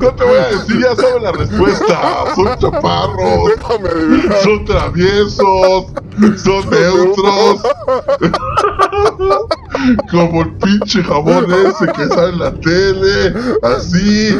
No 0.00 0.10
te 0.14 0.24
voy 0.24 0.36
a 0.36 0.46
decir, 0.48 0.80
ya 0.80 0.94
sabes 0.94 1.22
la 1.22 1.32
respuesta. 1.32 2.34
Son 2.34 2.58
chaparros, 2.58 3.50
Déjame 3.56 3.88
adivinar. 3.88 4.36
son 4.42 4.64
traviesos, 4.64 5.86
son 6.44 6.70
neutros. 6.70 7.62
Como 10.10 10.42
el 10.42 10.52
pinche 10.54 11.02
jamón 11.02 11.46
ese 11.52 11.86
que 11.92 12.06
sale 12.08 12.32
en 12.32 12.38
la 12.38 12.52
tele, 12.54 13.34
así, 13.62 14.36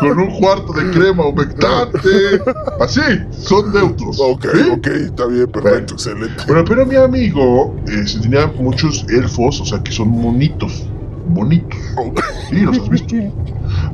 con 0.00 0.18
un 0.18 0.30
cuarto 0.38 0.72
de 0.72 0.90
crema 0.90 1.26
humectante, 1.26 2.40
así, 2.80 3.00
son 3.42 3.72
neutros. 3.72 4.18
Ok, 4.20 4.46
¿sí? 4.52 4.70
ok, 4.70 4.86
está 4.86 5.26
bien, 5.26 5.46
perfecto, 5.50 5.60
Bueno. 5.70 5.86
excelente. 5.92 6.44
Bueno, 6.46 6.64
pero 6.66 6.86
mi 6.86 6.96
amigo 6.96 7.74
eh, 7.88 8.06
se 8.06 8.20
tenía 8.20 8.46
muchos 8.58 9.04
elfos, 9.08 9.60
o 9.60 9.64
sea 9.64 9.82
que 9.82 9.92
son 9.92 10.08
monitos, 10.08 10.84
bonitos, 11.34 11.78
sí, 12.48 12.56
los 12.60 12.78
has 12.78 12.88
visto, 12.88 13.16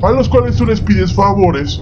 a 0.01 0.11
los 0.11 0.27
cuales 0.29 0.55
tú 0.55 0.65
les 0.65 0.81
pides 0.81 1.13
favores 1.13 1.81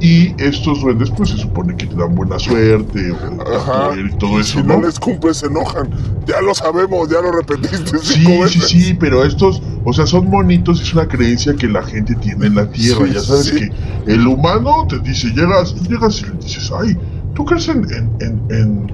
y 0.00 0.32
estos 0.42 0.80
duendes 0.80 1.10
pues 1.10 1.30
se 1.30 1.36
supone 1.38 1.76
que 1.76 1.86
te 1.86 1.94
dan 1.96 2.14
buena 2.14 2.38
suerte 2.38 3.10
o 3.12 3.56
Ajá. 3.56 3.90
y 3.98 4.16
todo 4.18 4.38
eso, 4.40 4.60
Si 4.60 4.66
¿no? 4.66 4.76
no 4.78 4.86
les 4.86 4.98
cumples, 4.98 5.38
se 5.38 5.46
enojan. 5.46 5.88
Ya 6.26 6.40
lo 6.40 6.54
sabemos, 6.54 7.08
ya 7.08 7.20
lo 7.20 7.32
repetiste 7.32 7.98
Sí, 7.98 8.14
cinco 8.24 8.30
sí, 8.48 8.58
veces. 8.58 8.68
sí, 8.68 8.94
pero 8.94 9.24
estos, 9.24 9.60
o 9.84 9.92
sea, 9.92 10.06
son 10.06 10.28
monitos, 10.30 10.80
es 10.80 10.92
una 10.94 11.08
creencia 11.08 11.54
que 11.54 11.66
la 11.68 11.82
gente 11.82 12.14
tiene 12.16 12.46
en 12.46 12.54
la 12.54 12.70
tierra. 12.70 13.06
Sí, 13.06 13.12
ya 13.14 13.20
sabes 13.20 13.46
sí. 13.46 13.56
que 13.56 14.12
el 14.12 14.26
humano 14.26 14.86
te 14.88 14.98
dice, 15.00 15.28
llegas, 15.28 15.74
llegas 15.88 16.20
y 16.20 16.26
le 16.26 16.32
dices, 16.32 16.70
ay, 16.78 16.96
¿tú 17.34 17.44
crees 17.44 17.68
en, 17.68 17.84
en, 17.90 18.10
en, 18.20 18.42
en, 18.50 18.92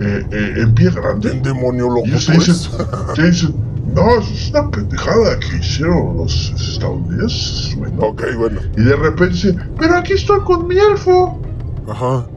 eh, 0.00 0.26
eh, 0.30 0.52
en 0.56 0.74
pie 0.74 0.90
grande? 0.90 1.30
El 1.30 1.42
demonio 1.42 1.88
loco, 1.88 2.06
Y 2.06 2.10
te 2.10 2.32
pues. 2.32 2.46
dicen, 2.46 2.56
te 3.14 3.22
dicen, 3.30 3.64
no, 3.84 4.18
eso 4.20 4.32
es 4.32 4.52
una 4.54 4.70
pendejada 4.70 5.38
que 5.38 5.56
hicieron 5.56 6.16
los 6.16 6.52
estadounidenses. 6.68 7.74
Ok, 7.98 8.22
bueno. 8.36 8.60
Y 8.76 8.82
de 8.82 8.96
repente 8.96 9.34
dice, 9.34 9.56
pero 9.76 9.96
aquí 9.96 10.14
estoy 10.14 10.40
con 10.44 10.66
mi 10.66 10.76
elfo. 10.78 11.38
Ajá. 11.86 12.28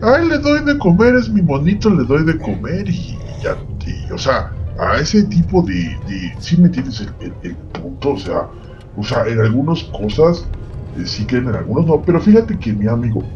A 0.00 0.16
él 0.16 0.28
le 0.28 0.38
doy 0.38 0.64
de 0.64 0.78
comer, 0.78 1.14
es 1.14 1.28
mi 1.30 1.42
monito, 1.42 1.88
le 1.90 2.04
doy 2.04 2.24
de 2.24 2.38
comer 2.38 2.88
y 2.88 3.18
ya, 3.40 3.56
y, 3.86 4.10
o 4.12 4.18
sea, 4.18 4.52
a 4.76 4.96
ese 4.98 5.24
tipo 5.24 5.62
de, 5.62 5.74
de 6.06 6.34
sí 6.40 6.56
me 6.60 6.66
entiendes 6.66 7.00
el, 7.00 7.14
el- 7.20 7.38
el 7.42 7.56
punto, 7.72 8.10
o 8.12 8.18
sea, 8.18 8.48
o 8.94 9.04
sea, 9.04 9.26
en 9.28 9.40
algunas 9.40 9.84
cosas 9.84 10.50
eh, 10.94 11.06
sí 11.06 11.26
creen, 11.26 11.48
en 11.48 11.54
algunos 11.56 11.86
no, 11.86 12.04
pero 12.04 12.20
fíjate 12.20 12.58
que 12.58 12.72
mi 12.72 12.86
amigo, 12.88 13.32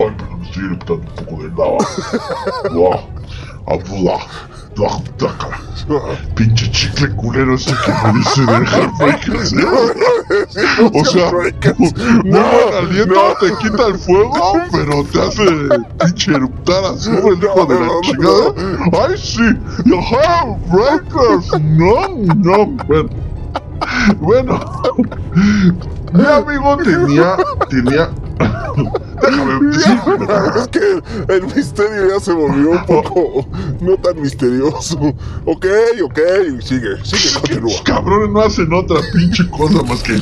ay, 0.00 0.10
perdón, 0.16 0.42
estoy 0.44 0.64
eruptando 0.64 1.02
un 1.02 1.24
poco 1.24 1.42
de 1.42 1.48
lava, 1.50 1.78
da- 4.76 5.02
dácala. 5.18 5.58
pinche 6.34 6.70
chicle 6.70 7.08
culero 7.16 7.54
ese 7.54 7.72
que 7.84 7.92
me 7.92 8.18
dice 8.18 8.40
de 8.40 8.52
Heartbreakers. 8.66 9.52
O 10.94 11.04
sea, 11.04 11.30
muy 11.32 12.30
buen 12.30 12.74
aliento, 12.74 13.20
te 13.40 13.52
quita 13.62 13.86
el 13.88 13.98
fuego, 13.98 14.54
pero 14.72 15.04
te 15.04 15.20
hace 15.20 15.44
pinche 16.04 16.32
eruptar 16.32 16.84
azul 16.86 17.14
el 17.36 17.44
hijo 17.44 17.66
de 17.66 17.80
la 17.80 17.88
chingada. 18.02 19.06
¡Ay, 19.08 19.14
sí! 19.16 19.42
¡The 19.84 19.96
Heartbreakers! 20.00 21.60
¡No, 21.62 22.08
no! 22.36 22.76
Bueno, 22.86 23.10
bueno, 24.20 24.60
mi 26.12 26.24
amigo 26.26 26.76
tenía, 26.78 27.36
tenía... 27.68 28.10
Déjame 29.32 30.26
es 30.58 30.68
que 30.68 31.02
el 31.34 31.42
misterio 31.54 32.08
ya 32.08 32.20
se 32.20 32.32
volvió 32.32 32.70
un 32.70 32.86
poco 32.86 33.46
no 33.80 33.96
tan 33.96 34.20
misterioso. 34.20 34.98
Ok, 35.44 35.66
ok, 36.04 36.18
sigue, 36.60 37.04
sigue, 37.04 37.34
continúa. 37.34 37.62
Los 37.62 37.82
cabrones 37.82 38.30
no 38.30 38.40
hacen 38.40 38.72
otra 38.72 38.96
pinche 39.12 39.48
cosa 39.50 39.82
más 39.82 40.02
que 40.02 40.20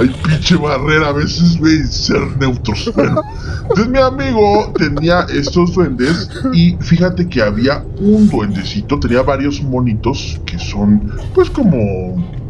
hay 0.00 0.08
pinche 0.08 0.56
barrera 0.56 1.08
a 1.08 1.12
veces, 1.12 1.58
güey, 1.58 1.82
ser 1.86 2.20
neutros. 2.38 2.90
Bueno, 2.94 3.22
entonces 3.62 3.88
mi 3.88 3.98
amigo 3.98 4.72
tenía 4.76 5.26
estos 5.28 5.74
duendes 5.74 6.30
y 6.52 6.76
fíjate 6.80 7.28
que 7.28 7.42
había 7.42 7.84
un 7.98 8.28
duendecito, 8.28 8.98
tenía 9.00 9.22
varios 9.22 9.62
monitos 9.62 10.40
que 10.46 10.58
son 10.58 11.12
pues 11.34 11.50
como 11.50 11.76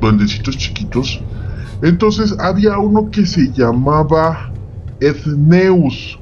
duendecitos 0.00 0.56
chiquitos. 0.56 1.20
Entonces 1.82 2.34
había 2.38 2.78
uno 2.78 3.10
que 3.10 3.24
se 3.24 3.52
llamaba 3.52 4.52
Ethneus. 5.00 6.18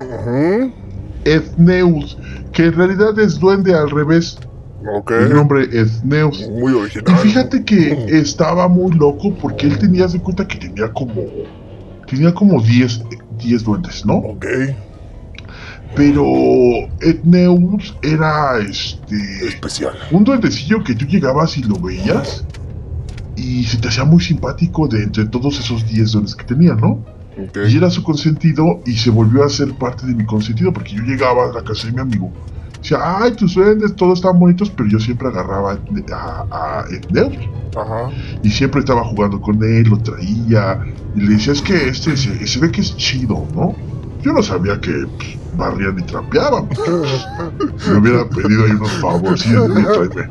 Ujú, 0.00 0.72
Ethneus, 1.24 2.16
que 2.52 2.66
en 2.66 2.72
realidad 2.74 3.18
es 3.18 3.38
duende 3.38 3.74
al 3.74 3.90
revés. 3.90 4.38
Ok, 4.94 5.10
El 5.10 5.34
nombre 5.34 5.64
Ethneus. 5.64 6.48
muy 6.50 6.72
Y 6.72 6.76
original. 6.76 7.16
fíjate 7.18 7.64
que 7.64 8.06
estaba 8.16 8.68
muy 8.68 8.92
loco 8.92 9.34
porque 9.34 9.66
él 9.66 9.76
tenía 9.78 10.06
de 10.06 10.20
cuenta 10.20 10.46
que 10.46 10.56
tenía 10.56 10.92
como. 10.92 11.24
Tenía 12.06 12.32
como 12.32 12.62
10 12.62 13.02
10 13.38 13.64
duendes, 13.64 14.06
¿no? 14.06 14.14
Ok, 14.16 14.46
Pero 15.94 16.24
Etneus 17.00 17.96
era 18.02 18.58
este. 18.58 19.16
especial. 19.48 19.92
Un 20.10 20.24
duendecillo 20.24 20.82
que 20.84 20.94
tú 20.94 21.06
llegabas 21.06 21.56
y 21.58 21.62
lo 21.62 21.76
veías. 21.78 22.44
Y 23.36 23.64
se 23.64 23.78
te 23.78 23.88
hacía 23.88 24.04
muy 24.04 24.20
simpático 24.22 24.86
de 24.88 25.02
entre 25.04 25.24
todos 25.26 25.58
esos 25.58 25.86
10 25.88 26.12
duendes 26.12 26.34
que 26.34 26.44
tenía, 26.44 26.74
¿no? 26.74 27.04
Y 27.68 27.76
era 27.76 27.90
su 27.90 28.02
consentido 28.02 28.80
y 28.84 28.92
se 28.94 29.10
volvió 29.10 29.44
a 29.44 29.48
ser 29.48 29.72
parte 29.74 30.06
de 30.06 30.14
mi 30.14 30.24
consentido 30.24 30.72
porque 30.72 30.94
yo 30.94 31.02
llegaba 31.02 31.50
a 31.50 31.52
la 31.52 31.62
casa 31.62 31.86
de 31.86 31.92
mi 31.94 32.00
amigo. 32.00 32.32
Decía, 32.80 32.98
ay, 33.02 33.32
tus 33.32 33.54
duendes, 33.54 33.94
todos 33.96 34.18
están 34.18 34.38
bonitos, 34.38 34.70
pero 34.70 34.88
yo 34.88 34.98
siempre 35.00 35.28
agarraba 35.28 35.78
a, 36.12 36.46
a 36.50 36.84
Etneus. 36.90 37.34
ajá. 37.76 38.10
y 38.42 38.50
siempre 38.50 38.80
estaba 38.80 39.04
jugando 39.04 39.40
con 39.40 39.62
él, 39.62 39.88
lo 39.88 39.98
traía 39.98 40.80
y 41.14 41.20
le 41.20 41.34
decía, 41.34 41.52
es 41.52 41.62
que 41.62 41.88
este 41.88 42.16
se, 42.16 42.46
se 42.46 42.58
ve 42.60 42.70
que 42.70 42.80
es 42.80 42.96
chido, 42.96 43.46
¿no? 43.54 43.74
Yo 44.22 44.32
no 44.32 44.42
sabía 44.42 44.80
que 44.80 44.92
pues, 45.16 45.37
barrían 45.58 45.98
y 45.98 46.02
trapeaban. 46.02 46.68
Me 47.88 47.98
hubiera 47.98 48.28
pedido 48.28 48.64
ahí 48.64 48.70
unos 48.70 48.92
favorcillos 48.92 49.74
de 49.74 49.82
tráeme, 49.82 50.28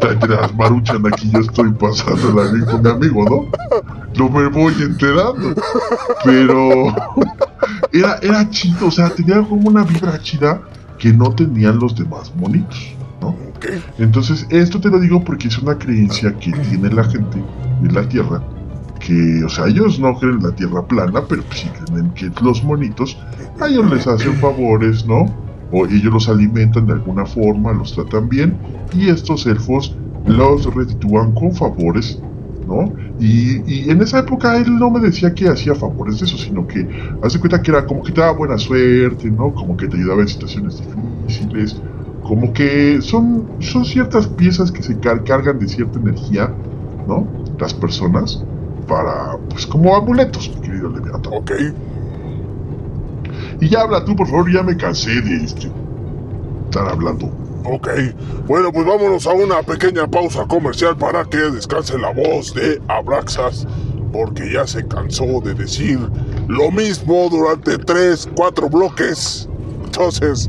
tráete 0.00 0.28
las 0.28 0.54
maruchan 0.54 1.04
aquí, 1.06 1.30
yo 1.32 1.40
estoy 1.40 1.72
pasándola 1.72 2.52
bien 2.52 2.66
con 2.66 2.82
mi 2.82 2.90
amigo, 2.90 3.24
¿no? 3.24 3.48
No 4.16 4.28
me 4.28 4.46
voy 4.48 4.74
enterando. 4.80 5.54
Pero 6.24 6.94
era, 7.92 8.18
era 8.22 8.48
chido, 8.50 8.86
o 8.86 8.90
sea, 8.90 9.08
tenía 9.08 9.42
como 9.42 9.68
una 9.68 9.82
vibra 9.82 10.20
chida 10.20 10.60
que 10.98 11.12
no 11.12 11.34
tenían 11.34 11.78
los 11.78 11.96
demás 11.96 12.30
monitos, 12.36 12.94
¿no? 13.22 13.34
Entonces, 13.98 14.46
esto 14.50 14.80
te 14.80 14.90
lo 14.90 15.00
digo 15.00 15.24
porque 15.24 15.48
es 15.48 15.58
una 15.58 15.76
creencia 15.78 16.34
que 16.38 16.52
tiene 16.52 16.90
la 16.90 17.04
gente 17.04 17.42
de 17.80 17.92
la 17.92 18.06
Tierra, 18.08 18.42
o 19.44 19.48
sea, 19.48 19.66
ellos 19.66 19.98
no 20.00 20.16
creen 20.18 20.36
en 20.36 20.42
la 20.42 20.54
Tierra 20.54 20.86
plana, 20.86 21.26
pero 21.28 21.46
pues 21.46 21.60
sí 21.60 21.72
creen 21.72 21.96
en 21.98 22.14
que 22.14 22.30
los 22.40 22.62
monitos, 22.64 23.18
a 23.58 23.68
ellos 23.68 23.86
les 23.90 24.06
hacen 24.06 24.38
favores, 24.38 25.04
¿no? 25.06 25.38
O 25.68 25.86
ellos 25.86 26.12
los 26.12 26.28
alimentan 26.28 26.86
de 26.86 26.92
alguna 26.94 27.26
forma, 27.26 27.72
los 27.72 27.92
tratan 27.94 28.28
bien, 28.28 28.60
y 28.90 29.08
estos 29.08 29.46
elfos 29.46 29.96
los 30.24 30.72
retitúan 30.74 31.32
con 31.34 31.54
favores, 31.54 32.26
¿no? 32.64 32.94
Y, 33.16 33.86
y 33.86 33.90
en 33.90 34.02
esa 34.02 34.20
época 34.20 34.56
él 34.58 34.76
no 34.78 34.90
me 34.90 35.00
decía 35.00 35.34
que 35.34 35.48
hacía 35.48 35.74
favores 35.74 36.18
de 36.18 36.26
eso, 36.26 36.36
sino 36.38 36.66
que 36.66 36.88
hace 37.20 37.38
cuenta 37.40 37.62
que 37.62 37.70
era 37.70 37.86
como 37.86 38.02
que 38.02 38.12
te 38.12 38.20
daba 38.20 38.36
buena 38.36 38.58
suerte, 38.58 39.30
¿no? 39.30 39.54
Como 39.54 39.76
que 39.76 39.88
te 39.88 39.96
ayudaba 39.96 40.22
en 40.22 40.28
situaciones 40.28 40.76
difíciles, 40.76 41.82
como 42.20 42.52
que 42.52 43.00
son, 43.02 43.54
son 43.58 43.84
ciertas 43.84 44.28
piezas 44.28 44.72
que 44.72 44.82
se 44.82 45.00
car- 45.00 45.24
cargan 45.24 45.58
de 45.58 45.68
cierta 45.68 45.98
energía, 45.98 46.58
¿no? 47.04 47.34
Las 47.58 47.74
personas, 47.74 48.48
para, 48.86 49.36
pues 49.48 49.66
como 49.66 49.94
amuletos, 49.94 50.50
mi 50.54 50.60
querido 50.60 50.90
Leviatán. 50.90 51.32
ok. 51.32 51.52
Y 53.60 53.68
ya 53.68 53.82
habla 53.82 54.04
tú, 54.04 54.16
por 54.16 54.26
favor, 54.26 54.50
ya 54.50 54.62
me 54.62 54.76
cansé 54.76 55.20
de 55.20 55.36
este, 55.44 55.70
estar 56.64 56.88
hablando. 56.88 57.30
Ok, 57.64 57.88
bueno, 58.46 58.72
pues 58.72 58.86
vámonos 58.86 59.26
a 59.26 59.32
una 59.32 59.62
pequeña 59.62 60.06
pausa 60.06 60.46
comercial 60.46 60.96
para 60.96 61.24
que 61.24 61.36
descanse 61.36 61.98
la 61.98 62.10
voz 62.10 62.54
de 62.54 62.80
Abraxas, 62.88 63.66
porque 64.12 64.50
ya 64.50 64.66
se 64.66 64.86
cansó 64.88 65.40
de 65.44 65.52
decir 65.52 65.98
lo 66.48 66.70
mismo 66.70 67.28
durante 67.30 67.76
3, 67.76 68.30
4 68.34 68.68
bloques. 68.70 69.46
Entonces, 69.84 70.48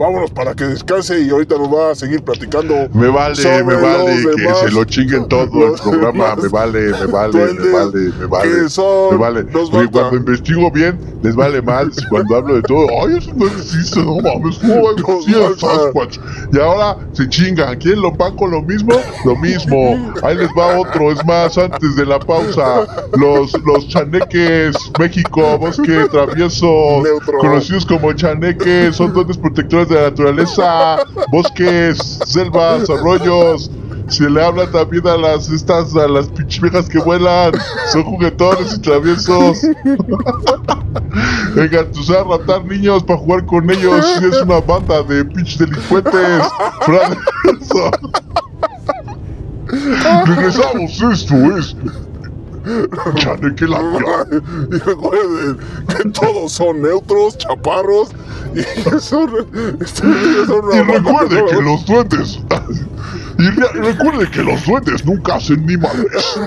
vámonos 0.00 0.30
para 0.30 0.54
que 0.54 0.64
descanse 0.64 1.20
y 1.20 1.28
ahorita 1.28 1.56
nos 1.58 1.68
va 1.72 1.90
a 1.90 1.94
seguir 1.94 2.22
platicando. 2.22 2.74
Me 2.94 3.08
vale, 3.08 3.62
me 3.64 3.74
vale 3.76 4.16
que 4.34 4.54
se 4.54 4.70
lo 4.72 4.84
chinguen 4.84 5.28
todo 5.28 5.42
el 5.42 5.80
programa. 5.80 6.36
Me 6.36 6.48
vale, 6.48 6.80
me 6.90 7.06
vale, 7.06 7.38
me 7.54 7.70
vale, 7.70 8.12
me 8.18 8.26
vale. 8.26 8.68
son- 8.70 9.10
Me 9.12 9.16
vale. 9.18 9.44
Porque 9.44 9.88
cuando 9.90 10.16
investigo 10.16 10.70
bien, 10.70 10.98
les 11.22 11.36
vale 11.36 11.60
más. 11.60 11.88
Cuando 12.08 12.34
hablo 12.36 12.54
de 12.56 12.62
todo, 12.62 12.86
ay, 13.06 13.18
eso 13.18 13.30
no 13.36 13.46
existe, 13.46 14.00
no 14.02 14.16
mames, 14.16 14.58
¿cómo 14.58 15.20
falta- 15.26 15.60
Sasquatch? 15.60 16.18
Y 16.52 16.58
ahora 16.58 16.96
se 17.12 17.28
chingan. 17.28 17.76
¿Quién 17.78 18.00
lo 18.00 18.12
pago 18.14 18.46
lo 18.46 18.62
mismo? 18.62 18.94
Lo 19.26 19.36
mismo. 19.36 20.12
Ahí 20.22 20.36
les 20.36 20.48
va 20.58 20.78
otro. 20.78 21.12
Es 21.12 21.22
más, 21.26 21.58
antes 21.58 21.94
de 21.96 22.06
la 22.06 22.18
pausa, 22.18 22.86
los, 23.18 23.52
los 23.66 23.86
chaneques 23.88 24.76
México, 24.98 25.58
bosque 25.58 26.06
traviesos, 26.10 27.02
Neutro. 27.02 27.38
conocidos 27.38 27.84
como 27.84 28.12
chaneques, 28.14 28.96
son 28.96 29.12
duendes 29.12 29.36
protectores 29.36 29.89
de 29.90 29.96
la 29.96 30.02
naturaleza, 30.10 30.98
bosques, 31.30 31.98
selvas, 32.26 32.88
arroyos. 32.88 33.70
Se 34.08 34.28
le 34.28 34.44
habla 34.44 34.68
también 34.70 35.06
a 35.06 35.16
las 35.16 35.48
estas, 35.50 35.94
a 35.94 36.08
las 36.08 36.26
pinches 36.28 36.60
viejas 36.60 36.88
que 36.88 36.98
vuelan, 36.98 37.52
son 37.92 38.02
juguetones 38.02 38.74
y 38.74 38.80
traviesos. 38.80 39.58
Venga, 41.54 41.88
tú 41.92 42.02
sabes 42.02 42.26
raptar 42.26 42.64
niños 42.64 43.04
para 43.04 43.20
jugar 43.20 43.46
con 43.46 43.70
ellos. 43.70 44.04
y 44.20 44.24
Es 44.26 44.42
una 44.42 44.60
banda 44.60 45.02
de 45.04 45.24
pinches 45.24 45.58
delincuentes. 45.58 46.42
Regresamos, 50.26 51.00
esto 51.00 51.56
es. 51.56 51.76
Chaneque 53.16 53.66
la 53.66 53.80
Y 54.72 54.76
recuerden 54.78 55.58
que 55.88 56.10
todos 56.10 56.52
son 56.52 56.82
neutros, 56.82 57.38
chaparros 57.38 58.10
y 58.54 58.62
son, 59.00 59.30
son 59.86 60.10
Y 60.72 60.80
recuerde 60.82 61.44
que 61.50 61.62
los 61.62 61.86
duendes. 61.86 62.40
Y 63.38 63.48
re- 63.48 63.72
recuerde 63.72 64.30
que 64.30 64.42
los 64.42 64.66
duendes 64.66 65.02
nunca 65.06 65.36
hacen 65.36 65.64
ni 65.64 65.74
madres. 65.78 66.38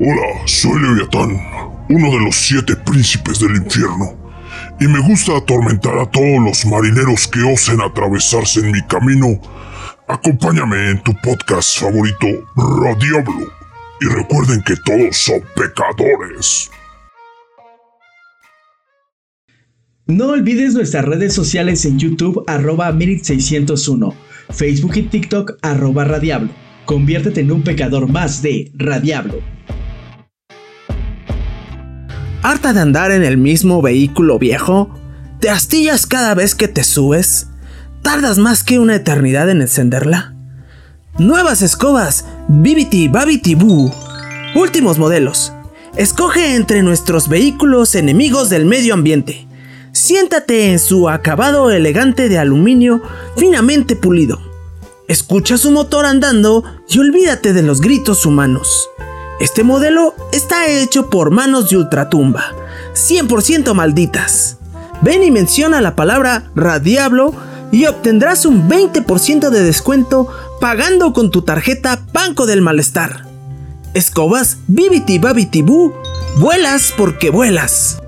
Hola, 0.00 0.46
soy 0.46 0.80
Leviatán, 0.80 1.30
uno 1.88 2.10
de 2.12 2.24
los 2.24 2.36
siete 2.36 2.76
príncipes 2.76 3.40
del 3.40 3.56
infierno, 3.56 4.16
y 4.78 4.86
me 4.86 5.00
gusta 5.00 5.36
atormentar 5.36 5.98
a 5.98 6.08
todos 6.08 6.38
los 6.40 6.64
marineros 6.66 7.26
que 7.26 7.42
osen 7.42 7.80
atravesarse 7.80 8.60
en 8.60 8.70
mi 8.70 8.80
camino. 8.86 9.40
Acompáñame 10.06 10.90
en 10.90 11.02
tu 11.02 11.12
podcast 11.20 11.80
favorito, 11.80 12.28
Radiablo, 12.54 13.50
y 14.00 14.06
recuerden 14.06 14.62
que 14.62 14.76
todos 14.84 15.16
son 15.16 15.40
pecadores. 15.56 16.70
No 20.06 20.28
olvides 20.28 20.74
nuestras 20.74 21.06
redes 21.06 21.34
sociales 21.34 21.84
en 21.84 21.98
YouTube 21.98 22.44
arroba 22.46 22.92
Mirit601, 22.92 24.14
Facebook 24.50 24.92
y 24.94 25.02
TikTok 25.02 25.58
arroba 25.60 26.04
Radiablo. 26.04 26.50
Conviértete 26.84 27.40
en 27.40 27.50
un 27.50 27.64
pecador 27.64 28.08
más 28.08 28.42
de 28.42 28.70
Radiablo. 28.76 29.58
¿Harta 32.48 32.72
de 32.72 32.80
andar 32.80 33.10
en 33.10 33.24
el 33.24 33.36
mismo 33.36 33.82
vehículo 33.82 34.38
viejo? 34.38 34.88
¿Te 35.38 35.50
astillas 35.50 36.06
cada 36.06 36.34
vez 36.34 36.54
que 36.54 36.66
te 36.66 36.82
subes? 36.82 37.48
¿Tardas 38.00 38.38
más 38.38 38.64
que 38.64 38.78
una 38.78 38.94
eternidad 38.94 39.50
en 39.50 39.60
encenderla? 39.60 40.34
Nuevas 41.18 41.60
escobas, 41.60 42.24
Bibiti 42.48 43.08
Babiti 43.08 43.54
Boo. 43.54 43.92
Últimos 44.54 44.98
modelos. 44.98 45.52
Escoge 45.94 46.54
entre 46.54 46.82
nuestros 46.82 47.28
vehículos 47.28 47.94
enemigos 47.94 48.48
del 48.48 48.64
medio 48.64 48.94
ambiente. 48.94 49.46
Siéntate 49.92 50.72
en 50.72 50.78
su 50.78 51.10
acabado 51.10 51.70
elegante 51.70 52.30
de 52.30 52.38
aluminio 52.38 53.02
finamente 53.36 53.94
pulido. 53.94 54.40
Escucha 55.06 55.58
su 55.58 55.70
motor 55.70 56.06
andando 56.06 56.64
y 56.88 56.98
olvídate 56.98 57.52
de 57.52 57.60
los 57.60 57.82
gritos 57.82 58.24
humanos. 58.24 58.88
Este 59.40 59.62
modelo 59.62 60.14
está 60.32 60.66
hecho 60.66 61.10
por 61.10 61.30
manos 61.30 61.70
de 61.70 61.76
ultratumba, 61.76 62.52
100% 62.94 63.72
malditas. 63.72 64.58
Ven 65.00 65.22
y 65.22 65.30
menciona 65.30 65.80
la 65.80 65.94
palabra 65.94 66.50
Radiablo 66.56 67.32
y 67.70 67.86
obtendrás 67.86 68.44
un 68.46 68.68
20% 68.68 69.50
de 69.50 69.62
descuento 69.62 70.28
pagando 70.60 71.12
con 71.12 71.30
tu 71.30 71.42
tarjeta 71.42 72.00
Banco 72.12 72.46
del 72.46 72.62
Malestar. 72.62 73.26
Escobas 73.94 74.58
Bibiti 74.66 75.18
Babiti 75.18 75.62
Boo, 75.62 75.94
vuelas 76.38 76.92
porque 76.96 77.30
vuelas. 77.30 78.00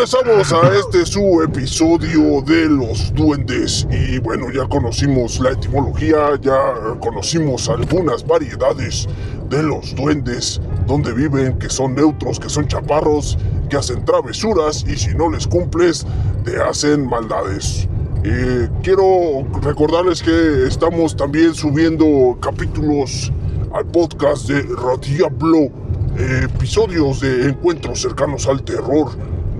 Regresamos 0.00 0.50
a 0.54 0.78
este 0.78 1.04
su 1.04 1.42
episodio 1.42 2.40
de 2.40 2.70
los 2.70 3.12
duendes 3.12 3.86
y 3.90 4.18
bueno, 4.18 4.50
ya 4.50 4.66
conocimos 4.66 5.38
la 5.40 5.50
etimología, 5.50 6.40
ya 6.40 6.72
conocimos 7.00 7.68
algunas 7.68 8.26
variedades 8.26 9.06
de 9.50 9.62
los 9.62 9.94
duendes, 9.94 10.58
donde 10.86 11.12
viven, 11.12 11.58
que 11.58 11.68
son 11.68 11.94
neutros, 11.94 12.40
que 12.40 12.48
son 12.48 12.66
chaparros, 12.66 13.36
que 13.68 13.76
hacen 13.76 14.02
travesuras 14.06 14.86
y 14.88 14.96
si 14.96 15.14
no 15.14 15.28
les 15.28 15.46
cumples, 15.46 16.06
te 16.46 16.58
hacen 16.62 17.06
maldades. 17.06 17.86
Eh, 18.24 18.70
quiero 18.82 19.46
recordarles 19.60 20.22
que 20.22 20.66
estamos 20.66 21.14
también 21.14 21.52
subiendo 21.54 22.38
capítulos 22.40 23.30
al 23.74 23.84
podcast 23.84 24.48
de 24.48 24.62
Radiablo, 24.62 25.68
eh, 26.16 26.44
episodios 26.44 27.20
de 27.20 27.50
encuentros 27.50 28.00
cercanos 28.00 28.46
al 28.46 28.62
terror 28.62 29.10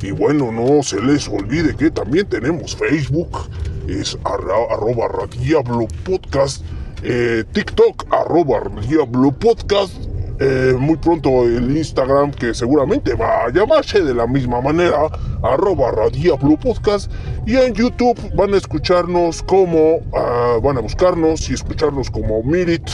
y 0.00 0.12
bueno, 0.12 0.50
no 0.50 0.82
se 0.82 0.98
les 1.02 1.28
olvide 1.28 1.76
que 1.76 1.90
también 1.90 2.26
tenemos 2.26 2.74
Facebook, 2.74 3.50
es 3.86 4.16
arroba 4.24 5.08
radiablo 5.08 5.86
podcast, 6.02 6.64
eh, 7.02 7.44
TikTok 7.52 8.06
arroba 8.14 8.60
radiablo 8.60 9.32
podcast, 9.32 9.92
eh, 10.40 10.74
muy 10.78 10.96
pronto 10.96 11.44
el 11.44 11.76
Instagram 11.76 12.32
que 12.32 12.54
seguramente 12.54 13.14
va 13.14 13.44
a 13.44 13.50
llamarse 13.50 14.02
de 14.02 14.14
la 14.14 14.26
misma 14.26 14.60
manera, 14.60 15.08
arroba 15.42 15.90
radiablo 15.90 16.56
podcast 16.56 17.10
y 17.46 17.56
en 17.56 17.74
YouTube 17.74 18.18
van 18.34 18.54
a 18.54 18.56
escucharnos 18.56 19.42
como, 19.42 20.00
ah, 20.14 20.58
van 20.62 20.78
a 20.78 20.80
buscarnos 20.80 21.48
y 21.50 21.54
escucharnos 21.54 22.10
como 22.10 22.42
Mirit 22.42 22.88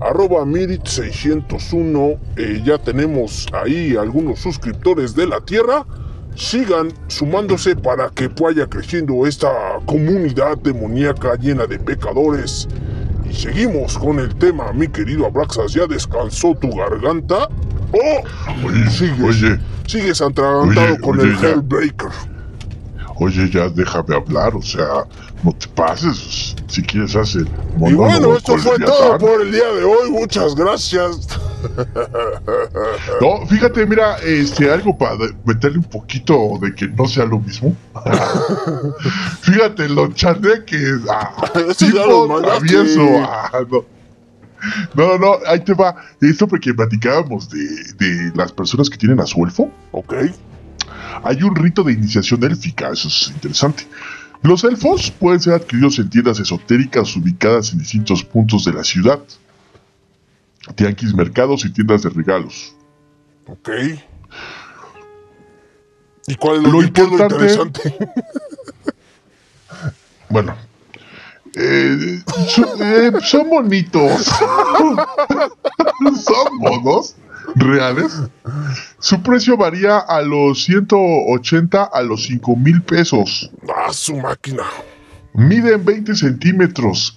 arroba 0.00 0.44
Mirit601. 0.44 2.18
eh, 2.36 2.62
ya 2.64 2.78
tenemos 2.78 3.46
ahí 3.52 3.96
algunos 3.96 4.40
suscriptores 4.40 5.14
de 5.14 5.26
la 5.26 5.40
Tierra. 5.40 5.84
Sigan 6.34 6.92
sumándose 7.08 7.74
para 7.74 8.10
que 8.10 8.28
vaya 8.28 8.66
creciendo 8.66 9.26
esta 9.26 9.80
comunidad 9.86 10.56
demoníaca 10.58 11.34
llena 11.34 11.66
de 11.66 11.80
pecadores. 11.80 12.68
Y 13.28 13.34
seguimos 13.34 13.98
con 13.98 14.18
el 14.18 14.34
tema, 14.36 14.72
mi 14.72 14.88
querido 14.88 15.26
Abraxas. 15.26 15.72
¿Ya 15.72 15.86
descansó 15.86 16.54
tu 16.54 16.70
garganta? 16.74 17.48
¡Oh! 17.92 18.66
Oye, 18.66 18.90
Sigues, 18.90 19.20
oye, 19.42 19.58
sigues 19.86 20.20
atragantado 20.20 20.94
Oye, 20.94 21.00
con 21.00 21.18
oye, 21.20 21.30
el 21.30 21.38
ya. 21.38 21.48
Hellbreaker. 21.50 22.10
oye, 23.16 23.50
ya 23.50 23.68
déjame 23.68 24.14
hablar, 24.16 24.54
o 24.54 24.62
sea, 24.62 25.04
no 25.42 25.52
te 25.52 25.68
pases. 25.68 26.54
Si 26.66 26.82
quieres 26.82 27.16
hacer 27.16 27.46
Y 27.86 27.92
bueno, 27.94 28.36
esto 28.36 28.58
fue 28.58 28.78
todo 28.78 29.18
por 29.18 29.40
el 29.42 29.52
día 29.52 29.66
de 29.72 29.84
hoy. 29.84 30.10
Muchas 30.10 30.54
gracias. 30.54 31.28
No, 33.20 33.46
fíjate, 33.46 33.86
mira, 33.86 34.18
este, 34.18 34.70
algo 34.70 34.96
para 34.96 35.16
meterle 35.44 35.78
un 35.78 35.84
poquito 35.84 36.58
de 36.60 36.74
que 36.74 36.86
no 36.88 37.06
sea 37.06 37.24
lo 37.24 37.40
mismo. 37.40 37.74
fíjate, 39.40 39.88
los 39.88 40.14
chaneques, 40.14 41.00
ah, 41.10 41.34
tipo 41.76 42.40
travieso, 42.40 43.02
ah, 43.24 43.50
no. 43.70 43.84
No, 44.94 45.18
no, 45.18 45.38
ahí 45.46 45.60
te 45.60 45.72
va. 45.72 45.94
Esto 46.20 46.48
porque 46.48 46.74
platicábamos 46.74 47.48
de, 47.48 47.64
de 47.98 48.32
las 48.34 48.52
personas 48.52 48.90
que 48.90 48.96
tienen 48.96 49.20
a 49.20 49.26
su 49.26 49.44
elfo. 49.44 49.70
Ok. 49.92 50.14
Hay 51.24 51.42
un 51.42 51.54
rito 51.54 51.82
de 51.82 51.92
iniciación 51.92 52.42
élfica, 52.44 52.90
eso 52.90 53.08
es 53.08 53.30
interesante. 53.34 53.86
Los 54.42 54.64
elfos 54.64 55.10
pueden 55.10 55.40
ser 55.40 55.54
adquiridos 55.54 55.98
en 55.98 56.10
tiendas 56.10 56.38
esotéricas 56.40 57.14
ubicadas 57.16 57.72
en 57.72 57.78
distintos 57.80 58.22
puntos 58.24 58.64
de 58.64 58.72
la 58.72 58.84
ciudad. 58.84 59.20
Tianquis, 60.74 61.14
mercados 61.14 61.64
y 61.64 61.70
tiendas 61.72 62.02
de 62.02 62.10
regalos. 62.10 62.74
Ok. 63.46 63.68
¿Y 66.26 66.34
cuál 66.36 66.62
lo, 66.62 66.68
es 66.68 66.72
lo 66.72 66.82
importante- 66.82 67.34
interesante? 67.34 67.96
Bueno, 70.30 70.54
eh, 71.54 72.22
son, 72.48 72.68
eh, 72.82 73.12
son 73.24 73.48
bonitos. 73.48 74.24
son 76.22 76.58
monos 76.58 77.16
reales. 77.54 78.20
Su 78.98 79.22
precio 79.22 79.56
varía 79.56 79.98
a 79.98 80.22
los 80.22 80.64
180 80.64 81.84
a 81.84 82.02
los 82.02 82.24
5 82.24 82.56
mil 82.56 82.82
pesos. 82.82 83.50
ah, 83.74 83.92
su 83.92 84.16
máquina. 84.16 84.64
Miden 85.34 85.84
20 85.84 86.14
centímetros. 86.14 87.14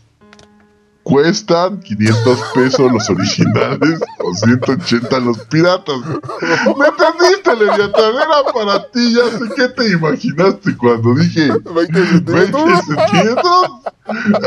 Cuestan 1.03 1.79
500 1.79 2.39
pesos 2.53 2.91
los 2.91 3.09
originales 3.09 3.99
o 4.19 4.36
180 4.36 5.19
los 5.19 5.39
piratas. 5.45 5.95
¿Me 6.05 6.86
entendiste, 6.86 7.55
Leviatán? 7.55 8.13
Era 8.13 8.53
para 8.53 8.91
ti. 8.91 9.15
Ya 9.15 9.23
sé 9.32 9.45
qué 9.55 9.67
te 9.69 9.89
imaginaste 9.93 10.77
cuando 10.77 11.15
dije 11.15 11.49
20 11.49 11.73
20 11.73 12.05
centímetros. 12.05 12.86
centímetros. 12.86 13.71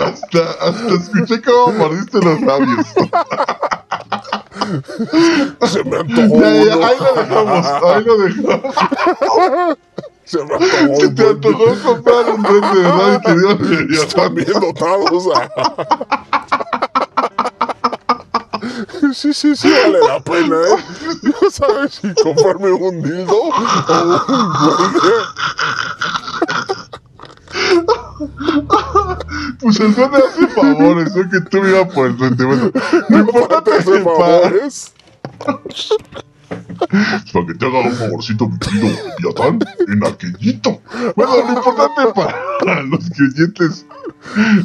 Hasta, 0.05 0.51
hasta 0.61 0.95
escuché 0.95 1.43
cómo 1.43 1.73
mordiste 1.77 2.21
los 2.21 2.41
labios. 2.43 2.87
Se 5.67 5.85
me 5.85 5.97
antojó. 5.99 6.35
Uno. 6.35 6.87
ahí 6.87 6.97
lo 6.99 7.15
dejamos. 7.15 7.67
Ahí 7.67 8.05
lo 8.05 8.19
dejamos. 8.19 8.75
Se 10.25 10.39
me 10.45 10.55
antojó. 10.55 11.01
Se 11.01 11.09
te 11.11 11.29
antojó 11.29 11.75
comprar 11.85 12.31
un 12.31 12.43
duende 12.43 12.81
de 12.81 12.89
y 13.15 13.21
que 13.21 13.35
Dios 13.35 13.61
le 13.89 14.03
Están 14.03 14.35
bien 14.35 14.53
dotados. 14.61 15.29
Sí, 19.15 19.33
sí, 19.33 19.55
sí, 19.55 19.71
vale 19.71 20.01
la 20.01 20.21
pena, 20.21 20.57
¿eh? 20.57 20.77
No 21.23 21.51
sabes 21.51 21.95
si 21.95 22.13
comprarme 22.15 22.73
un 22.73 23.03
dildo 23.03 23.37
o 23.37 23.47
un 23.47 23.55
duende. 24.59 25.09
Pues 29.61 29.81
el 29.81 29.95
duende 29.95 30.19
hace 30.19 30.47
favores, 30.49 31.15
no 31.17 31.31
que 31.31 31.41
tú 31.41 31.63
me 31.63 31.71
ibas 31.71 31.93
por 31.95 32.07
el 32.09 32.17
duende. 32.17 32.45
Bueno, 32.45 32.71
lo 33.09 33.19
importante 33.19 33.71
Te 33.71 33.77
es 33.79 33.83
hace 33.83 33.97
el 33.99 34.05
par. 34.05 34.15
favores. 34.15 34.95
Para 37.33 37.47
que 37.47 37.55
te 37.55 37.67
haga 37.67 37.81
un 37.81 37.93
favorcito, 37.95 38.49
mi 38.49 38.59
querido 38.59 38.89
Leviatán, 39.19 39.59
en 39.89 40.05
aquellito. 40.07 40.81
Bueno, 41.17 41.33
lo 41.37 41.53
importante 41.55 42.03
para 42.15 42.83
los 42.83 43.11
creyentes 43.11 43.87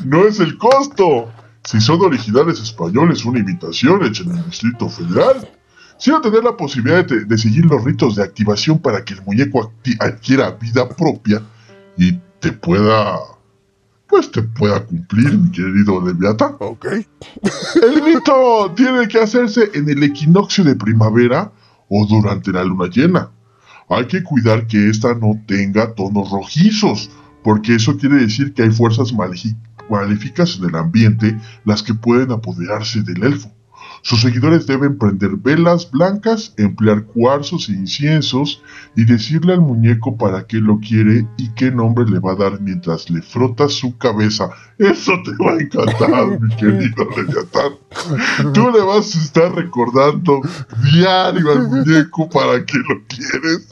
no 0.06 0.26
es 0.26 0.40
el 0.40 0.58
costo. 0.58 1.32
Si 1.64 1.80
son 1.82 2.02
originales 2.02 2.60
españoles, 2.60 3.26
una 3.26 3.40
imitación 3.40 4.04
hecha 4.04 4.24
en 4.24 4.32
el 4.38 4.46
Distrito 4.46 4.90
Federal. 4.90 5.50
Sino 5.98 6.22
tener 6.22 6.44
la 6.46 6.56
posibilidad 6.56 7.04
de, 7.04 7.26
de 7.26 7.38
seguir 7.38 7.66
los 7.66 7.84
ritos 7.84 8.16
de 8.16 8.24
activación 8.24 8.80
para 8.80 9.04
que 9.04 9.16
el 9.16 9.22
muñeco 9.24 9.74
adquiera 10.00 10.52
vida 10.52 10.88
propia 10.88 11.42
y 11.98 12.14
te 12.40 12.54
pueda, 12.54 13.18
pues 14.10 14.32
te 14.32 14.42
pueda 14.42 14.84
cumplir, 14.86 15.38
mi 15.38 15.52
querido 15.52 16.04
Leviatán. 16.04 16.56
Ok. 16.60 16.86
El 17.84 18.04
rito 18.04 18.74
tiene 18.76 19.08
que 19.08 19.20
hacerse 19.20 19.70
en 19.74 19.88
el 19.88 20.04
equinoccio 20.04 20.64
de 20.64 20.76
primavera 20.76 21.52
o 21.88 22.06
durante 22.06 22.52
la 22.52 22.64
luna 22.64 22.90
llena. 22.90 23.30
Hay 23.88 24.06
que 24.08 24.24
cuidar 24.24 24.68
que 24.68 24.90
ésta 24.90 25.14
no 25.14 25.40
tenga 25.48 25.94
tonos 25.94 26.30
rojizos, 26.30 27.10
porque 27.44 27.76
eso 27.76 27.98
quiere 27.98 28.18
decir 28.18 28.54
que 28.54 28.64
hay 28.64 28.72
fuerzas 28.72 29.14
maléficas 29.14 30.58
en 30.58 30.70
el 30.70 30.76
ambiente 30.76 31.38
las 31.66 31.82
que 31.82 31.94
pueden 31.94 32.32
apoderarse 32.32 33.02
del 33.02 33.24
elfo. 33.24 33.52
Sus 34.02 34.22
seguidores 34.22 34.66
deben 34.68 34.98
prender 34.98 35.32
velas 35.38 35.90
blancas, 35.90 36.54
emplear 36.58 37.04
cuarzos 37.04 37.70
e 37.70 37.74
inciensos 37.74 38.62
y 38.96 39.06
decirle 39.06 39.54
al 39.54 39.62
muñeco 39.62 40.18
para 40.18 40.46
qué 40.48 40.58
lo 40.58 40.80
quiere 40.80 41.28
y 41.38 41.50
qué 41.50 41.72
nombre 41.72 42.06
le 42.06 42.20
va 42.20 42.34
a 42.34 42.36
dar 42.36 42.62
mientras 42.62 43.10
le 43.10 43.22
frotas 43.22 43.74
su 43.74 43.98
cabeza. 43.98 44.50
Eso 44.78 45.14
te 45.24 45.32
va 45.44 45.52
a 45.52 45.62
encantar, 45.62 46.40
mi 46.40 46.56
querido 46.56 47.08
Leviatán. 47.16 48.54
Tú 48.54 48.70
le 48.72 48.82
vas 48.82 49.16
a 49.16 49.20
estar 49.20 49.54
recordando 49.54 50.42
diario 50.92 51.52
al 51.52 51.68
muñeco 51.68 52.30
para 52.30 52.66
qué 52.66 52.78
lo 52.78 53.02
quieres 53.08 53.68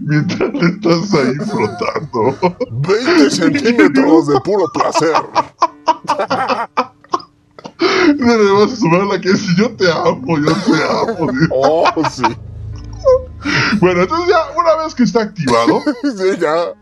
mientras 0.00 0.52
le 0.52 0.68
estás 0.68 1.14
ahí 1.14 1.34
frotando. 1.46 2.58
20 2.70 3.30
centímetros 3.30 4.28
de 4.28 4.40
puro 4.40 4.64
placer. 4.72 5.14
A 8.08 8.76
sumar 8.76 9.04
la 9.06 9.20
que 9.20 9.36
si 9.36 9.54
yo 9.56 9.70
te 9.76 9.90
amo, 9.90 10.38
yo 10.38 10.52
te 10.54 10.82
amo. 10.82 11.30
Oh, 11.50 11.84
sí. 12.10 12.22
Bueno, 13.80 14.02
entonces 14.02 14.28
ya 14.28 14.50
una 14.58 14.82
vez 14.82 14.94
que 14.94 15.02
está 15.04 15.22
activado, 15.22 15.82
Sí, 16.02 16.38
ya. 16.40 16.72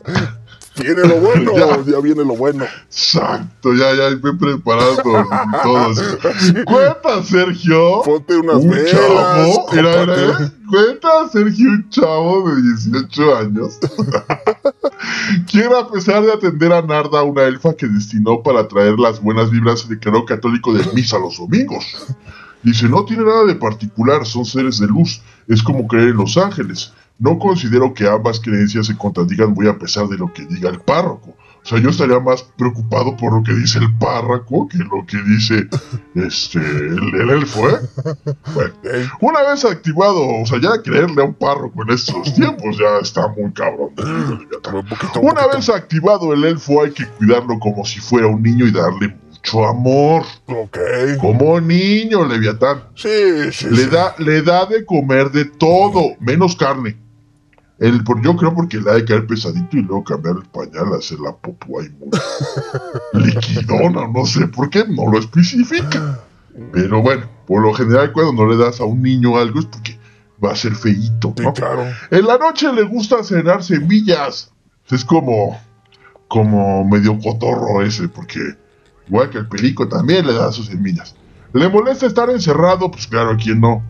Viene 0.78 1.02
lo 1.04 1.16
bueno. 1.20 1.52
Ya. 1.56 1.82
Ya 1.84 2.00
viene 2.00 2.24
lo 2.24 2.36
bueno. 2.36 2.64
exacto, 2.86 3.74
ya, 3.74 3.94
ya 3.94 4.10
me 4.10 4.32
preparando 4.34 5.02
y 5.02 5.62
todo. 5.62 5.90
así. 5.90 6.02
Cuenta, 6.64 7.22
Sergio. 7.22 8.02
Ponte 8.04 8.36
unas 8.36 8.56
un 8.56 8.70
velas. 8.70 8.90
chavo, 8.90 9.72
era. 9.72 10.52
cuenta 10.68 11.08
Sergio, 11.32 11.70
un 11.70 11.88
chavo 11.90 12.50
de 12.50 12.62
18 12.62 13.36
años, 13.36 13.78
quien 15.50 15.72
a 15.72 15.88
pesar 15.88 16.24
de 16.24 16.32
atender 16.32 16.72
a 16.72 16.82
Narda, 16.82 17.22
una 17.22 17.44
elfa 17.44 17.74
que 17.74 17.86
destinó 17.86 18.42
para 18.42 18.66
traer 18.68 18.98
las 18.98 19.22
buenas 19.22 19.50
vibras, 19.50 19.80
se 19.80 19.88
declaró 19.88 20.24
católico 20.24 20.72
de 20.74 20.84
misa 20.92 21.18
los 21.18 21.38
domingos. 21.38 21.84
Dice, 22.62 22.88
no 22.88 23.04
tiene 23.04 23.22
nada 23.24 23.44
de 23.44 23.54
particular, 23.54 24.26
son 24.26 24.44
seres 24.44 24.78
de 24.78 24.88
luz, 24.88 25.20
es 25.46 25.62
como 25.62 25.86
creer 25.86 26.08
en 26.08 26.16
los 26.16 26.36
ángeles. 26.36 26.92
No 27.18 27.38
considero 27.38 27.94
que 27.94 28.06
ambas 28.06 28.40
creencias 28.40 28.86
se 28.86 28.96
contradigan 28.96 29.52
muy 29.52 29.66
a 29.68 29.78
pesar 29.78 30.06
de 30.08 30.18
lo 30.18 30.32
que 30.32 30.44
diga 30.46 30.68
el 30.68 30.80
párroco. 30.80 31.34
O 31.66 31.68
sea, 31.68 31.80
yo 31.80 31.90
estaría 31.90 32.20
más 32.20 32.44
preocupado 32.56 33.16
por 33.16 33.32
lo 33.32 33.42
que 33.42 33.52
dice 33.52 33.80
el 33.80 33.92
párroco 33.98 34.68
que 34.68 34.78
lo 34.78 35.04
que 35.04 35.16
dice 35.22 35.66
este 36.14 36.58
el, 36.58 37.12
el 37.12 37.30
elfo, 37.30 37.68
¿eh? 37.68 37.80
Bueno, 38.54 38.72
una 39.20 39.42
vez 39.42 39.64
activado, 39.64 40.20
o 40.42 40.46
sea, 40.46 40.60
ya 40.60 40.80
creerle 40.80 41.22
a 41.22 41.24
un 41.24 41.34
párroco 41.34 41.82
en 41.82 41.90
estos 41.90 42.32
tiempos 42.34 42.78
ya 42.78 42.98
está 43.02 43.26
muy 43.36 43.52
cabrón. 43.52 43.90
un 43.98 45.28
Una 45.28 45.48
vez 45.48 45.68
activado 45.68 46.32
el 46.32 46.44
elfo 46.44 46.84
hay 46.84 46.92
que 46.92 47.04
cuidarlo 47.04 47.58
como 47.58 47.84
si 47.84 47.98
fuera 47.98 48.28
un 48.28 48.44
niño 48.44 48.66
y 48.66 48.70
darle 48.70 49.16
mucho 49.28 49.66
amor. 49.66 50.22
Ok. 50.46 50.78
Como 51.20 51.60
niño, 51.60 52.24
Leviatán. 52.26 52.84
Sí, 52.94 53.50
sí. 53.50 53.70
Le 53.70 53.84
sí. 53.84 53.90
da, 53.90 54.14
le 54.18 54.40
da 54.42 54.66
de 54.66 54.86
comer 54.86 55.32
de 55.32 55.46
todo, 55.46 56.14
menos 56.20 56.54
carne. 56.54 57.05
El, 57.78 58.02
por, 58.04 58.22
yo 58.22 58.34
creo 58.36 58.54
porque 58.54 58.78
le 58.78 58.90
ha 58.90 58.94
de 58.94 59.04
caer 59.04 59.26
pesadito 59.26 59.76
y 59.76 59.82
luego 59.82 60.02
cambiar 60.04 60.36
el 60.36 60.48
pañal, 60.48 60.94
hacer 60.98 61.18
la 61.20 61.32
popó 61.36 61.80
ahí 61.80 61.88
muy 61.98 62.08
liquidona, 63.26 64.08
no 64.08 64.24
sé 64.24 64.48
por 64.48 64.70
qué, 64.70 64.84
no 64.88 65.10
lo 65.10 65.18
especifica. 65.18 66.20
Pero 66.72 67.02
bueno, 67.02 67.28
por 67.46 67.60
lo 67.62 67.74
general 67.74 68.12
cuando 68.12 68.32
no 68.32 68.50
le 68.50 68.56
das 68.56 68.80
a 68.80 68.84
un 68.84 69.02
niño 69.02 69.36
algo 69.36 69.60
es 69.60 69.66
porque 69.66 69.98
va 70.42 70.52
a 70.52 70.56
ser 70.56 70.74
feíto, 70.74 71.34
Sí, 71.36 71.42
¿no? 71.42 71.52
claro. 71.52 71.84
En 72.10 72.26
la 72.26 72.38
noche 72.38 72.72
le 72.72 72.82
gusta 72.82 73.22
cenar 73.22 73.62
semillas. 73.62 74.52
Es 74.90 75.04
como, 75.04 75.60
como 76.28 76.84
medio 76.84 77.18
cotorro 77.18 77.82
ese, 77.82 78.08
porque 78.08 78.40
igual 79.06 79.28
que 79.30 79.38
el 79.38 79.48
perico 79.48 79.86
también 79.88 80.26
le 80.26 80.32
da 80.32 80.50
sus 80.52 80.66
semillas. 80.66 81.14
¿Le 81.52 81.68
molesta 81.68 82.06
estar 82.06 82.30
encerrado? 82.30 82.90
Pues 82.90 83.06
claro, 83.06 83.32
¿a 83.32 83.36
quién 83.36 83.60
no? 83.60 83.82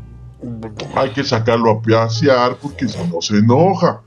Hay 0.95 1.11
que 1.11 1.25
sacarlo 1.25 1.71
a 1.71 1.83
pasear 1.83 2.57
porque 2.57 2.89
si 2.89 2.99
no 3.09 3.21
se 3.21 3.39
enoja. 3.39 4.03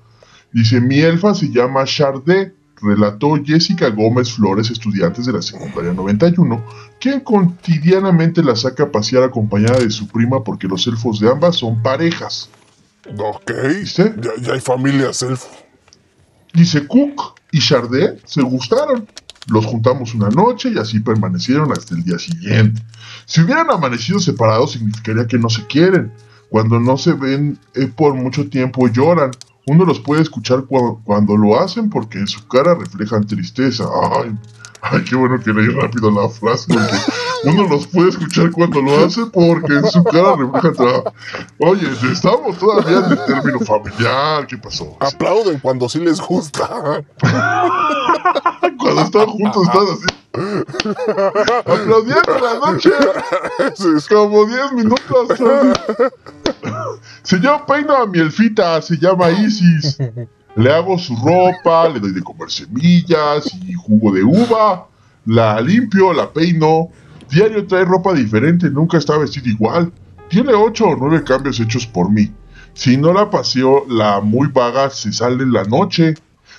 Dice, 0.52 0.82
mi 0.82 1.00
elfa 1.00 1.34
se 1.36 1.50
llama 1.50 1.86
Chardet, 1.86 2.56
relató 2.82 3.36
Jessica 3.44 3.90
Gómez 3.90 4.34
Flores, 4.34 4.72
estudiantes 4.72 5.26
de 5.26 5.34
la 5.34 5.42
secundaria 5.42 5.94
91, 5.94 6.64
quien 7.00 7.20
cotidianamente 7.20 8.44
la 8.44 8.56
saca 8.56 8.84
a 8.84 8.92
pasear 8.92 9.24
acompañada 9.24 9.80
de 9.80 9.90
su 9.90 10.08
prima 10.08 10.44
porque 10.44 10.68
los 10.68 10.86
elfos 10.88 11.20
de 11.20 11.30
ambas 11.30 11.58
son 11.58 11.82
parejas. 11.82 12.50
Ok. 13.18 13.52
¿Viste? 13.80 14.16
Ya, 14.22 14.32
ya 14.42 14.54
hay 14.54 14.60
familias 14.60 15.22
elfo. 15.22 15.50
Dice 16.54 16.88
Cook 16.88 17.36
y 17.52 17.60
Chardet 17.60 18.26
se 18.26 18.42
gustaron. 18.42 19.08
Los 19.50 19.66
juntamos 19.66 20.14
una 20.14 20.30
noche 20.30 20.70
y 20.74 20.78
así 20.78 21.00
permanecieron 21.00 21.72
hasta 21.72 21.96
el 21.96 22.04
día 22.04 22.20
siguiente. 22.20 22.82
Si 23.26 23.42
hubieran 23.42 23.70
amanecido 23.72 24.20
separados 24.20 24.72
significaría 24.74 25.28
que 25.28 25.38
no 25.40 25.50
se 25.50 25.66
quieren. 25.68 26.12
Cuando 26.50 26.80
no 26.80 26.98
se 26.98 27.14
ven 27.14 27.60
eh, 27.76 27.88
por 27.88 28.14
mucho 28.16 28.50
tiempo 28.50 28.88
lloran. 28.88 29.32
Uno 29.68 29.86
los 29.86 30.00
puede 30.00 30.24
escuchar 30.24 30.60
cua- 30.62 31.00
cuando 31.04 31.38
lo 31.38 31.60
hacen 31.60 31.90
porque 31.92 32.18
en 32.18 32.28
su 32.28 32.48
cara 32.48 32.74
reflejan 32.74 33.28
tristeza. 33.28 33.84
Ay, 34.16 34.36
ay, 34.82 35.04
qué 35.04 35.16
bueno 35.16 35.40
que 35.40 35.54
leí 35.54 35.68
rápido 35.68 36.10
la 36.10 36.28
frase 36.30 36.74
uno 37.44 37.68
los 37.68 37.88
puede 37.88 38.10
escuchar 38.10 38.52
cuando 38.52 38.82
lo 38.82 39.06
hace 39.06 39.26
porque 39.28 39.74
en 39.74 39.86
su 39.90 40.04
cara 40.04 40.36
refleja 40.36 40.72
trabajo. 40.74 41.14
Oye, 41.60 41.88
estamos 42.12 42.58
todavía 42.58 42.98
en 42.98 43.12
el 43.12 43.26
término 43.26 43.60
familiar. 43.62 44.48
¿Qué 44.48 44.58
pasó? 44.58 44.98
Aplauden 45.00 45.60
cuando 45.60 45.88
sí 45.90 46.00
les 46.00 46.20
gusta. 46.20 46.68
cuando 48.78 49.02
están 49.02 49.26
juntos 49.28 49.68
están 49.68 49.84
así. 49.94 50.20
Aplaudiendo 51.66 52.40
la 52.40 52.72
noche. 52.72 52.92
Como 54.10 54.46
10 54.46 54.74
minutos. 54.74 55.30
Si 57.24 57.40
yo 57.40 57.66
peino 57.66 57.96
a 57.96 58.08
mi 58.08 58.20
elfita, 58.20 58.82
se 58.82 58.98
llama 58.98 59.30
Isis. 59.32 59.98
Le 60.56 60.74
hago 60.74 60.98
su 60.98 61.16
ropa, 61.16 61.88
le 61.90 62.00
doy 62.00 62.12
de 62.12 62.22
comer 62.22 62.50
semillas 62.50 63.54
y 63.54 63.74
jugo 63.74 64.12
de 64.12 64.24
uva. 64.24 64.88
La 65.26 65.62
limpio, 65.62 66.12
la 66.14 66.30
peino. 66.32 66.90
Diario 67.30 67.66
trae 67.68 67.86
ropa 67.86 68.14
diferente, 68.14 68.70
nunca 68.70 68.98
está 68.98 69.18
vestida 69.18 69.50
igual. 69.50 69.92
Tiene 70.30 70.54
ocho 70.54 70.88
o 70.88 70.96
nueve 70.96 71.24
cambios 71.24 71.60
hechos 71.60 71.86
por 71.86 72.10
mí. 72.10 72.32
Si 72.74 72.98
no 72.98 73.14
la 73.14 73.30
paseo, 73.30 73.86
la 73.88 74.22
muy 74.22 74.48
vaga 74.48 74.90
se 74.90 75.12
sale 75.12 75.44
en 75.44 75.54
la 75.54 75.64
noche. 75.64 76.16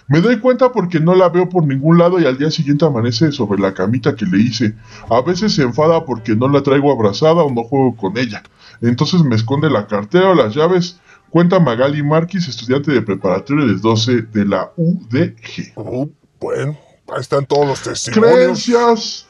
Me 0.08 0.20
doy 0.20 0.40
cuenta 0.40 0.72
porque 0.72 0.98
no 0.98 1.14
la 1.14 1.28
veo 1.28 1.48
por 1.48 1.64
ningún 1.64 1.98
lado 1.98 2.18
y 2.18 2.26
al 2.26 2.36
día 2.36 2.50
siguiente 2.50 2.84
amanece 2.84 3.30
sobre 3.30 3.60
la 3.60 3.74
camita 3.74 4.16
que 4.16 4.26
le 4.26 4.38
hice. 4.38 4.74
A 5.08 5.22
veces 5.22 5.54
se 5.54 5.62
enfada 5.62 6.04
porque 6.04 6.34
no 6.34 6.48
la 6.48 6.62
traigo 6.62 6.92
abrazada 6.92 7.42
o 7.42 7.50
no 7.50 7.62
juego 7.62 7.96
con 7.96 8.18
ella. 8.18 8.42
Entonces 8.82 9.22
me 9.22 9.36
esconde 9.36 9.70
la 9.70 9.86
cartera 9.86 10.30
o 10.30 10.34
las 10.34 10.54
llaves. 10.54 11.00
Cuenta 11.30 11.60
Magali 11.60 12.02
Marquis, 12.02 12.48
estudiante 12.48 12.90
de 12.90 13.02
preparatoria 13.02 13.66
de 13.66 13.74
12 13.74 14.22
de 14.22 14.44
la 14.46 14.72
UDG. 14.76 15.72
Uh, 15.76 16.10
bueno, 16.40 16.76
ahí 17.14 17.20
están 17.20 17.46
todos 17.46 17.68
los 17.68 17.80
testimonios. 17.80 18.34
Creencias. 18.34 19.29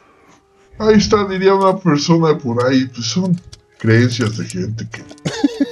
Ahí 0.81 0.97
está, 0.97 1.25
diría 1.27 1.55
una 1.55 1.77
persona 1.79 2.37
por 2.39 2.65
ahí. 2.67 2.87
Pues 2.87 3.07
son 3.07 3.41
creencias 3.79 4.37
de 4.37 4.45
gente 4.47 4.87
que 4.91 5.03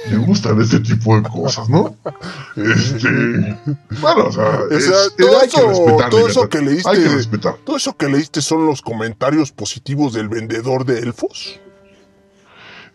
le 0.09 0.17
gustan 0.17 0.59
este 0.61 0.79
tipo 0.79 1.15
de 1.19 1.27
cosas, 1.29 1.67
¿no? 1.69 1.95
Este. 2.55 3.57
Bueno, 4.01 4.25
o 4.27 4.31
sea, 4.31 4.61
O 4.61 4.69
es- 4.73 4.85
sea, 4.85 4.95
es- 5.05 5.15
todo, 5.17 5.41
eso, 5.41 5.67
respetar, 5.69 6.09
todo 6.09 6.21
la 6.25 6.31
eso 6.31 6.41
verdad. 6.41 6.49
que 6.59 6.65
leíste, 6.65 6.89
Hay 6.89 7.03
que 7.03 7.09
respetar. 7.09 7.55
todo 7.63 7.77
eso 7.77 7.95
que 7.97 8.07
leíste 8.09 8.41
son 8.41 8.65
los 8.65 8.81
comentarios 8.81 9.51
positivos 9.51 10.13
del 10.13 10.29
vendedor 10.29 10.85
de 10.85 10.99
elfos. 10.99 11.59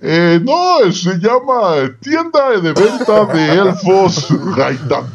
Eh, 0.06 0.38
no, 0.44 0.92
se 0.92 1.18
llama 1.18 1.90
Tienda 1.98 2.50
de 2.60 2.74
Venta 2.74 3.24
de 3.24 3.54
Elfos 3.54 4.28
Gaitán. 4.54 5.06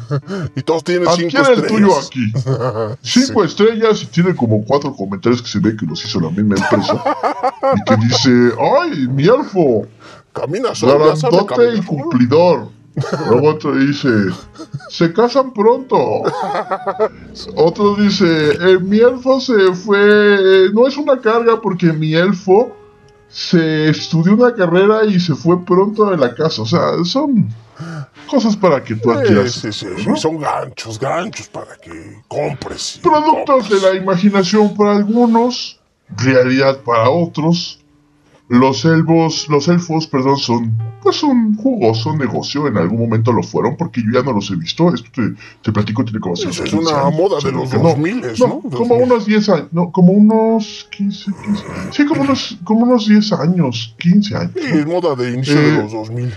Y 0.55 0.63
todos 0.63 0.83
tienen 0.83 1.07
cinco 1.15 1.37
Adquiere 1.37 1.61
el 1.61 1.67
tuyo 1.67 1.91
aquí. 1.95 2.33
Cinco 3.03 3.43
estrellas 3.43 4.01
y 4.01 4.07
tiene 4.07 4.35
como 4.35 4.65
cuatro 4.65 4.95
comentarios 4.95 5.43
que 5.43 5.47
se 5.47 5.59
ve 5.59 5.77
que 5.77 5.85
los 5.85 6.03
hizo 6.03 6.19
la 6.19 6.31
misma 6.31 6.55
empresa. 6.55 7.03
Y 7.75 7.83
que 7.83 7.97
dice, 7.97 8.51
¡ay, 8.81 9.07
mi 9.09 9.25
elfo! 9.25 9.85
Camina 10.33 10.73
solo, 10.73 11.13
y 11.75 11.81
cumplidor. 11.81 12.69
Luego 13.29 13.49
otro 13.49 13.75
dice, 13.75 14.09
se 14.89 15.13
casan 15.13 15.53
pronto. 15.53 16.23
Otro 17.55 17.95
dice, 17.95 18.25
eh, 18.53 18.79
mi 18.79 18.97
elfo 18.97 19.39
se 19.39 19.71
fue, 19.73 19.99
eh, 19.99 20.69
no 20.73 20.87
es 20.87 20.97
una 20.97 21.19
carga 21.19 21.61
porque 21.61 21.93
mi 21.93 22.15
elfo 22.15 22.75
se 23.29 23.89
estudió 23.89 24.33
una 24.33 24.53
carrera 24.53 25.05
y 25.05 25.19
se 25.19 25.35
fue 25.35 25.63
pronto 25.63 26.09
de 26.09 26.17
la 26.17 26.33
casa. 26.33 26.61
O 26.63 26.65
sea, 26.65 27.03
son 27.03 27.49
cosas 28.29 28.57
para 28.57 28.83
que 28.83 28.95
tú 28.95 29.11
adquieras. 29.11 29.51
sí, 29.51 29.71
sí, 29.71 29.87
sí, 29.97 30.07
¿no? 30.07 30.15
son 30.15 30.39
ganchos, 30.39 30.99
ganchos 30.99 31.47
para 31.47 31.75
que 31.77 32.21
compres. 32.27 32.99
Productos 33.01 33.69
de 33.69 33.79
la 33.79 33.95
imaginación 33.95 34.75
para 34.75 34.95
algunos, 34.95 35.79
realidad 36.09 36.79
para 36.81 37.09
otros. 37.09 37.79
Los 38.49 38.83
elfos, 38.83 39.47
los 39.47 39.67
elfos, 39.67 40.07
perdón, 40.07 40.37
son 40.37 40.75
pues 41.03 41.21
un 41.21 41.55
jugoso 41.55 42.17
negocio. 42.17 42.67
En 42.67 42.77
algún 42.77 42.99
momento 42.99 43.31
lo 43.31 43.43
fueron 43.43 43.77
porque 43.77 44.01
yo 44.01 44.11
ya 44.11 44.23
no 44.23 44.33
los 44.33 44.49
he 44.49 44.55
visto. 44.55 44.91
Esto 44.93 45.07
te, 45.13 45.21
te 45.61 45.71
platico, 45.71 46.03
tiene 46.03 46.19
como 46.19 46.33
Eso 46.33 46.45
15 46.49 46.63
es 46.63 46.73
una 46.73 46.99
años, 47.01 47.13
moda 47.13 47.37
de 47.43 47.51
los 47.51 47.69
que 47.69 47.77
2000, 47.77 48.21
no, 48.21 48.47
¿no? 48.47 48.61
como 48.61 48.95
2000. 48.97 49.03
unos 49.03 49.25
10 49.27 49.49
años, 49.49 49.67
no, 49.71 49.91
como 49.91 50.13
unos 50.13 50.87
15, 50.91 51.31
15, 51.45 51.63
sí, 51.91 52.05
como 52.07 52.21
unos, 52.23 52.57
como 52.63 52.79
unos 52.81 53.07
10 53.07 53.31
años, 53.33 53.95
15 53.99 54.35
años. 54.35 54.51
Sí, 54.55 54.61
es 54.65 54.85
moda 54.87 55.15
de 55.15 55.31
inicio 55.31 55.55
Eh, 55.59 55.61
de 55.71 55.83
los 55.83 55.91
2000. 55.91 56.33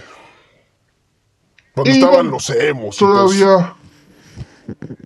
Cuando 1.74 1.90
y 1.90 1.94
estaban 1.94 2.30
los 2.30 2.50
emos. 2.50 2.96
Todavía, 2.98 3.74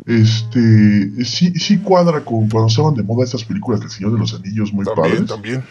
este, 0.07 1.25
sí, 1.25 1.53
sí 1.55 1.79
cuadra 1.79 2.25
con 2.25 2.49
cuando 2.49 2.67
estaban 2.69 2.95
de 2.95 3.03
moda 3.05 3.25
estas 3.25 3.45
películas 3.45 3.81
del 3.81 3.91
Señor 3.91 4.13
de 4.13 4.19
los 4.19 4.35
Anillos 4.35 4.73
muy 4.73 4.85
También, 4.85 5.13
padres. 5.13 5.29
también. 5.29 5.65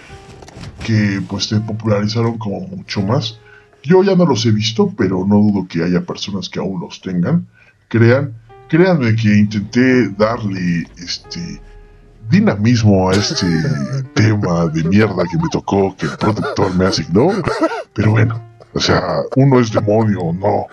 Que 0.85 1.21
pues 1.27 1.45
se 1.45 1.59
popularizaron 1.59 2.37
como 2.37 2.61
mucho 2.61 3.01
más. 3.01 3.39
Yo 3.83 4.03
ya 4.03 4.15
no 4.15 4.25
los 4.25 4.45
he 4.45 4.51
visto, 4.51 4.93
pero 4.97 5.25
no 5.27 5.35
dudo 5.35 5.67
que 5.67 5.83
haya 5.83 6.01
personas 6.01 6.49
que 6.49 6.59
aún 6.59 6.81
los 6.81 7.01
tengan. 7.01 7.47
Crean, 7.87 8.33
créanme 8.67 9.15
que 9.15 9.37
intenté 9.37 10.09
darle 10.09 10.87
este 10.97 11.61
dinamismo 12.29 13.09
a 13.09 13.13
este 13.13 13.45
tema 14.15 14.67
de 14.67 14.83
mierda 14.83 15.23
que 15.29 15.37
me 15.37 15.49
tocó, 15.49 15.95
que 15.95 16.07
el 16.07 16.17
productor 16.17 16.75
me 16.75 16.85
asignó. 16.85 17.29
Pero 17.93 18.11
bueno, 18.11 18.41
o 18.73 18.79
sea, 18.79 19.21
uno 19.35 19.59
es 19.59 19.71
demonio, 19.71 20.33
no. 20.33 20.67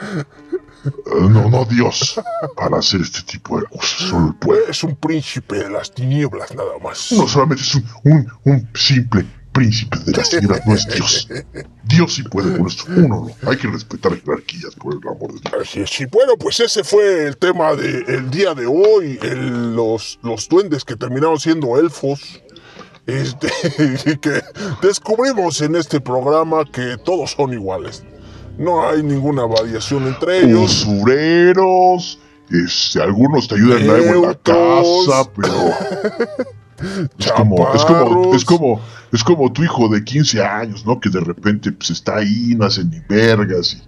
No, 1.29 1.49
no 1.49 1.65
Dios, 1.65 2.21
para 2.57 2.79
hacer 2.79 3.03
este 3.03 3.23
tipo 3.23 3.61
de 3.61 3.67
cosas, 3.67 4.09
solo. 4.09 4.37
Es 4.69 4.83
un 4.83 4.97
príncipe 4.97 5.59
de 5.59 5.71
las 5.71 5.93
tinieblas, 5.95 6.53
nada 6.57 6.73
más. 6.83 7.13
Uno 7.13 7.29
solamente 7.29 7.63
es 7.63 7.75
un, 7.77 7.85
un, 8.03 8.33
un 8.45 8.69
simple 8.75 9.25
príncipe 9.53 9.99
de 10.07 10.13
las 10.13 10.31
tinieblas, 10.31 10.67
no 10.67 10.75
es 10.75 10.87
Dios. 10.89 11.29
Dios 11.85 12.15
sí 12.15 12.23
puede 12.23 12.57
con 12.57 12.67
esto. 12.67 12.85
Uno 12.89 13.27
no. 13.43 13.51
Hay 13.51 13.57
que 13.57 13.69
respetar 13.69 14.19
jerarquías, 14.21 14.75
por 14.77 14.95
el 14.95 15.01
amor 15.09 15.35
de 15.35 15.41
Dios. 15.51 15.69
Así 15.69 15.81
es, 15.81 16.01
y 16.01 16.07
bueno, 16.07 16.33
pues 16.39 16.59
ese 16.61 16.83
fue 16.85 17.27
el 17.27 17.37
tema 17.37 17.75
del 17.75 18.31
día 18.31 18.55
de 18.55 18.67
hoy. 18.67 19.19
el- 19.23 19.75
los, 19.77 20.19
los 20.23 20.49
duendes 20.49 20.85
que 20.85 20.97
terminaron 20.97 21.39
siendo 21.39 21.79
elfos. 21.79 22.41
Este, 23.07 23.49
y 24.07 24.17
que 24.19 24.43
descubrimos 24.81 25.61
en 25.61 25.75
este 25.77 26.01
programa 26.01 26.65
que 26.65 26.97
todos 27.05 27.33
son 27.33 27.53
iguales. 27.53 28.05
No 28.59 28.87
hay 28.89 29.03
ninguna 29.03 29.45
variación 29.45 30.07
entre 30.07 30.45
ellos. 30.45 30.87
Usureros, 30.87 32.19
este, 32.51 33.03
algunos 33.03 33.49
te 33.49 33.57
ayudan 33.57 33.89
algo 33.91 34.15
en 34.15 34.23
la 34.23 34.35
casa, 34.35 35.31
pero 35.35 35.75
es 37.19 37.33
como, 37.33 37.75
es 37.75 37.85
como, 37.85 38.35
es 38.35 38.45
como, 38.45 38.81
es 39.13 39.25
como 39.25 39.53
tu 39.53 39.63
hijo 39.65 39.89
de 39.89 40.03
15 40.05 40.43
años, 40.43 40.87
¿no? 40.87 41.01
Que 41.01 41.11
de 41.11 41.21
repente 41.21 41.73
pues 41.73 41.91
está 41.91 42.17
ahí, 42.17 42.55
no 42.57 42.67
hace 42.67 42.85
ni 42.85 43.01
vergas 43.09 43.75
y 43.75 43.83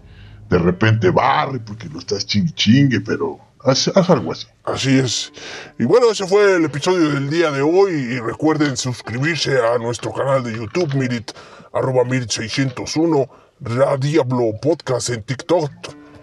de 0.49 0.59
repente 0.59 1.11
barre 1.11 1.61
porque 1.61 1.89
lo 1.89 1.99
estás 1.99 2.27
chingue 2.27 2.53
chingue, 2.53 3.01
pero 3.01 3.39
haz, 3.61 3.89
haz 3.95 4.11
algo 4.11 4.33
así. 4.33 4.47
Así 4.65 4.99
es. 4.99 5.33
Y 5.79 5.85
bueno, 5.85 6.11
ese 6.11 6.27
fue 6.27 6.57
el 6.57 6.65
episodio 6.65 7.11
del 7.11 7.31
día 7.31 7.51
de 7.51 7.63
hoy. 7.63 7.93
Y 7.93 8.21
recuerden 8.21 8.77
suscribirse 8.77 9.59
a 9.61 9.79
nuestro 9.79 10.13
canal 10.13 10.43
de 10.45 10.55
YouTube, 10.55 10.95
Mirit, 10.95 11.33
arroba 11.73 12.05
Mirit601, 12.05 13.29
Radiablo 13.61 14.53
Podcast 14.61 15.11
en 15.11 15.23
TikTok. 15.23 15.71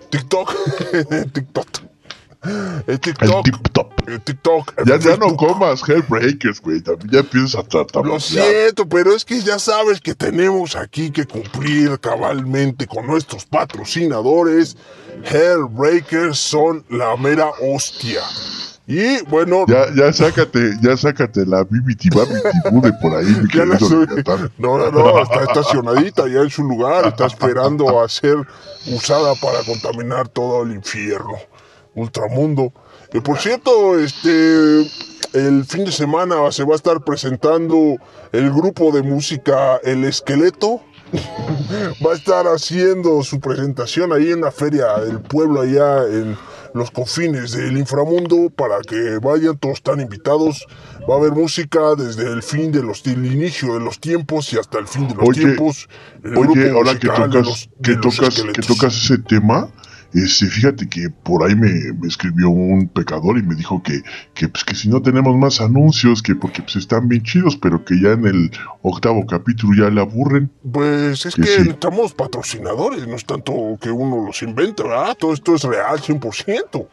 TikTok. 0.09 0.53
TikTok. 1.33 1.90
El 2.87 2.99
TikTok. 2.99 4.73
Ya, 4.85 4.97
ya 4.97 5.15
no 5.17 5.35
comas 5.35 5.87
Hellbreakers, 5.87 6.59
güey. 6.61 6.81
También 6.81 7.11
ya 7.11 7.19
empiezas 7.19 7.55
a 7.55 7.63
tratar. 7.63 8.05
Lo 8.05 8.19
siento, 8.19 8.87
pero 8.89 9.15
es 9.15 9.23
que 9.23 9.41
ya 9.41 9.59
sabes 9.59 10.01
que 10.01 10.15
tenemos 10.15 10.75
aquí 10.75 11.11
que 11.11 11.25
cumplir 11.25 11.99
cabalmente 11.99 12.87
con 12.87 13.05
nuestros 13.05 13.45
patrocinadores. 13.45 14.75
Hellbreakers 15.23 16.39
son 16.39 16.83
la 16.89 17.15
mera 17.15 17.51
hostia. 17.61 18.21
Y 18.87 19.21
bueno, 19.25 19.65
Ya, 19.67 19.85
ya 19.95 20.11
sácate, 20.11 20.73
ya 20.81 20.97
sácate 20.97 21.45
la 21.45 21.63
bibiti 21.63 22.09
bude 22.09 22.91
por 23.01 23.15
ahí, 23.15 23.25
mi 23.25 23.47
Ya 23.53 23.65
la. 23.65 23.77
No, 24.57 24.77
no, 24.77 24.91
no, 24.91 25.21
está 25.21 25.43
estacionadita 25.43 26.27
ya 26.27 26.41
en 26.41 26.49
su 26.49 26.63
lugar, 26.63 27.07
está 27.07 27.27
esperando 27.27 28.01
a 28.01 28.09
ser 28.09 28.35
usada 28.87 29.35
para 29.35 29.63
contaminar 29.63 30.27
todo 30.27 30.63
el 30.63 30.73
infierno, 30.73 31.37
ultramundo. 31.95 32.73
Y 33.13 33.19
por 33.19 33.37
cierto, 33.39 33.99
este, 33.99 34.81
el 35.33 35.65
fin 35.65 35.85
de 35.85 35.91
semana 35.91 36.51
se 36.51 36.63
va 36.63 36.73
a 36.73 36.75
estar 36.75 37.03
presentando 37.03 37.97
el 38.31 38.51
grupo 38.51 38.91
de 38.91 39.03
música 39.03 39.77
El 39.83 40.03
Esqueleto. 40.05 40.81
Va 42.05 42.13
a 42.13 42.15
estar 42.15 42.45
haciendo 42.47 43.21
su 43.23 43.41
presentación 43.41 44.13
ahí 44.13 44.31
en 44.31 44.39
la 44.41 44.51
feria 44.51 44.97
del 44.99 45.19
pueblo 45.19 45.59
allá 45.59 46.05
en 46.07 46.37
los 46.73 46.89
confines 46.89 47.51
del 47.51 47.77
inframundo 47.77 48.49
para 48.55 48.79
que 48.79 49.19
vayan, 49.21 49.57
todos 49.57 49.75
están 49.75 49.99
invitados. 49.99 50.65
Va 51.09 51.15
a 51.15 51.17
haber 51.17 51.33
música 51.33 51.95
desde 51.97 52.31
el 52.31 52.41
fin 52.41 52.71
de 52.71 52.81
los, 52.81 53.03
del 53.03 53.25
inicio 53.25 53.73
de 53.73 53.81
los 53.81 53.99
tiempos 53.99 54.53
y 54.53 54.57
hasta 54.57 54.79
el 54.79 54.87
fin 54.87 55.09
de 55.09 55.15
los 55.15 55.27
Oye, 55.27 55.41
tiempos. 55.41 55.89
El 56.23 56.37
Oye, 56.37 56.69
ahora 56.71 56.97
que 56.97 57.07
tocas, 57.07 57.33
los- 57.33 57.69
que 57.83 57.95
tocas, 57.97 58.41
que 58.53 58.61
tocas 58.61 58.95
ese 59.03 59.17
tema, 59.17 59.69
Este, 60.13 60.47
fíjate 60.47 60.89
que 60.89 61.09
por 61.09 61.43
ahí 61.43 61.55
me, 61.55 61.71
escribió 62.07 62.49
un 62.49 62.87
pecador 62.87 63.37
y 63.37 63.43
me 63.43 63.55
dijo 63.55 63.81
que, 63.81 64.01
que, 64.33 64.49
pues, 64.49 64.63
que 64.63 64.75
si 64.75 64.89
no 64.89 65.01
tenemos 65.01 65.35
más 65.37 65.61
anuncios, 65.61 66.21
que 66.21 66.35
porque 66.35 66.61
pues, 66.61 66.75
están 66.75 67.07
bien 67.07 67.23
chidos, 67.23 67.57
pero 67.57 67.85
que 67.85 67.99
ya 68.01 68.11
en 68.11 68.25
el 68.25 68.51
octavo 68.81 69.25
capítulo 69.25 69.83
ya 69.83 69.89
le 69.89 70.01
aburren. 70.01 70.51
Pues 70.69 71.25
es 71.25 71.35
que, 71.35 71.41
necesitamos 71.41 72.13
patrocinadores, 72.13 73.07
no 73.07 73.15
es 73.15 73.25
tanto 73.25 73.77
que 73.79 73.89
uno 73.89 74.25
los 74.25 74.41
invente, 74.41 74.83
¿verdad? 74.83 75.15
Todo 75.17 75.33
esto 75.33 75.55
es 75.55 75.63
real 75.63 75.99
100%. 75.99 76.87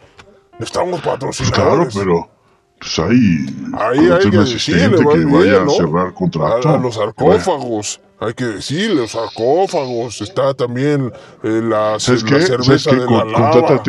Necesitamos 0.58 1.00
patrocinadores. 1.00 1.94
Pues 1.94 2.04
claro, 2.04 2.28
pero 2.28 2.37
pues 2.80 2.98
ahí, 2.98 3.46
ahí 3.74 4.10
hay 4.10 4.30
que 4.30 4.38
decirle, 4.38 4.98
que 4.98 5.24
vaya 5.24 5.62
a 5.62 5.68
cerrar 5.68 6.14
contrato. 6.14 6.68
A, 6.68 6.78
los 6.78 6.94
sarcófagos. 6.94 8.00
Hay 8.20 8.34
que 8.34 8.44
decirle, 8.44 9.02
los 9.02 9.12
sarcófagos, 9.12 10.20
está 10.20 10.54
también 10.54 11.12
eh, 11.42 11.60
la, 11.62 11.98
cerveza 12.00 12.90
de 12.90 13.06
la 13.06 13.24
lava. 13.24 13.82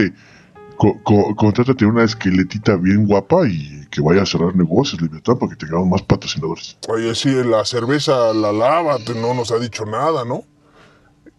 Contrátate, 1.35 1.85
una 1.85 2.03
esqueletita 2.03 2.77
bien 2.77 3.05
guapa 3.05 3.47
y 3.47 3.85
que 3.89 4.01
vaya 4.01 4.21
a 4.21 4.25
cerrar 4.25 4.55
negocios, 4.55 5.01
Libertad, 5.01 5.35
para 5.37 5.49
que 5.51 5.65
tengamos 5.65 5.89
más 5.89 6.01
patrocinadores. 6.03 6.77
Oye, 6.87 7.13
sí, 7.15 7.43
la 7.43 7.65
cerveza 7.65 8.33
La 8.33 8.51
Lava 8.53 8.97
no 9.15 9.33
nos 9.33 9.51
ha 9.51 9.59
dicho 9.59 9.85
nada, 9.85 10.23
¿no? 10.25 10.43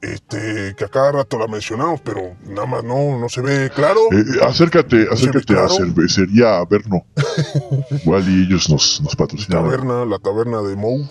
Este, 0.01 0.75
que 0.77 0.85
a 0.85 0.89
cada 0.89 1.13
rato 1.13 1.39
la 1.39 1.47
mencionamos, 1.47 2.01
pero 2.01 2.35
nada 2.47 2.67
más 2.67 2.83
no, 2.83 3.19
no 3.19 3.29
se 3.29 3.43
ve 3.43 3.71
claro. 3.75 4.01
Eh, 4.13 4.21
eh, 4.21 4.45
acércate, 4.47 5.07
acércate 5.13 5.59
a 5.59 5.69
cervecería 5.69 6.57
Averno. 6.59 7.05
Igual 8.05 8.27
y 8.29 8.47
ellos 8.47 8.71
nos, 8.71 9.03
nos 9.03 9.15
patrocinan. 9.15 9.63
La 9.63 9.71
taberna, 9.71 10.05
la 10.07 10.19
taberna 10.19 10.63
de 10.63 10.75
Mou 10.75 11.07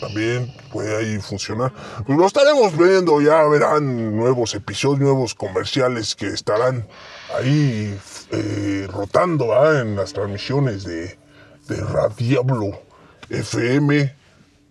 también 0.00 0.52
puede 0.72 0.96
ahí 0.96 1.18
funcionar. 1.18 1.72
Pues 2.06 2.16
lo 2.16 2.24
estaremos 2.24 2.76
viendo, 2.78 3.20
ya 3.20 3.42
verán 3.48 4.16
nuevos 4.16 4.54
episodios, 4.54 5.00
nuevos 5.00 5.34
comerciales 5.34 6.14
que 6.14 6.28
estarán 6.28 6.86
ahí 7.36 7.98
eh, 8.30 8.88
rotando 8.92 9.52
en 9.80 9.96
las 9.96 10.12
transmisiones 10.12 10.84
de, 10.84 11.18
de 11.68 11.76
Radiablo 11.80 12.80
FM 13.28 14.19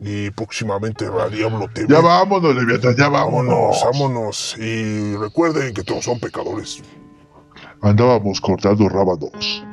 y 0.02 0.32
próximamente 0.32 1.10
Radiablo 1.10 1.68
TV. 1.74 1.94
Ya 1.94 2.00
vámonos, 2.00 2.56
Leviatán, 2.56 2.96
ya 2.96 3.10
vámonos. 3.10 3.84
Vámonos, 3.84 4.56
Y 4.58 5.16
recuerden 5.18 5.74
que 5.74 5.84
todos 5.84 6.06
son 6.06 6.20
pecadores. 6.20 6.82
Andábamos 7.82 8.40
cortando 8.40 8.88
rábanos. 8.88 9.64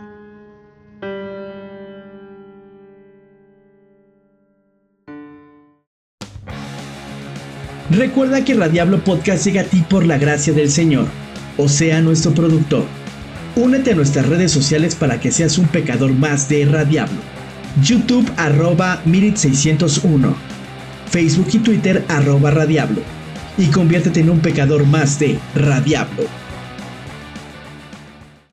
Recuerda 7.91 8.45
que 8.45 8.55
Radiablo 8.55 9.03
Podcast 9.05 9.47
llega 9.47 9.61
a 9.61 9.65
ti 9.65 9.85
por 9.89 10.05
la 10.05 10.19
gracia 10.19 10.53
del 10.53 10.71
Señor, 10.71 11.07
o 11.57 11.69
sea, 11.69 12.01
nuestro 12.01 12.33
productor. 12.33 12.85
Únete 13.55 13.93
a 13.93 13.95
nuestras 13.95 14.29
redes 14.29 14.51
sociales 14.51 14.97
para 14.97 15.21
que 15.21 15.31
seas 15.31 15.57
un 15.57 15.69
pecador 15.69 16.13
más 16.13 16.49
de 16.49 16.67
Radiablo. 16.67 17.36
YouTube 17.83 18.31
arroba 18.37 19.03
Mirit601, 19.05 20.35
Facebook 21.11 21.49
y 21.53 21.59
Twitter 21.59 22.05
arroba 22.09 22.51
Radiablo. 22.51 23.03
Y 23.59 23.67
conviértete 23.67 24.21
en 24.21 24.31
un 24.31 24.41
pecador 24.41 24.87
más 24.87 25.19
de 25.19 25.39
Radiablo. 25.55 26.25